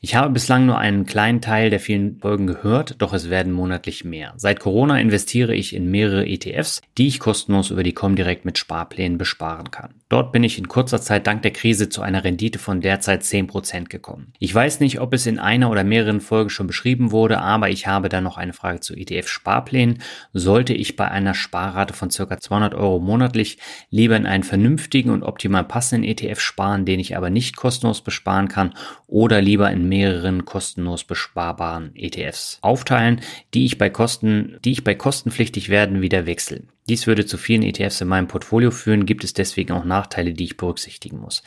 Ich 0.00 0.14
habe 0.14 0.32
bislang 0.32 0.64
nur 0.64 0.78
einen 0.78 1.04
kleinen 1.04 1.42
Teil 1.42 1.68
der 1.68 1.80
vielen 1.80 2.18
Folgen 2.18 2.46
gehört, 2.46 2.96
doch 3.02 3.12
es 3.12 3.28
werden 3.28 3.52
monatlich 3.52 4.04
mehr. 4.04 4.32
Seit 4.38 4.58
Corona 4.58 4.98
investiere 4.98 5.54
ich 5.54 5.76
in 5.76 5.90
mehrere 5.90 6.26
ETFs, 6.26 6.80
die 6.96 7.08
ich 7.08 7.20
kostenlos 7.20 7.70
über 7.70 7.82
die 7.82 7.92
Comdirect 7.92 8.46
mit 8.46 8.56
Sparplänen 8.56 9.18
besparen 9.18 9.70
kann. 9.70 10.01
Dort 10.12 10.30
bin 10.30 10.44
ich 10.44 10.58
in 10.58 10.68
kurzer 10.68 11.00
Zeit 11.00 11.26
dank 11.26 11.40
der 11.40 11.52
Krise 11.52 11.88
zu 11.88 12.02
einer 12.02 12.22
Rendite 12.22 12.58
von 12.58 12.82
derzeit 12.82 13.22
10% 13.22 13.84
gekommen. 13.84 14.34
Ich 14.38 14.54
weiß 14.54 14.80
nicht, 14.80 15.00
ob 15.00 15.14
es 15.14 15.24
in 15.24 15.38
einer 15.38 15.70
oder 15.70 15.84
mehreren 15.84 16.20
Folgen 16.20 16.50
schon 16.50 16.66
beschrieben 16.66 17.12
wurde, 17.12 17.38
aber 17.38 17.70
ich 17.70 17.86
habe 17.86 18.10
da 18.10 18.20
noch 18.20 18.36
eine 18.36 18.52
Frage 18.52 18.80
zu 18.80 18.92
ETF-Sparplänen. 18.94 20.02
Sollte 20.34 20.74
ich 20.74 20.96
bei 20.96 21.10
einer 21.10 21.32
Sparrate 21.32 21.94
von 21.94 22.10
ca. 22.10 22.38
200 22.38 22.74
Euro 22.74 22.98
monatlich 22.98 23.56
lieber 23.88 24.14
in 24.14 24.26
einen 24.26 24.44
vernünftigen 24.44 25.08
und 25.08 25.22
optimal 25.22 25.64
passenden 25.64 26.06
ETF 26.06 26.40
sparen, 26.40 26.84
den 26.84 27.00
ich 27.00 27.16
aber 27.16 27.30
nicht 27.30 27.56
kostenlos 27.56 28.02
besparen 28.02 28.48
kann, 28.48 28.74
oder 29.06 29.40
lieber 29.40 29.70
in 29.70 29.88
mehreren 29.88 30.44
kostenlos 30.44 31.04
besparbaren 31.04 31.96
ETFs 31.96 32.58
aufteilen, 32.60 33.22
die 33.54 33.64
ich 33.64 33.78
bei 33.78 33.88
Kosten, 33.88 34.58
die 34.62 34.72
ich 34.72 34.84
bei 34.84 34.94
kostenpflichtig 34.94 35.70
werden 35.70 36.02
wieder 36.02 36.26
wechseln. 36.26 36.68
Dies 36.88 37.06
würde 37.06 37.26
zu 37.26 37.38
vielen 37.38 37.62
ETFs 37.62 38.00
in 38.00 38.08
meinem 38.08 38.28
Portfolio 38.28 38.70
führen, 38.70 39.06
gibt 39.06 39.24
es 39.24 39.32
deswegen 39.32 39.72
auch 39.72 39.84
Nachteile, 39.84 40.32
die 40.32 40.44
ich 40.44 40.56
berücksichtigen 40.56 41.18
muss. 41.18 41.42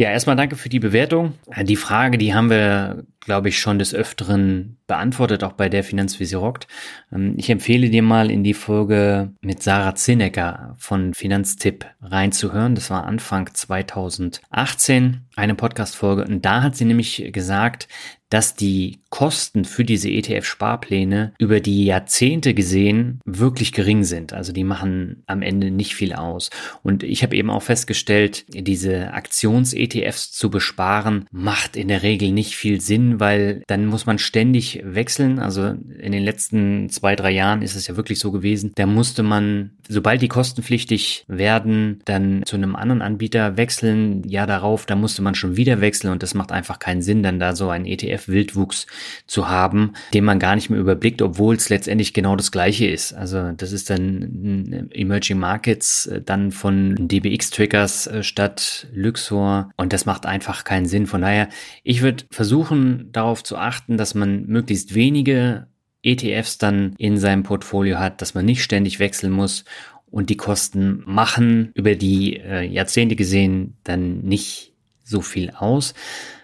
Ja, 0.00 0.12
erstmal 0.12 0.36
danke 0.36 0.54
für 0.54 0.68
die 0.68 0.78
Bewertung. 0.78 1.34
Die 1.62 1.74
Frage, 1.74 2.18
die 2.18 2.32
haben 2.32 2.50
wir, 2.50 3.04
glaube 3.18 3.48
ich, 3.48 3.58
schon 3.58 3.80
des 3.80 3.92
Öfteren 3.92 4.76
beantwortet, 4.86 5.42
auch 5.42 5.54
bei 5.54 5.68
der 5.68 5.82
Finanzvisi 5.82 6.36
rockt. 6.36 6.68
Ähm, 7.12 7.34
ich 7.36 7.50
empfehle 7.50 7.90
dir 7.90 8.02
mal 8.04 8.30
in 8.30 8.44
die 8.44 8.54
Folge 8.54 9.32
mit 9.40 9.60
Sarah 9.60 9.96
Zinnecker 9.96 10.76
von 10.78 11.14
Finanztipp 11.14 11.84
reinzuhören. 12.00 12.76
Das 12.76 12.90
war 12.90 13.06
Anfang 13.06 13.52
2018 13.52 15.26
eine 15.34 15.56
Podcast-Folge. 15.56 16.26
Und 16.26 16.44
da 16.44 16.62
hat 16.62 16.76
sie 16.76 16.84
nämlich 16.84 17.30
gesagt, 17.32 17.88
dass 18.30 18.54
die 18.54 19.00
Kosten 19.10 19.64
für 19.64 19.84
diese 19.84 20.10
ETF-Sparpläne 20.10 21.32
über 21.38 21.60
die 21.60 21.86
Jahrzehnte 21.86 22.52
gesehen 22.52 23.20
wirklich 23.24 23.72
gering 23.72 24.04
sind. 24.04 24.34
Also 24.34 24.52
die 24.52 24.64
machen 24.64 25.22
am 25.26 25.40
Ende 25.40 25.70
nicht 25.70 25.94
viel 25.94 26.12
aus. 26.12 26.50
Und 26.82 27.02
ich 27.02 27.22
habe 27.22 27.34
eben 27.36 27.48
auch 27.48 27.62
festgestellt, 27.62 28.44
diese 28.48 29.12
Aktions-ETFs 29.12 30.32
zu 30.32 30.50
besparen, 30.50 31.26
macht 31.30 31.76
in 31.76 31.88
der 31.88 32.02
Regel 32.02 32.32
nicht 32.32 32.54
viel 32.54 32.80
Sinn, 32.80 33.18
weil 33.18 33.62
dann 33.66 33.86
muss 33.86 34.04
man 34.04 34.18
ständig 34.18 34.82
wechseln. 34.84 35.38
Also 35.38 35.74
in 35.98 36.12
den 36.12 36.22
letzten 36.22 36.90
zwei, 36.90 37.16
drei 37.16 37.30
Jahren 37.30 37.62
ist 37.62 37.76
es 37.76 37.86
ja 37.86 37.96
wirklich 37.96 38.18
so 38.18 38.30
gewesen. 38.30 38.72
Da 38.74 38.86
musste 38.86 39.22
man, 39.22 39.70
sobald 39.88 40.20
die 40.20 40.28
kostenpflichtig 40.28 41.24
werden, 41.28 42.02
dann 42.04 42.42
zu 42.44 42.56
einem 42.56 42.76
anderen 42.76 43.00
Anbieter 43.00 43.56
wechseln. 43.56 44.22
Ja, 44.28 44.44
darauf, 44.44 44.84
da 44.84 44.96
musste 44.96 45.22
man 45.22 45.34
schon 45.34 45.56
wieder 45.56 45.80
wechseln 45.80 46.12
und 46.12 46.22
das 46.22 46.34
macht 46.34 46.52
einfach 46.52 46.78
keinen 46.78 47.00
Sinn, 47.00 47.22
dann 47.22 47.38
da 47.38 47.56
so 47.56 47.70
ein 47.70 47.86
ETF-Wildwuchs 48.18 48.86
zu 49.26 49.48
haben, 49.48 49.92
den 50.14 50.24
man 50.24 50.38
gar 50.38 50.54
nicht 50.54 50.70
mehr 50.70 50.80
überblickt, 50.80 51.22
obwohl 51.22 51.56
es 51.56 51.68
letztendlich 51.68 52.12
genau 52.12 52.36
das 52.36 52.52
gleiche 52.52 52.86
ist. 52.86 53.12
Also 53.12 53.52
das 53.52 53.72
ist 53.72 53.90
dann 53.90 54.88
Emerging 54.92 55.38
Markets 55.38 56.06
äh, 56.06 56.20
dann 56.20 56.52
von 56.52 57.08
DBX-Triggers 57.08 58.06
äh, 58.08 58.22
statt 58.22 58.86
Luxor 58.92 59.70
und 59.76 59.92
das 59.92 60.06
macht 60.06 60.26
einfach 60.26 60.64
keinen 60.64 60.86
Sinn. 60.86 61.06
Von 61.06 61.22
daher, 61.22 61.48
ich 61.82 62.02
würde 62.02 62.24
versuchen 62.30 63.10
darauf 63.12 63.42
zu 63.42 63.56
achten, 63.56 63.96
dass 63.96 64.14
man 64.14 64.46
möglichst 64.46 64.94
wenige 64.94 65.66
ETFs 66.02 66.58
dann 66.58 66.94
in 66.98 67.18
seinem 67.18 67.42
Portfolio 67.42 67.98
hat, 67.98 68.22
dass 68.22 68.34
man 68.34 68.44
nicht 68.44 68.62
ständig 68.62 68.98
wechseln 68.98 69.32
muss 69.32 69.64
und 70.10 70.30
die 70.30 70.36
Kosten 70.36 71.02
machen 71.06 71.70
über 71.74 71.94
die 71.94 72.36
äh, 72.36 72.62
Jahrzehnte 72.62 73.16
gesehen 73.16 73.76
dann 73.84 74.20
nicht 74.20 74.72
so 75.04 75.20
viel 75.20 75.50
aus. 75.50 75.94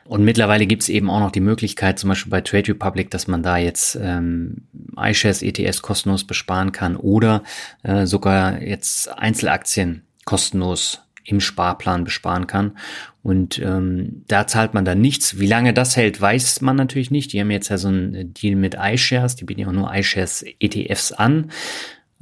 Und 0.06 0.24
mittlerweile 0.24 0.66
gibt 0.66 0.82
es 0.82 0.88
eben 0.88 1.08
auch 1.08 1.20
noch 1.20 1.30
die 1.30 1.40
Möglichkeit, 1.40 1.98
zum 1.98 2.08
Beispiel 2.08 2.30
bei 2.30 2.42
Trade 2.42 2.72
Republic, 2.72 3.10
dass 3.10 3.26
man 3.26 3.42
da 3.42 3.56
jetzt 3.56 3.98
ähm, 4.00 4.68
iShares 4.96 5.42
ETS 5.42 5.82
kostenlos 5.82 6.24
besparen 6.24 6.72
kann 6.72 6.96
oder 6.96 7.42
äh, 7.82 8.06
sogar 8.06 8.60
jetzt 8.60 9.08
Einzelaktien 9.18 10.02
kostenlos 10.24 11.00
im 11.24 11.40
Sparplan 11.40 12.04
besparen 12.04 12.46
kann. 12.46 12.76
Und 13.22 13.58
ähm, 13.58 14.24
da 14.28 14.46
zahlt 14.46 14.74
man 14.74 14.84
dann 14.84 15.00
nichts. 15.00 15.38
Wie 15.38 15.46
lange 15.46 15.72
das 15.72 15.96
hält, 15.96 16.20
weiß 16.20 16.60
man 16.60 16.76
natürlich 16.76 17.10
nicht. 17.10 17.32
Die 17.32 17.40
haben 17.40 17.50
jetzt 17.50 17.70
ja 17.70 17.78
so 17.78 17.88
einen 17.88 18.34
Deal 18.34 18.56
mit 18.56 18.76
iShares, 18.78 19.34
die 19.36 19.44
bieten 19.44 19.62
ja 19.62 19.68
auch 19.68 19.72
nur 19.72 19.94
iShares 19.94 20.44
ETFs 20.60 21.12
an. 21.12 21.50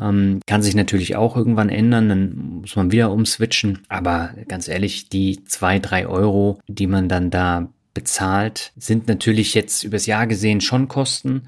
Ähm, 0.02 0.40
kann 0.46 0.62
sich 0.62 0.74
natürlich 0.74 1.16
auch 1.16 1.36
irgendwann 1.36 1.68
ändern, 1.68 2.08
dann 2.08 2.34
muss 2.60 2.76
man 2.76 2.90
wieder 2.90 3.12
umswitchen. 3.12 3.80
Aber 3.88 4.30
ganz 4.48 4.68
ehrlich, 4.68 5.08
die 5.08 5.44
zwei, 5.44 5.78
drei 5.78 6.06
Euro, 6.06 6.60
die 6.66 6.86
man 6.86 7.08
dann 7.08 7.30
da 7.30 7.68
bezahlt, 7.94 8.72
sind 8.76 9.08
natürlich 9.08 9.54
jetzt 9.54 9.84
übers 9.84 10.06
Jahr 10.06 10.26
gesehen 10.26 10.60
schon 10.60 10.88
Kosten. 10.88 11.42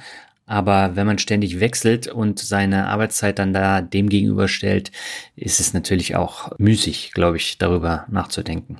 Aber 0.47 0.95
wenn 0.95 1.07
man 1.07 1.19
ständig 1.19 1.59
wechselt 1.59 2.07
und 2.07 2.39
seine 2.39 2.89
Arbeitszeit 2.89 3.39
dann 3.39 3.55
da 3.55 3.81
dem 3.81 4.11
gegenüberstellt, 4.11 4.93
ist 5.37 5.59
es 5.59 5.73
natürlich 5.73 6.17
auch 6.17 6.53
müßig, 6.59 7.13
glaube 7.15 7.39
ich, 7.39 7.57
darüber 7.57 8.05
nachzudenken. 8.11 8.79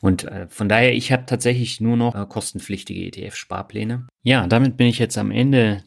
Und 0.00 0.24
äh, 0.24 0.48
von 0.48 0.68
daher, 0.68 0.92
ich 0.92 1.12
habe 1.12 1.24
tatsächlich 1.26 1.80
nur 1.80 1.96
noch 1.96 2.16
äh, 2.16 2.26
kostenpflichtige 2.28 3.06
ETF-Sparpläne. 3.06 4.08
Ja, 4.24 4.46
damit 4.48 4.76
bin 4.76 4.88
ich 4.88 4.98
jetzt 4.98 5.16
am 5.16 5.30
Ende 5.30 5.84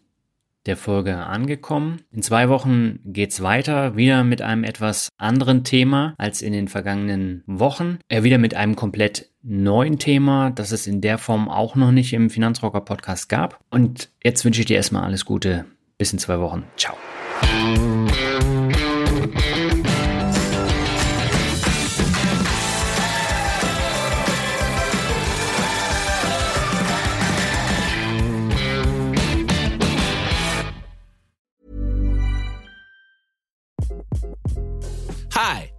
der 0.67 0.77
Folge 0.77 1.17
angekommen. 1.17 2.01
In 2.11 2.21
zwei 2.21 2.49
Wochen 2.49 2.99
geht's 3.05 3.41
weiter, 3.41 3.95
wieder 3.95 4.23
mit 4.23 4.41
einem 4.41 4.63
etwas 4.63 5.09
anderen 5.17 5.63
Thema 5.63 6.13
als 6.17 6.41
in 6.41 6.53
den 6.53 6.67
vergangenen 6.67 7.43
Wochen. 7.47 7.99
Äh, 8.09 8.23
wieder 8.23 8.37
mit 8.37 8.53
einem 8.53 8.75
komplett 8.75 9.31
neuen 9.41 9.97
Thema, 9.97 10.51
das 10.51 10.71
es 10.71 10.87
in 10.87 11.01
der 11.01 11.17
Form 11.17 11.49
auch 11.49 11.75
noch 11.75 11.91
nicht 11.91 12.13
im 12.13 12.29
Finanzrocker 12.29 12.81
Podcast 12.81 13.29
gab. 13.29 13.59
Und 13.69 14.09
jetzt 14.23 14.43
wünsche 14.45 14.59
ich 14.59 14.67
dir 14.67 14.77
erstmal 14.77 15.03
alles 15.03 15.25
Gute. 15.25 15.65
Bis 15.97 16.13
in 16.13 16.19
zwei 16.19 16.39
Wochen. 16.39 16.63
Ciao. 16.75 16.95